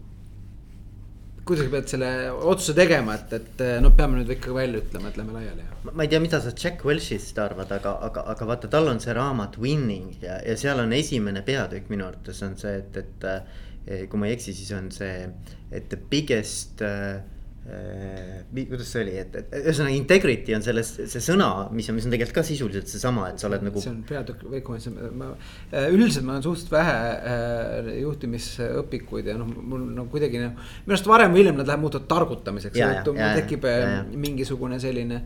kuidas 1.47 1.63
sa 1.63 1.71
pead 1.71 1.87
selle 1.87 2.09
otsuse 2.35 2.75
tegema, 2.75 3.15
et, 3.15 3.33
et 3.37 3.61
noh, 3.79 3.93
peame 3.95 4.19
nüüd 4.19 4.33
ikkagi 4.35 4.55
välja 4.55 4.81
ütlema, 4.83 5.11
et 5.11 5.21
lähme 5.21 5.37
laiali 5.37 5.67
ma 5.87 6.03
ei 6.03 6.09
tea, 6.11 6.19
mida 6.19 6.41
sa 6.43 6.51
Jack 6.51 6.83
Welchist 6.83 7.37
arvad, 7.39 7.71
aga, 7.71 7.93
aga, 8.03 8.25
aga 8.33 8.47
vaata, 8.49 8.67
tal 8.67 8.91
on 8.91 8.99
see 8.99 9.15
raamat 9.15 9.55
Winning 9.63 10.17
ja, 10.19 10.41
ja 10.43 10.57
seal 10.59 10.83
on 10.83 10.91
esimene 10.91 11.45
peatükk 11.47 11.87
minu 11.93 12.03
arvates 12.09 12.43
on 12.43 12.57
see, 12.59 12.81
et, 12.81 12.99
et. 12.99 14.09
kui 14.11 14.19
ma 14.19 14.27
ei 14.27 14.35
eksi, 14.35 14.51
siis 14.51 14.73
on 14.75 14.89
see, 14.91 15.29
et 15.71 15.87
the 15.87 15.95
biggest 16.11 16.83
Äh, 16.83 17.23
kuidas 17.67 18.87
see 18.93 19.01
oli, 19.03 19.13
et, 19.19 19.33
et 19.35 19.55
ühesõnaga 19.59 19.95
integrity 19.97 20.53
on 20.55 20.63
selles, 20.63 20.91
see 21.11 21.23
sõna, 21.23 21.47
mis 21.75 21.89
on, 21.91 21.97
mis 21.97 22.05
on 22.07 22.13
tegelikult 22.13 22.37
ka 22.37 22.43
sisuliselt 22.47 22.87
seesama, 22.91 23.25
et 23.33 23.41
sa 23.41 23.49
oled 23.49 23.65
nagu. 23.67 23.83
see 23.83 23.91
on 23.91 23.99
peatükk, 24.07 24.45
või 24.53 24.61
kui 24.63 24.79
ma, 25.19 25.33
äh, 25.71 25.89
üldiselt 25.91 26.23
ma 26.27 26.37
olen 26.37 26.45
suhteliselt 26.45 26.71
vähe 26.77 26.95
äh, 27.33 27.91
juhtimisõpikuid 28.05 29.27
ja 29.33 29.35
noh, 29.41 29.51
mul 29.51 29.83
nagu 29.97 30.07
kuidagi 30.13 30.39
noh. 30.45 30.55
minu 30.85 30.95
arust 30.95 31.11
varem 31.11 31.35
või 31.35 31.43
hiljem 31.43 31.59
nad 31.59 31.67
lähevad, 31.67 31.83
muutuvad 31.83 32.07
targutamiseks, 32.15 32.79
mul 32.79 33.37
tekib 33.41 33.67
ja, 33.67 33.77
ja. 33.83 34.01
mingisugune 34.27 34.79
selline, 34.83 35.21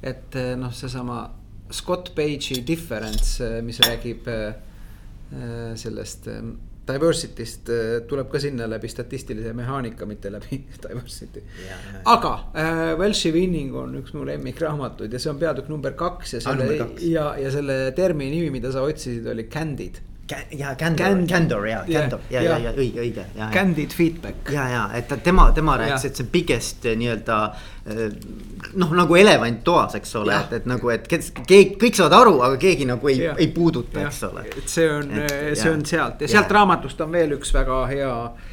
et 0.00 0.40
noh, 0.60 0.72
seesama 0.76 1.22
Scott 1.72 2.14
Page'i 2.16 2.64
difference, 2.68 3.52
mis 3.64 3.80
räägib 3.84 4.28
sellest 5.80 6.28
Diversity'st 6.88 7.68
äh, 7.70 7.90
tuleb 8.10 8.30
ka 8.32 8.40
sinna 8.42 8.66
läbi 8.66 8.88
statistilise 8.90 9.52
mehaanika, 9.54 10.06
mitte 10.06 10.32
läbi 10.34 10.58
diversity. 10.84 11.42
aga 12.04 12.32
äh, 12.54 12.98
Welshi 12.98 13.32
Winning 13.32 13.74
on 13.78 13.94
üks 14.00 14.14
mu 14.16 14.26
lemmikraamatuid 14.26 15.12
ja 15.12 15.20
see 15.22 15.30
on 15.30 15.38
peatükk 15.38 15.70
number 15.70 15.94
kaks 15.98 16.34
ja 16.34 16.40
ah, 16.42 16.48
selle 16.48 16.80
ah, 16.82 16.96
ja, 17.06 17.26
ja 17.38 17.52
selle 17.54 17.76
termini 17.96 18.38
nimi, 18.38 18.50
mida 18.58 18.72
sa 18.74 18.82
otsisid, 18.82 19.26
oli 19.30 19.46
candid 19.52 20.02
ja 20.58 20.74
Candor, 20.78 21.26
Candor 21.28 21.66
ja, 21.68 21.82
Candor. 21.92 22.20
Ja, 22.30 22.42
ja, 22.42 22.58
ja 22.58 22.72
õige, 22.76 23.00
õige. 23.04 23.26
Candid 23.52 23.94
feedback. 23.96 24.52
ja, 24.52 24.68
ja 24.68 24.82
et 24.98 25.12
tema, 25.24 25.50
tema 25.56 25.76
rääkis, 25.80 26.08
et 26.10 26.20
see 26.20 26.30
biggest 26.32 26.86
eh, 26.86 26.96
nii-öelda 27.00 27.38
eh, 27.86 28.04
noh, 28.80 28.94
nagu 28.98 29.18
elevant 29.18 29.64
toas, 29.64 29.96
eks 29.98 30.16
ole, 30.20 30.36
et, 30.38 30.56
et 30.60 30.70
nagu, 30.70 30.92
et 30.94 31.08
keegi, 31.10 31.76
kõik 31.80 31.98
saavad 31.98 32.18
aru, 32.20 32.38
aga 32.48 32.60
keegi 32.62 32.88
nagu 32.88 33.12
ei, 33.12 33.26
ei 33.32 33.50
puuduta, 33.54 34.06
eks 34.06 34.24
ole. 34.30 34.46
et 34.50 34.70
see 34.70 34.88
on, 34.90 35.12
see 35.58 35.70
on 35.70 35.84
sealt. 35.88 36.24
Ja 36.24 36.36
sealt 36.36 36.56
raamatust 36.58 37.00
on 37.04 37.14
veel 37.14 37.38
üks 37.38 37.54
väga 37.54 37.84
hea 37.92 38.16
Äh, 38.32 38.51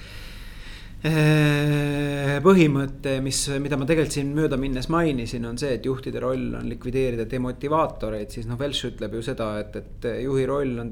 põhimõte, 2.43 3.13
mis, 3.23 3.37
mida 3.63 3.77
ma 3.79 3.85
tegelikult 3.87 4.15
siin 4.17 4.33
möödaminnes 4.35 4.89
mainisin, 4.91 5.45
on 5.47 5.59
see, 5.59 5.77
et 5.77 5.85
juhtide 5.87 6.19
roll 6.19 6.57
on 6.59 6.65
likvideerida 6.67 7.23
demotivaatoreid, 7.31 8.33
siis 8.35 8.49
noh, 8.49 8.59
Welsh 8.59 8.89
ütleb 8.91 9.15
ju 9.15 9.21
seda, 9.23 9.53
et, 9.61 9.77
et 9.79 10.09
juhi 10.25 10.43
roll 10.49 10.81
on 10.83 10.91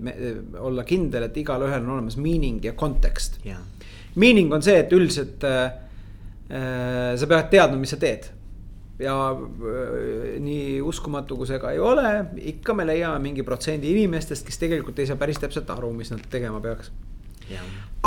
olla 0.69 0.85
kindel, 0.87 1.27
et 1.27 1.41
igalühel 1.43 1.83
on 1.83 1.97
olemas 1.97 2.15
meaning 2.21 2.63
ja 2.63 2.73
kontekst. 2.77 3.41
Yeah.. 3.45 3.59
Meaning 4.17 4.53
on 4.55 4.63
see, 4.65 4.79
et 4.81 4.93
üldiselt 4.95 5.43
äh, 5.45 5.75
sa 6.47 7.29
pead 7.29 7.51
teadma, 7.51 7.77
mis 7.81 7.91
sa 7.93 7.99
teed. 8.01 8.31
Ja 8.97 9.13
nii 10.41 10.79
uskumatu 10.81 11.35
kui 11.37 11.45
see 11.45 11.59
ka 11.61 11.69
ei 11.75 11.83
ole, 11.83 12.31
ikka 12.49 12.73
me 12.73 12.87
leiame 12.87 13.19
mingi 13.27 13.43
protsendi 13.45 13.91
inimestest, 13.91 14.47
kes 14.47 14.57
tegelikult 14.63 14.97
ei 15.03 15.09
saa 15.09 15.19
päris 15.19 15.37
täpselt 15.43 15.69
aru, 15.69 15.91
mis 15.93 16.09
nad 16.09 16.23
tegema 16.31 16.63
peaks 16.63 16.89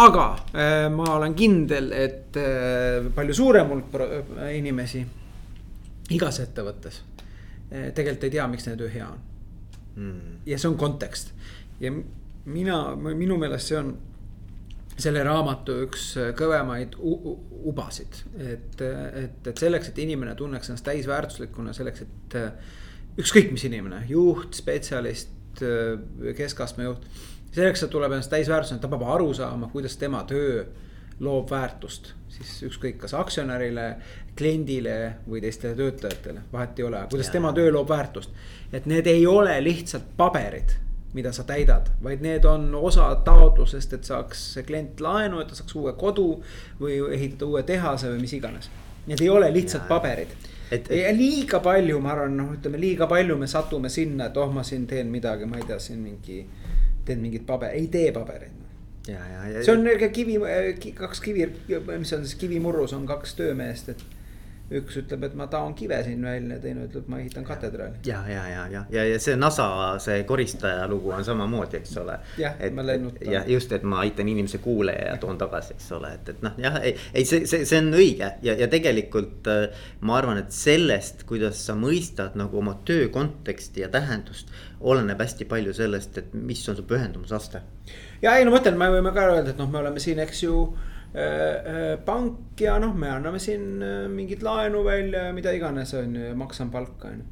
aga 0.01 0.27
äh, 0.55 0.89
ma 0.93 1.15
olen 1.17 1.35
kindel, 1.37 1.91
et 1.93 2.37
äh, 2.39 3.09
palju 3.15 3.35
suurem 3.37 3.73
hulk 3.75 3.97
äh, 4.01 4.53
inimesi 4.59 5.03
igas 6.17 6.41
ettevõttes 6.43 7.03
tegelikult 7.71 8.25
ei 8.27 8.33
tea, 8.35 8.45
miks 8.51 8.65
nende 8.67 8.83
töö 8.83 8.91
hea 8.91 9.07
on. 9.07 9.19
Mm.. 9.95 10.39
ja 10.47 10.57
see 10.59 10.67
on 10.67 10.75
kontekst. 10.79 11.29
Ja 11.79 11.93
mina, 12.51 12.79
minu 12.97 13.37
meelest 13.39 13.71
see 13.71 13.77
on 13.79 13.93
selle 15.01 15.23
raamatu 15.23 15.77
üks 15.85 16.09
kõvemaid 16.39 16.97
ubasid, 16.99 18.19
et, 18.43 18.83
et, 18.83 19.39
et 19.53 19.63
selleks, 19.63 19.93
et 19.93 20.01
inimene 20.03 20.35
tunneks 20.35 20.73
ennast 20.73 20.85
täisväärtuslikuna, 20.89 21.71
selleks, 21.77 22.03
et 22.09 23.23
ükskõik 23.23 23.55
mis 23.55 23.69
inimene, 23.71 24.03
juht, 24.11 24.59
spetsialist, 24.59 25.63
keskastme 26.43 26.91
juht 26.91 27.07
selleks, 27.55 27.83
et 27.83 27.91
tuleb 27.91 28.13
ennast 28.13 28.31
täisväärtusena, 28.33 28.81
ta 28.81 28.89
peab 28.91 29.05
aru 29.17 29.33
saama, 29.35 29.71
kuidas 29.73 29.97
tema 30.01 30.23
töö 30.29 30.65
loob 31.21 31.51
väärtust. 31.51 32.15
siis 32.31 32.63
ükskõik, 32.63 32.97
kas 33.03 33.15
aktsionärile, 33.15 33.97
kliendile 34.39 35.17
või 35.29 35.41
teistele 35.43 35.75
töötajatele, 35.77 36.45
vahet 36.53 36.79
ei 36.79 36.85
ole, 36.87 37.01
kuidas 37.11 37.29
ja. 37.29 37.33
tema 37.33 37.53
töö 37.53 37.73
loob 37.73 37.89
väärtust. 37.89 38.31
et 38.73 38.87
need 38.87 39.07
ei 39.07 39.27
ole 39.27 39.59
lihtsalt 39.65 40.15
paberid, 40.17 40.77
mida 41.13 41.33
sa 41.33 41.45
täidad, 41.45 41.91
vaid 42.03 42.23
need 42.23 42.45
on 42.45 42.75
osa 42.75 43.11
taotlusest, 43.25 43.93
et 43.93 44.05
saaks 44.05 44.59
klient 44.67 45.01
laenu, 45.01 45.41
et 45.41 45.49
ta 45.49 45.59
saaks 45.59 45.75
uue 45.75 45.93
kodu 45.93 46.29
või 46.81 47.01
ehitada 47.13 47.47
uue 47.47 47.63
tehase 47.63 48.13
või 48.15 48.21
mis 48.21 48.33
iganes. 48.33 48.71
Need 49.07 49.21
ei 49.21 49.29
ole 49.29 49.53
lihtsalt 49.53 49.85
ja. 49.85 49.89
paberid 49.89 50.33
et, 50.71 50.91
et.... 50.91 50.97
ja 51.03 51.13
liiga 51.15 51.61
palju, 51.61 51.99
ma 52.01 52.15
arvan, 52.15 52.37
noh, 52.37 52.53
ütleme 52.55 52.79
liiga 52.81 53.09
palju 53.11 53.37
me 53.37 53.49
satume 53.51 53.91
sinna, 53.91 54.31
et 54.31 54.37
oh, 54.37 54.53
ma 54.55 54.63
siin 54.67 54.87
teen 54.87 55.11
midagi, 55.11 55.49
ma 55.51 55.59
ei 55.59 55.67
tea, 55.67 55.79
siin 55.83 55.99
mingi 56.05 56.45
teed 57.11 57.21
mingit 57.23 57.47
paber, 57.49 57.75
ei 57.77 57.91
tee 57.93 58.13
pabereid. 58.17 58.57
Ja, 59.09 59.21
ja, 59.27 59.45
ja, 59.49 59.65
see 59.65 59.75
on 59.75 60.13
kivi, 60.13 60.37
kaks 60.95 61.23
kivi, 61.25 61.47
mis 61.91 62.13
on 62.15 62.25
siis 62.27 62.37
kivimurrus 62.39 62.93
on 62.95 63.07
kaks 63.09 63.33
töömeest, 63.39 63.89
et 63.95 64.05
üks 64.71 65.01
ütleb, 65.01 65.25
et 65.27 65.33
ma 65.39 65.49
taon 65.51 65.73
kive 65.75 65.97
siin 66.07 66.23
välja, 66.23 66.59
teine 66.63 66.85
ütleb, 66.87 67.09
ma 67.11 67.19
ehitan 67.19 67.45
katedraali. 67.47 67.99
ja, 68.07 68.21
ja, 68.31 68.45
ja, 68.49 68.67
ja, 68.71 68.85
ja, 68.95 69.05
ja 69.09 69.19
see 69.23 69.35
NASA, 69.39 69.67
see 70.03 70.23
koristaja 70.29 70.87
lugu 70.91 71.11
on 71.15 71.25
samamoodi, 71.27 71.81
eks 71.81 71.97
ole. 71.99 72.19
jah, 72.39 72.55
ma 72.77 72.85
lennutan. 72.87 73.27
jah, 73.33 73.49
just, 73.51 73.73
et 73.75 73.83
ma 73.83 74.03
aitan 74.05 74.31
inimese 74.31 74.61
kuule 74.63 74.95
ja 74.95 75.17
toon 75.21 75.39
tagasi, 75.41 75.75
eks 75.75 75.91
ole, 75.99 76.13
et, 76.21 76.33
et 76.35 76.47
noh, 76.47 76.55
jah, 76.63 76.79
ei, 76.85 76.95
ei, 77.15 77.27
see, 77.27 77.49
see, 77.51 77.67
see 77.67 77.83
on 77.83 77.91
õige 77.99 78.31
ja, 78.47 78.55
ja 78.55 78.71
tegelikult 78.71 79.51
äh, 79.51 79.83
ma 80.07 80.21
arvan, 80.21 80.39
et 80.45 80.55
sellest, 80.55 81.27
kuidas 81.27 81.65
sa 81.67 81.75
mõistad 81.79 82.39
nagu 82.39 82.63
oma 82.63 82.79
töö 82.87 83.11
konteksti 83.11 83.87
ja 83.87 83.91
tähendust. 83.91 84.55
Oleneb 84.81 85.21
hästi 85.21 85.45
palju 85.45 85.75
sellest, 85.77 86.19
et 86.19 86.35
mis 86.35 86.63
on 86.69 86.77
su 86.77 86.83
pühendumusaste. 86.89 87.61
ja 88.23 88.37
ei 88.37 88.45
no 88.45 88.55
ma 88.55 88.63
ütlen, 88.63 88.79
me 88.79 88.89
võime 88.95 89.13
ka 89.15 89.27
öelda, 89.33 89.51
et 89.51 89.59
noh, 89.59 89.69
me 89.71 89.83
oleme 89.83 90.01
siin, 90.01 90.19
eks 90.25 90.43
ju 90.45 90.55
Äh, 91.15 91.23
äh, 91.93 91.97
pank 92.07 92.61
ja 92.61 92.77
noh, 92.79 92.93
me 92.95 93.09
anname 93.11 93.41
siin 93.43 93.81
äh, 93.83 94.05
mingit 94.07 94.45
laenu 94.47 94.85
välja 94.87 95.25
ja 95.27 95.33
mida 95.35 95.51
iganes 95.51 95.91
on 95.99 96.15
ju 96.15 96.29
ja 96.29 96.37
maksan 96.39 96.71
palka 96.71 97.09
on 97.09 97.17
ju. 97.19 97.25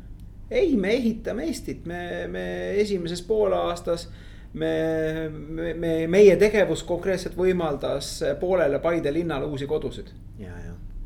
ei, 0.50 0.76
me 0.76 0.90
ehitame 0.96 1.44
Eestit, 1.46 1.86
me, 1.86 2.26
me 2.26 2.42
esimeses 2.80 3.22
poolaastas 3.22 4.08
me, 4.52 4.72
me, 5.30 5.74
me, 5.74 5.92
meie 6.10 6.34
tegevus 6.36 6.82
konkreetselt 6.82 7.38
võimaldas 7.38 8.16
poolele 8.40 8.82
Paide 8.82 9.14
linnale 9.14 9.46
uusi 9.46 9.70
kodusid. 9.70 10.10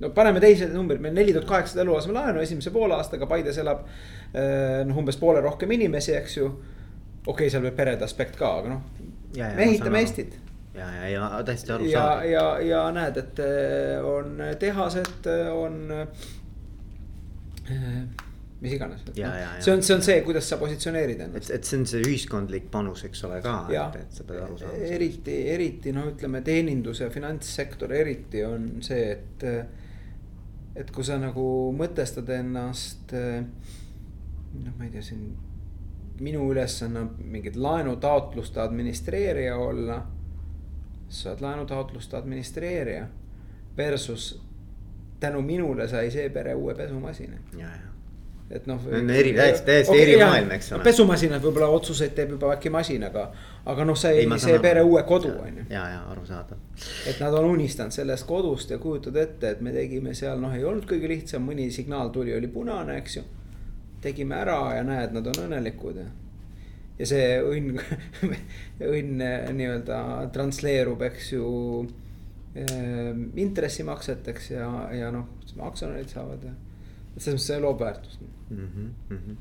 No 0.02 0.12
paneme 0.14 0.42
teised 0.42 0.74
numbrid, 0.74 1.02
meil 1.04 1.16
neli 1.16 1.34
tuhat 1.34 1.48
kaheksasada 1.48 1.86
eluasemelaenu 1.86 2.42
esimese 2.42 2.74
poolaastaga, 2.74 3.30
Paides 3.30 3.58
elab 3.62 3.86
noh, 4.32 4.98
umbes 4.98 5.18
poole 5.20 5.42
rohkem 5.44 5.70
inimesi, 5.76 6.14
eks 6.18 6.38
ju. 6.38 6.46
okei 6.48 7.32
okay,, 7.32 7.50
seal 7.52 7.62
võib 7.64 7.76
perede 7.78 8.06
aspekt 8.06 8.38
ka, 8.40 8.56
aga 8.62 8.72
noh, 8.74 8.86
me 9.36 9.68
ehitame 9.68 10.00
Eestit 10.02 10.40
ja, 10.74 10.94
ja, 10.94 11.08
ja 11.08 11.42
täiesti 11.44 11.72
arusaadav. 11.72 12.24
ja, 12.24 12.24
ja, 12.24 12.60
ja 12.60 12.82
näed, 12.92 13.16
et 13.16 13.38
eh, 13.44 14.04
on 14.04 14.36
tehased, 14.58 15.28
on 15.52 15.78
eh, 15.92 16.06
mis 18.62 18.76
iganes. 18.76 19.04
No, 19.06 19.12
see 19.60 19.74
on, 19.74 19.82
see 19.82 19.96
on 19.96 20.02
see, 20.06 20.20
kuidas 20.26 20.48
sa 20.48 20.58
positsioneerid 20.60 21.20
ennast. 21.26 21.50
et, 21.50 21.58
et 21.58 21.68
see 21.68 21.80
on 21.80 21.86
see 21.92 22.02
ühiskondlik 22.06 22.70
panus, 22.72 23.04
eks 23.08 23.24
ole 23.28 23.42
ka, 23.44 23.58
et, 23.74 24.00
et 24.06 24.18
sa 24.18 24.26
pead 24.28 24.42
aru 24.46 24.58
saama. 24.60 24.80
eriti, 24.96 25.36
eriti 25.52 25.94
noh, 25.94 26.08
ütleme 26.14 26.42
teenindus 26.46 27.02
ja 27.04 27.10
finantssektor 27.12 27.94
eriti 28.00 28.44
on 28.48 28.74
see, 28.84 29.06
et. 29.16 29.48
Et 30.76 30.90
kui 30.90 31.04
sa 31.04 31.18
nagu 31.20 31.44
mõtestad 31.76 32.28
ennast, 32.32 33.12
noh, 33.12 34.74
ma 34.78 34.84
ei 34.84 34.90
tea, 34.90 35.02
siin 35.04 35.30
minu 36.22 36.44
ülesanne 36.52 37.00
on 37.00 37.14
mingit 37.32 37.56
laenutaotluste 37.56 38.60
administreerija 38.60 39.56
olla 39.58 40.02
sa 41.12 41.30
oled 41.30 41.40
laenutaotluste 41.40 42.16
administreerija. 42.16 43.08
Versus 43.76 44.42
tänu 45.20 45.42
minule 45.42 45.88
sai 45.88 46.10
see 46.10 46.28
pere 46.30 46.54
uue 46.54 46.74
pesumasina. 46.74 47.36
Et 48.52 48.66
noh. 48.68 48.80
eri, 48.92 49.32
täiesti, 49.36 49.64
täiesti 49.66 49.92
okay, 49.94 50.02
eri 50.04 50.16
maailm, 50.20 50.50
eks 50.56 50.72
ole. 50.76 50.84
pesumasinad 50.84 51.42
võib-olla 51.44 51.68
otsuseid 51.72 52.14
teeb 52.16 52.34
juba 52.34 52.52
äkki 52.56 52.72
masinaga, 52.72 53.26
aga 53.72 53.86
noh, 53.88 53.98
sai 53.98 54.24
see 54.42 54.58
pere 54.62 54.82
uue 54.86 55.02
kodu, 55.08 55.32
on 55.40 55.60
ju. 55.62 55.66
ja, 55.72 55.84
ja 55.94 56.00
arusaadav. 56.12 56.58
et 57.08 57.20
nad 57.22 57.36
on 57.38 57.50
unistanud 57.54 57.94
sellest 57.96 58.26
kodust 58.28 58.74
ja 58.74 58.80
kujutad 58.82 59.16
ette, 59.22 59.54
et 59.56 59.62
me 59.64 59.72
tegime 59.74 60.14
seal, 60.18 60.40
noh, 60.42 60.52
ei 60.54 60.64
olnud 60.68 60.88
kõige 60.88 61.10
lihtsam, 61.10 61.46
mõni 61.48 61.70
signaal 61.72 62.12
tuli, 62.14 62.34
oli 62.36 62.50
punane, 62.52 62.98
eks 63.00 63.16
ju. 63.20 63.24
tegime 64.02 64.36
ära 64.42 64.58
ja 64.76 64.82
näed, 64.84 65.14
nad 65.16 65.32
on 65.32 65.46
õnnelikud 65.46 66.02
ja 66.02 66.10
ja 66.98 67.08
see 67.08 67.38
õnn 67.40 67.80
õnn 68.96 69.22
nii-öelda 69.56 70.02
transleerub, 70.34 71.00
eks 71.08 71.32
ju 71.32 71.46
äh, 72.58 73.08
intressimakseteks 73.46 74.52
ja, 74.52 74.68
ja 74.94 75.08
noh, 75.14 75.30
aktsionärid 75.70 76.12
saavad 76.12 76.44
et 76.50 76.71
selles 77.16 77.36
mõttes 77.36 77.48
see 77.50 77.60
loob 77.60 77.80
väärtust 77.80 78.20
mm. 78.50 78.68
-hmm. 79.10 79.36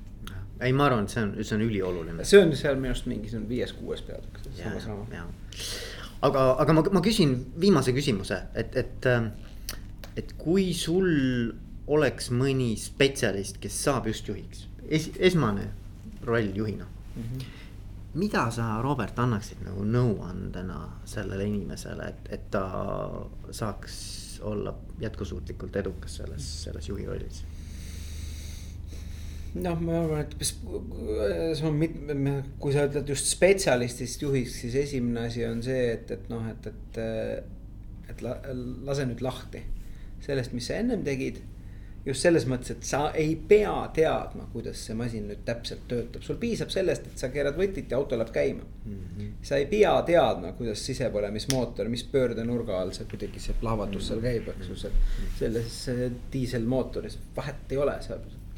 ei, 0.59 0.73
ma 0.73 0.85
arvan, 0.85 1.03
et 1.03 1.13
see 1.13 1.23
on, 1.23 1.33
see 1.43 1.55
on 1.55 1.65
ülioluline. 1.67 2.25
see 2.25 2.41
on 2.41 2.55
seal 2.55 2.75
minu 2.79 2.93
arust 2.93 3.09
mingisugune 3.09 3.49
viies-kuues 3.49 4.03
peatükk 4.07 4.41
samas 4.57 4.87
raamatus. 4.87 5.71
aga, 6.21 6.45
aga 6.65 6.73
ma, 6.73 6.85
ma 6.91 7.01
küsin 7.01 7.35
viimase 7.61 7.93
küsimuse, 7.93 8.41
et, 8.55 8.75
et, 8.75 9.09
et 10.17 10.33
kui 10.37 10.71
sul 10.73 11.09
oleks 11.91 12.29
mõni 12.31 12.75
spetsialist, 12.79 13.57
kes 13.61 13.83
saab 13.83 14.07
just 14.11 14.27
juhiks, 14.27 14.67
es-, 14.87 15.11
esmane 15.19 15.71
roll 16.27 16.51
juhina 16.55 16.85
mm. 16.85 17.23
-hmm. 17.23 17.45
mida 18.13 18.49
sa, 18.51 18.81
Robert, 18.81 19.19
annaksid 19.19 19.63
nagu 19.65 19.83
nõuandena 19.83 20.81
sellele 21.05 21.45
inimesele, 21.45 22.07
et, 22.07 22.33
et 22.39 22.51
ta 22.51 22.65
saaks 23.51 23.95
olla 24.41 24.73
jätkusuutlikult 24.99 25.75
edukas 25.75 26.15
selles, 26.15 26.63
selles 26.63 26.89
juhi 26.89 27.05
rollis? 27.05 27.43
Noh, 29.53 29.81
ma 29.83 29.97
arvan, 30.03 30.23
et 30.23 30.35
see 30.45 31.67
on 31.67 31.75
mitme, 31.75 32.37
kui 32.61 32.73
sa 32.75 32.85
ütled 32.87 33.09
just 33.11 33.27
spetsialistist 33.33 34.23
juhiks, 34.23 34.61
siis 34.63 34.77
esimene 34.85 35.27
asi 35.27 35.45
on 35.47 35.61
see, 35.65 35.91
et, 35.97 36.11
et 36.11 36.31
noh, 36.31 36.47
et, 36.51 36.71
et. 36.71 37.03
et 38.11 38.25
la, 38.25 38.35
lase 38.83 39.05
nüüd 39.07 39.21
lahti 39.23 39.61
sellest, 40.21 40.53
mis 40.53 40.67
sa 40.67 40.81
ennem 40.81 41.03
tegid. 41.05 41.41
just 42.01 42.23
selles 42.25 42.47
mõttes, 42.49 42.71
et 42.73 42.85
sa 42.89 43.11
ei 43.13 43.35
pea 43.35 43.75
teadma, 43.93 44.47
kuidas 44.49 44.79
see 44.87 44.95
masin 44.97 45.27
nüüd 45.29 45.43
täpselt 45.45 45.83
töötab, 45.87 46.23
sul 46.25 46.39
piisab 46.41 46.71
sellest, 46.73 47.11
et 47.11 47.21
sa 47.21 47.29
keerad 47.29 47.59
võtit 47.59 47.93
ja 47.93 47.99
auto 47.99 48.17
läheb 48.17 48.31
käima 48.33 48.63
mm. 48.63 48.95
-hmm. 48.95 49.27
sa 49.45 49.59
ei 49.61 49.67
pea 49.69 49.91
teadma, 50.07 50.55
kuidas 50.57 50.81
sisepõlemismootor, 50.89 51.91
mis 51.93 52.03
pöördenurga 52.03 52.79
all 52.81 52.91
see 52.97 53.05
kuidagi 53.05 53.39
see 53.39 53.53
plahvatus 53.61 54.07
seal 54.07 54.21
käib, 54.25 54.49
eks 54.49 54.71
ju, 54.71 54.91
selles 55.37 55.77
diiselmootoris 56.33 57.19
vahet 57.37 57.69
ei 57.69 57.77
ole, 57.77 57.99
sa 58.01 58.17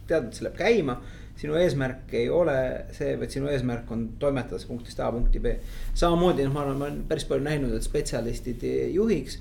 tead, 0.09 0.29
et 0.29 0.37
see 0.37 0.47
läheb 0.47 0.57
käima. 0.59 1.01
sinu 1.33 1.55
eesmärk 1.57 2.11
ei 2.13 2.27
ole 2.29 2.55
see, 2.93 3.15
vaid 3.17 3.31
sinu 3.33 3.47
eesmärk 3.49 3.89
on 3.91 4.03
toimetada 4.21 4.59
see 4.61 4.69
punktist 4.69 4.99
A 5.01 5.09
punkti 5.11 5.39
B. 5.41 5.55
samamoodi 5.97 6.45
noh, 6.45 6.53
ma 6.53 6.61
arvan, 6.61 6.77
ma 6.77 6.85
olen 6.85 7.01
päris 7.09 7.25
palju 7.29 7.43
näinud, 7.47 7.73
et 7.73 7.83
spetsialistid 7.83 8.63
juhiks. 8.93 9.39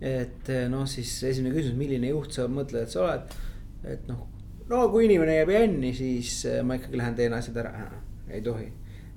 et 0.00 0.48
noh, 0.72 0.86
siis 0.88 1.12
esimene 1.28 1.54
küsimus, 1.54 1.76
milline 1.76 2.14
juht 2.14 2.32
sa 2.32 2.48
mõtled, 2.48 2.86
et 2.86 2.94
sa 2.94 3.04
oled. 3.04 3.38
et 3.84 4.08
noh, 4.08 4.24
no 4.68 4.82
kui 4.92 5.06
inimene 5.08 5.38
jääb 5.40 5.52
jänni, 5.52 5.92
siis 5.96 6.42
eh, 6.48 6.60
ma 6.64 6.78
ikkagi 6.78 7.00
lähen 7.00 7.16
teen 7.18 7.36
asjad 7.36 7.60
ära, 7.64 7.88
ei 8.30 8.42
tohi. 8.44 8.68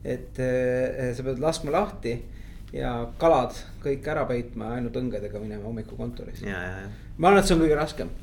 et 0.04 0.40
äh, 0.42 1.12
sa 1.14 1.24
pead 1.24 1.40
laskma 1.40 1.74
lahti 1.76 2.16
ja 2.74 2.96
kalad 3.22 3.54
kõik 3.84 4.08
ära 4.10 4.24
peitma, 4.26 4.72
ainult 4.78 4.96
õngedega 4.98 5.40
minema 5.40 5.68
hommikukontorisse. 5.68 6.48
ma 7.18 7.32
arvan, 7.32 7.42
et 7.42 7.48
see 7.48 7.56
on 7.58 7.64
kõige 7.66 7.78
raskem 7.78 8.14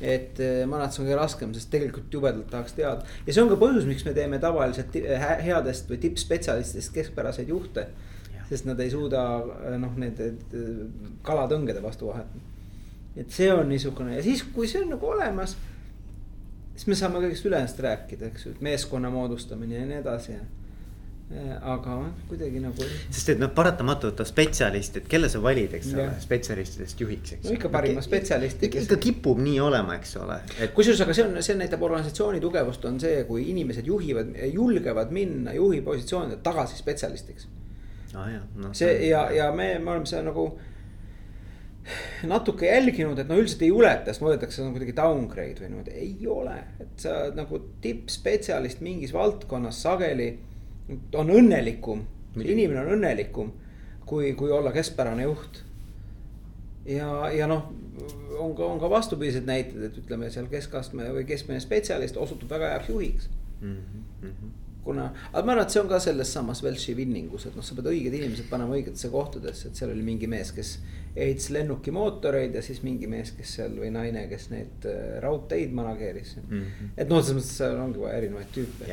et 0.00 0.40
eh, 0.40 0.64
ma 0.66 0.78
arvan, 0.78 0.88
et 0.88 0.94
see 0.94 1.02
on 1.02 1.08
kõige 1.08 1.18
raskem, 1.18 1.54
sest 1.56 1.70
tegelikult 1.72 2.12
jubedalt 2.14 2.50
tahaks 2.52 2.76
teada. 2.76 3.06
ja 3.26 3.34
see 3.34 3.42
on 3.42 3.50
ka 3.50 3.58
põhjus, 3.60 3.88
miks 3.88 4.04
me 4.06 4.14
teeme 4.16 4.38
tavaliselt 4.42 4.94
headest 5.44 5.90
või 5.90 5.98
tippspetsialistidest 6.04 6.92
keskpäraseid 6.94 7.50
juhte. 7.50 7.88
sest 8.48 8.64
nad 8.64 8.78
ei 8.80 8.90
suuda 8.90 9.24
eh, 9.70 9.78
noh, 9.80 9.96
nende 9.96 10.32
kalatõngede 11.26 11.82
vastu 11.82 12.12
vahetada. 12.12 12.44
et 13.16 13.30
see 13.34 13.50
on 13.52 13.68
niisugune 13.68 14.14
ja 14.16 14.22
siis, 14.22 14.44
kui 14.54 14.68
see 14.70 14.84
on 14.84 14.94
nagu 14.94 15.10
olemas. 15.14 15.56
siis 16.74 16.86
me 16.86 16.94
saame 16.94 17.24
kõigest 17.24 17.50
ülejäänust 17.50 17.82
rääkida, 17.82 18.30
eks 18.30 18.46
ju, 18.46 18.54
meeskonna 18.60 19.10
moodustamine 19.10 19.82
ja 19.82 19.90
nii 19.90 20.00
edasi 20.04 20.32
ja 20.32 20.44
Äh, 20.44 20.67
aga 21.60 21.94
kuidagi 22.28 22.60
nagu. 22.62 22.84
sest 23.10 23.34
et 23.34 23.40
noh, 23.40 23.50
paratamatult 23.52 24.22
on 24.24 24.28
spetsialist, 24.28 24.94
et 25.02 25.08
kelle 25.12 25.28
sa 25.28 25.42
valid, 25.44 25.74
eks 25.76 25.90
ole, 25.92 26.06
spetsialistidest 26.22 27.02
juhiks, 27.04 27.34
eks. 27.36 27.44
no 27.44 27.56
ikka 27.58 27.68
parima 27.72 28.00
spetsialisti. 28.04 28.70
ikka 28.84 28.96
kipub 29.02 29.42
nii 29.44 29.58
olema, 29.60 29.98
eks 30.00 30.16
ole 30.22 30.38
et.... 30.56 30.72
kusjuures, 30.76 31.02
aga 31.04 31.18
see 31.18 31.26
on, 31.26 31.36
see 31.44 31.58
näitab 31.60 31.84
organisatsiooni 31.84 32.40
tugevust 32.40 32.88
on 32.88 32.96
see, 33.02 33.20
kui 33.28 33.44
inimesed 33.52 33.90
juhivad, 33.92 34.32
julgevad 34.54 35.12
minna 35.12 35.52
juhi 35.58 35.82
positsioonidelt 35.84 36.42
tagasi 36.46 36.80
spetsialistiks 36.80 37.48
ah,. 38.16 38.32
No, 38.56 38.72
see 38.72 39.10
ja, 39.10 39.28
ja 39.34 39.52
me, 39.52 39.74
me 39.84 39.98
oleme 39.98 40.08
seda 40.08 40.24
nagu 40.30 40.48
natuke 42.28 42.72
jälginud, 42.72 43.20
et 43.20 43.28
no 43.28 43.36
üldiselt 43.36 43.68
ei 43.68 43.72
juleta, 43.72 44.12
sest 44.12 44.24
mõõdetakse 44.24 44.64
nagu 44.64 44.76
kuidagi 44.76 44.96
downgrade 44.96 45.60
või 45.60 45.72
niimoodi, 45.74 45.94
ei 46.08 46.28
ole, 46.28 46.56
et 46.80 47.04
sa 47.04 47.20
nagu 47.36 47.60
tippspetsialist 47.84 48.80
mingis 48.84 49.12
valdkonnas 49.12 49.84
sageli 49.84 50.32
on 51.14 51.30
õnnelikum, 51.30 52.04
inimene 52.44 52.80
on 52.84 52.92
õnnelikum, 52.98 53.50
kui, 54.06 54.32
kui 54.38 54.52
olla 54.52 54.72
keskpärane 54.72 55.26
juht. 55.26 55.64
ja, 56.88 57.30
ja 57.34 57.46
noh, 57.46 57.66
on 58.38 58.54
ka, 58.56 58.64
on 58.64 58.80
ka 58.80 58.90
vastupidiseid 58.90 59.48
näiteid, 59.48 59.82
et 59.90 59.98
ütleme 60.00 60.30
seal 60.30 60.46
keskastme 60.48 61.10
või 61.12 61.26
keskmine 61.28 61.60
spetsialist 61.60 62.16
osutub 62.16 62.50
väga 62.50 62.72
heaks 62.74 62.88
juhiks 62.88 63.28
mm. 63.60 63.76
-hmm 64.22 64.56
kuna, 64.88 65.08
aga 65.32 65.44
ma 65.44 65.52
arvan, 65.54 65.66
et 65.66 65.74
see 65.74 65.82
on 65.82 65.90
ka 65.90 65.98
selles 66.02 66.30
samas 66.32 66.62
Welshi 66.64 66.94
vinningus, 66.96 67.44
et 67.48 67.56
noh, 67.58 67.64
sa 67.66 67.76
pead 67.76 67.90
õiged 67.90 68.14
inimesed 68.18 68.48
panema 68.48 68.76
õigetesse 68.78 69.10
kohtadesse, 69.12 69.68
et 69.68 69.80
seal 69.80 69.92
oli 69.92 70.04
mingi 70.06 70.30
mees, 70.30 70.52
kes 70.56 70.78
ehitas 71.18 71.50
lennukimootoreid 71.56 72.56
ja 72.56 72.62
siis 72.64 72.80
mingi 72.86 73.08
mees, 73.10 73.32
kes 73.36 73.56
seal 73.58 73.74
või 73.80 73.90
naine, 73.94 74.24
kes 74.30 74.48
neid 74.52 74.86
äh, 74.88 75.18
raudteid 75.24 75.74
manageeris 75.76 76.36
mm. 76.40 76.48
-hmm. 76.62 76.92
et 76.96 77.10
noh, 77.10 77.22
selles 77.22 77.40
mõttes 77.40 77.56
seal 77.60 77.80
ongi 77.82 78.02
vaja 78.02 78.20
erinevaid 78.22 78.52
tüüpe. 78.54 78.88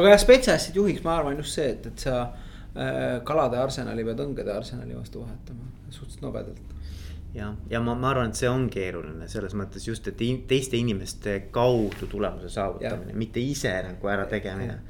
aga 0.00 0.14
jah, 0.14 0.22
spetsialistid 0.24 0.80
juhiks, 0.82 1.04
ma 1.06 1.18
arvan 1.20 1.40
just 1.40 1.56
see, 1.56 1.68
et, 1.76 1.86
et 1.92 2.06
sa 2.08 2.16
äh, 2.24 3.20
kalade 3.28 3.60
arsenali 3.60 4.04
pead 4.08 4.24
õngede 4.26 4.56
arsenali 4.56 4.98
vastu 4.98 5.24
vahetama 5.24 5.70
suhteliselt 5.88 6.26
nobedalt 6.26 6.77
ja, 7.34 7.52
ja 7.70 7.80
ma, 7.80 7.94
ma 7.94 8.10
arvan, 8.10 8.32
et 8.32 8.40
see 8.40 8.48
on 8.50 8.68
keeruline 8.72 9.28
selles 9.28 9.54
mõttes 9.54 9.86
just, 9.88 10.08
et 10.08 10.22
teiste 10.48 10.76
inimeste 10.76 11.40
kaudu 11.54 12.08
tulemuse 12.10 12.50
saavutamine, 12.52 13.14
mitte 13.14 13.40
ise 13.40 13.74
nagu 13.82 14.08
ära 14.08 14.26
tegemine. 14.26 14.80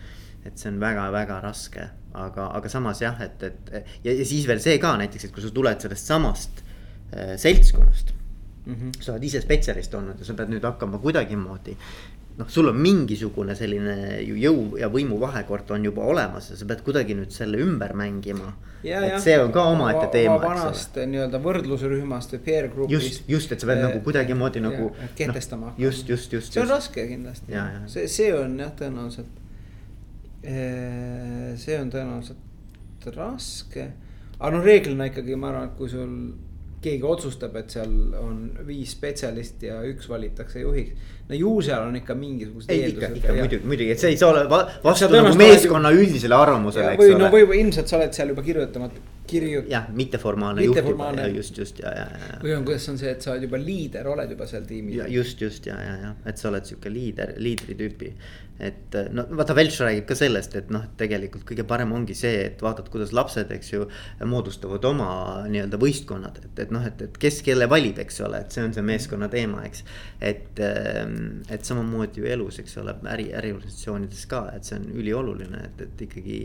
et 0.44 0.56
see 0.56 0.70
on 0.70 0.78
väga-väga 0.80 1.40
raske 1.42 1.88
aga, 2.16 2.48
aga 2.56 2.70
samas 2.72 3.02
jah, 3.02 3.18
et, 3.24 3.42
et 3.42 3.72
ja, 4.04 4.12
ja 4.12 4.26
siis 4.26 4.46
veel 4.48 4.60
see 4.62 4.78
ka 4.82 4.94
näiteks, 5.00 5.28
et 5.28 5.34
kui 5.34 5.44
sa 5.44 5.50
tuled 5.54 5.84
sellest 5.84 6.12
samast 6.12 6.62
äh, 6.62 7.34
seltskonnast 7.40 8.14
mm. 8.66 8.74
-hmm. 8.74 9.02
sa 9.02 9.12
oled 9.14 9.26
ise 9.28 9.42
spetsialist 9.44 9.94
olnud 9.94 10.20
ja 10.20 10.28
sa 10.28 10.36
pead 10.38 10.52
nüüd 10.52 10.64
hakkama 10.64 11.00
kuidagimoodi. 11.02 11.76
Noh, 12.38 12.48
sul 12.48 12.70
on 12.70 12.78
mingisugune 12.78 13.54
selline 13.58 13.96
ju 14.22 14.38
jõu 14.38 14.78
ja 14.78 14.88
võimu 14.92 15.18
vahekord 15.20 15.70
on 15.74 15.84
juba 15.88 16.06
olemas 16.06 16.52
ja 16.52 16.58
sa 16.58 16.68
pead 16.68 16.84
kuidagi 16.86 17.16
nüüd 17.18 17.34
selle 17.34 17.60
ümber 17.62 17.94
mängima. 17.98 18.52
et 18.84 19.18
see 19.22 19.34
on 19.42 19.50
ka 19.52 19.64
omaette 19.72 20.06
teema. 20.14 20.38
vanast 20.42 20.98
nii-öelda 20.98 21.40
võrdlusrühmast 21.42 22.36
või 22.36 22.42
peer 22.46 22.70
group'ist. 22.74 22.94
just, 22.94 23.28
just, 23.28 23.52
et 23.52 23.60
sa 23.60 23.70
pead 23.70 23.82
äh, 23.82 23.88
nagu 23.88 24.02
kuidagimoodi 24.06 24.62
nagu. 24.62 24.92
kehtestama 25.18 25.72
no,. 25.72 25.76
just, 25.78 26.08
just, 26.08 26.32
just. 26.32 26.52
see 26.54 26.62
on 26.62 26.70
raske 26.70 27.06
kindlasti, 27.10 27.62
see, 27.90 28.08
see 28.18 28.32
on 28.34 28.58
jah, 28.62 28.74
tõenäoliselt 28.78 29.44
see 30.42 31.78
on 31.80 31.90
tõenäoliselt 31.90 33.08
raske, 33.16 33.88
aga 34.38 34.52
noh, 34.54 34.62
reeglina 34.62 35.08
ikkagi 35.10 35.34
ma 35.36 35.50
arvan, 35.50 35.72
et 35.72 35.78
kui 35.78 35.90
sul 35.90 36.12
keegi 36.82 37.06
otsustab, 37.06 37.56
et 37.58 37.74
seal 37.74 37.94
on 38.20 38.42
viis 38.66 38.92
spetsialisti 38.94 39.70
ja 39.70 39.80
üks 39.88 40.08
valitakse 40.10 40.62
juhiks. 40.62 41.14
no 41.28 41.36
ju 41.36 41.54
seal 41.66 41.88
on 41.88 41.96
ikka 41.98 42.14
mingisugused 42.18 42.70
eeldused. 42.72 43.16
ikka, 43.18 43.20
ikka 43.20 43.36
muidugi, 43.40 43.70
muidugi, 43.72 43.90
et 43.94 44.02
see 44.02 44.12
ei 44.14 44.20
saa 44.20 44.30
olla 44.30 44.62
vastu 44.84 45.10
nagu 45.12 45.34
meeskonna 45.38 45.92
juba... 45.94 46.04
üldisele 46.04 46.38
arvamusele, 46.38 46.92
eks 46.94 47.02
või, 47.02 47.14
ole. 47.16 47.24
no 47.24 47.30
või 47.34 47.62
ilmselt 47.64 47.90
sa 47.90 47.98
oled 47.98 48.14
seal 48.16 48.34
juba 48.34 48.46
kirjutamata, 48.46 49.02
kirju-. 49.30 49.64
jah, 49.70 49.88
mitteformaalne 49.94 50.66
juht 50.66 50.82
juba, 50.82 51.12
just, 51.34 51.58
just 51.58 51.80
ja, 51.84 51.92
ja, 51.94 52.08
ja. 52.24 52.40
või 52.42 52.56
on, 52.56 52.66
kuidas 52.68 52.88
on 52.92 53.00
see, 53.00 53.12
et 53.14 53.24
sa 53.24 53.34
oled 53.34 53.48
juba 53.48 53.60
liider, 53.62 54.10
oled 54.10 54.34
juba 54.34 54.48
seal 54.50 54.66
tiimis. 54.68 55.00
just, 55.14 55.40
just 55.44 55.70
ja, 55.70 55.78
ja, 55.84 55.96
ja, 56.02 56.12
et 56.28 56.40
sa 56.40 56.50
oled 56.52 56.68
sihuke 56.68 56.92
liider, 56.92 57.36
liidri 57.42 57.78
tüüpi 57.78 58.12
et 58.58 58.94
eh, 58.98 59.06
no 59.14 59.22
vaata, 59.38 59.54
Velch 59.54 59.78
räägib 59.84 60.06
ka 60.08 60.16
sellest, 60.18 60.54
et 60.58 60.70
noh, 60.74 60.82
tegelikult 60.98 61.44
kõige 61.46 61.64
parem 61.68 61.92
ongi 61.94 62.16
see, 62.18 62.42
et 62.48 62.62
vaatad, 62.62 62.88
kuidas 62.90 63.12
lapsed, 63.14 63.50
eks 63.54 63.70
ju. 63.72 63.86
moodustavad 64.28 64.84
oma 64.88 65.08
nii-öelda 65.48 65.78
võistkonnad, 65.80 66.40
et, 66.42 66.62
et 66.64 66.72
noh, 66.74 66.82
et, 66.86 67.00
et 67.06 67.20
kes 67.22 67.40
kelle 67.46 67.68
valib, 67.70 68.00
eks 68.02 68.20
ole, 68.26 68.42
et 68.42 68.54
see 68.54 68.64
on 68.66 68.74
see 68.74 68.84
meeskonna 68.84 69.30
teema, 69.30 69.62
eks. 69.68 69.84
et, 70.20 70.58
ehm, 70.64 71.44
et 71.54 71.64
samamoodi 71.64 72.24
ju 72.24 72.30
elus, 72.34 72.58
eks 72.62 72.80
ole, 72.82 72.96
äri, 73.14 73.28
äriorganisatsioonides 73.38 74.26
ka, 74.30 74.44
et 74.56 74.66
see 74.66 74.78
on 74.80 74.90
ülioluline, 74.98 75.64
et, 75.70 75.86
et 75.86 76.06
ikkagi. 76.08 76.38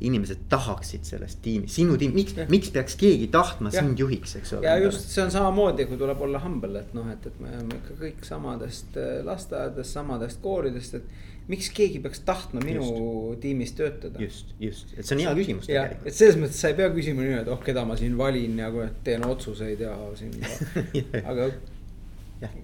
inimesed 0.00 0.46
tahaksid 0.48 1.04
selles 1.04 1.34
tiimis, 1.44 1.74
sinu 1.76 1.98
tiim, 2.00 2.14
miks, 2.20 2.36
miks 2.52 2.70
peaks 2.74 2.96
keegi 3.00 3.30
tahtma 3.32 3.72
ja. 3.72 3.82
sind 3.82 3.98
juhiks, 4.00 4.36
eks 4.40 4.54
ole. 4.56 4.68
ja 4.68 4.76
just, 4.80 5.08
see 5.10 5.24
on 5.24 5.32
samamoodi, 5.34 5.88
kui 5.90 5.98
tuleb 6.00 6.20
olla 6.26 6.42
humble, 6.44 6.84
et 6.84 6.94
noh, 6.96 7.08
et, 7.12 7.26
et 7.26 7.40
me 7.42 7.50
oleme 7.50 7.80
ikka 7.80 7.96
kõik 8.04 8.22
samadest 8.28 9.00
eh, 9.00 9.18
lasteaedadest, 9.26 9.98
samadest 9.98 10.42
koolidest, 10.44 11.00
et 11.00 11.50
miks 11.50 11.70
keegi 11.74 11.98
peaks 12.04 12.22
tahtma 12.26 12.62
minu 12.62 12.84
just. 12.84 13.40
tiimis 13.42 13.74
töötada? 13.78 14.22
just, 14.22 14.54
just, 14.62 14.94
et 14.96 15.06
see 15.06 15.16
on 15.16 15.24
hea 15.24 15.34
küsimus 15.40 15.66
tegelikult. 15.70 16.06
et 16.06 16.20
selles 16.20 16.38
mõttes 16.40 16.62
sa 16.62 16.70
ei 16.70 16.78
pea 16.78 16.92
küsima 16.94 17.24
niimoodi, 17.24 17.42
et 17.42 17.52
oh, 17.56 17.60
keda 17.64 17.84
ma 17.88 17.98
siin 17.98 18.16
valin 18.20 18.62
ja 18.62 18.70
teen 19.06 19.26
otsuseid 19.26 19.82
ja 19.86 19.96
siin 20.18 20.36
aga 21.30 21.50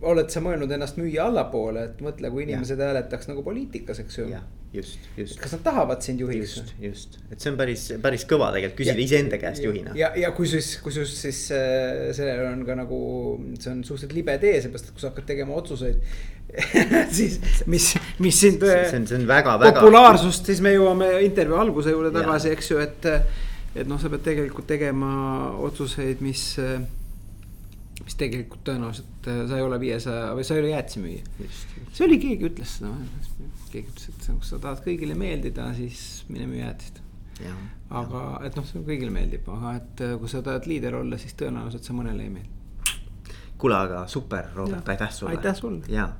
oled 0.09 0.31
sa 0.33 0.41
mõelnud 0.45 0.71
ennast 0.73 0.97
müüa 1.01 1.27
allapoole, 1.29 1.83
et 1.91 1.99
mõtle, 2.05 2.31
kui 2.33 2.47
inimesed 2.47 2.81
hääletaks 2.81 3.29
nagu 3.29 3.43
poliitikas, 3.45 4.01
eks 4.01 4.19
ju. 4.19 4.29
just, 4.73 5.09
just. 5.17 5.39
kas 5.41 5.53
nad 5.57 5.63
tahavad 5.65 6.03
sind 6.05 6.21
juhiks? 6.21 6.57
just, 6.57 6.73
just, 6.81 7.19
et 7.31 7.41
see 7.41 7.53
on 7.53 7.59
päris, 7.61 7.85
päris 8.03 8.25
kõva 8.29 8.51
tegelikult 8.55 8.81
küsida 8.81 9.05
iseenda 9.05 9.39
käest 9.41 9.65
juhina. 9.65 9.93
ja, 9.97 10.11
ja 10.17 10.33
kui 10.37 10.49
siis, 10.49 10.75
kusjuures 10.85 11.13
siis 11.27 11.43
äh, 11.55 12.09
sellel 12.17 12.45
on 12.51 12.65
ka 12.69 12.77
nagu, 12.79 12.99
see 13.61 13.73
on 13.73 13.85
suhteliselt 13.85 14.17
libe 14.17 14.39
tee, 14.43 14.57
seepärast 14.65 14.91
et 14.91 14.97
kui 14.97 15.05
sa 15.05 15.13
hakkad 15.13 15.29
tegema 15.33 15.57
otsuseid 15.61 16.01
siis, 17.19 17.41
mis, 17.67 17.93
mis 18.23 18.41
sind. 18.41 18.65
see 18.65 18.99
on, 18.99 19.09
see 19.09 19.19
on 19.21 19.29
väga, 19.29 19.59
väga. 19.61 19.77
populaarsust, 19.77 20.49
siis 20.49 20.63
me 20.65 20.73
jõuame 20.77 21.11
intervjuu 21.27 21.61
alguse 21.61 21.93
juurde 21.93 22.15
tagasi, 22.17 22.53
eks 22.57 22.71
ju, 22.73 22.81
et, 22.81 23.09
et 23.77 23.89
noh, 23.89 24.01
sa 24.01 24.13
pead 24.13 24.25
tegelikult 24.25 24.69
tegema 24.71 25.11
otsuseid, 25.69 26.23
mis 26.25 26.55
mis 28.05 28.19
tegelikult 28.21 28.65
tõenäoliselt 28.67 29.29
äh, 29.31 29.43
sa 29.49 29.59
ei 29.59 29.65
ole 29.65 29.79
viiesaja 29.81 30.35
või 30.37 30.45
sa 30.47 30.57
ei 30.57 30.63
ole 30.63 30.73
jäätisemüüja. 30.75 31.23
see 31.93 32.07
oli, 32.07 32.19
keegi 32.23 32.51
ütles 32.51 32.77
seda, 32.79 32.93
keegi 33.73 33.93
ütles, 33.93 34.11
et 34.13 34.29
kui 34.29 34.51
sa 34.51 34.61
tahad 34.63 34.83
kõigile 34.85 35.17
meeldida, 35.19 35.71
siis 35.79 36.03
mine 36.29 36.49
müü 36.51 36.61
jäätist. 36.61 37.01
aga 37.91 38.27
et 38.49 38.57
noh, 38.59 38.67
see 38.69 38.85
kõigile 38.85 39.15
meeldib, 39.15 39.49
aga 39.57 39.77
et 39.81 40.05
äh, 40.05 40.19
kui 40.21 40.33
sa 40.33 40.45
tahad 40.45 40.69
liider 40.69 40.99
olla, 41.01 41.19
siis 41.21 41.37
tõenäoliselt 41.41 41.89
see 41.89 41.97
mõnele 41.97 42.29
ei 42.29 42.37
meeldi. 42.37 42.53
kuule, 43.57 43.81
aga 43.81 44.07
super, 44.13 44.53
Robert, 44.55 44.89
aitäh 44.89 45.13
sulle. 45.13 45.37
aitäh 45.37 45.57
sulle. 45.57 45.85
ja 45.89 46.11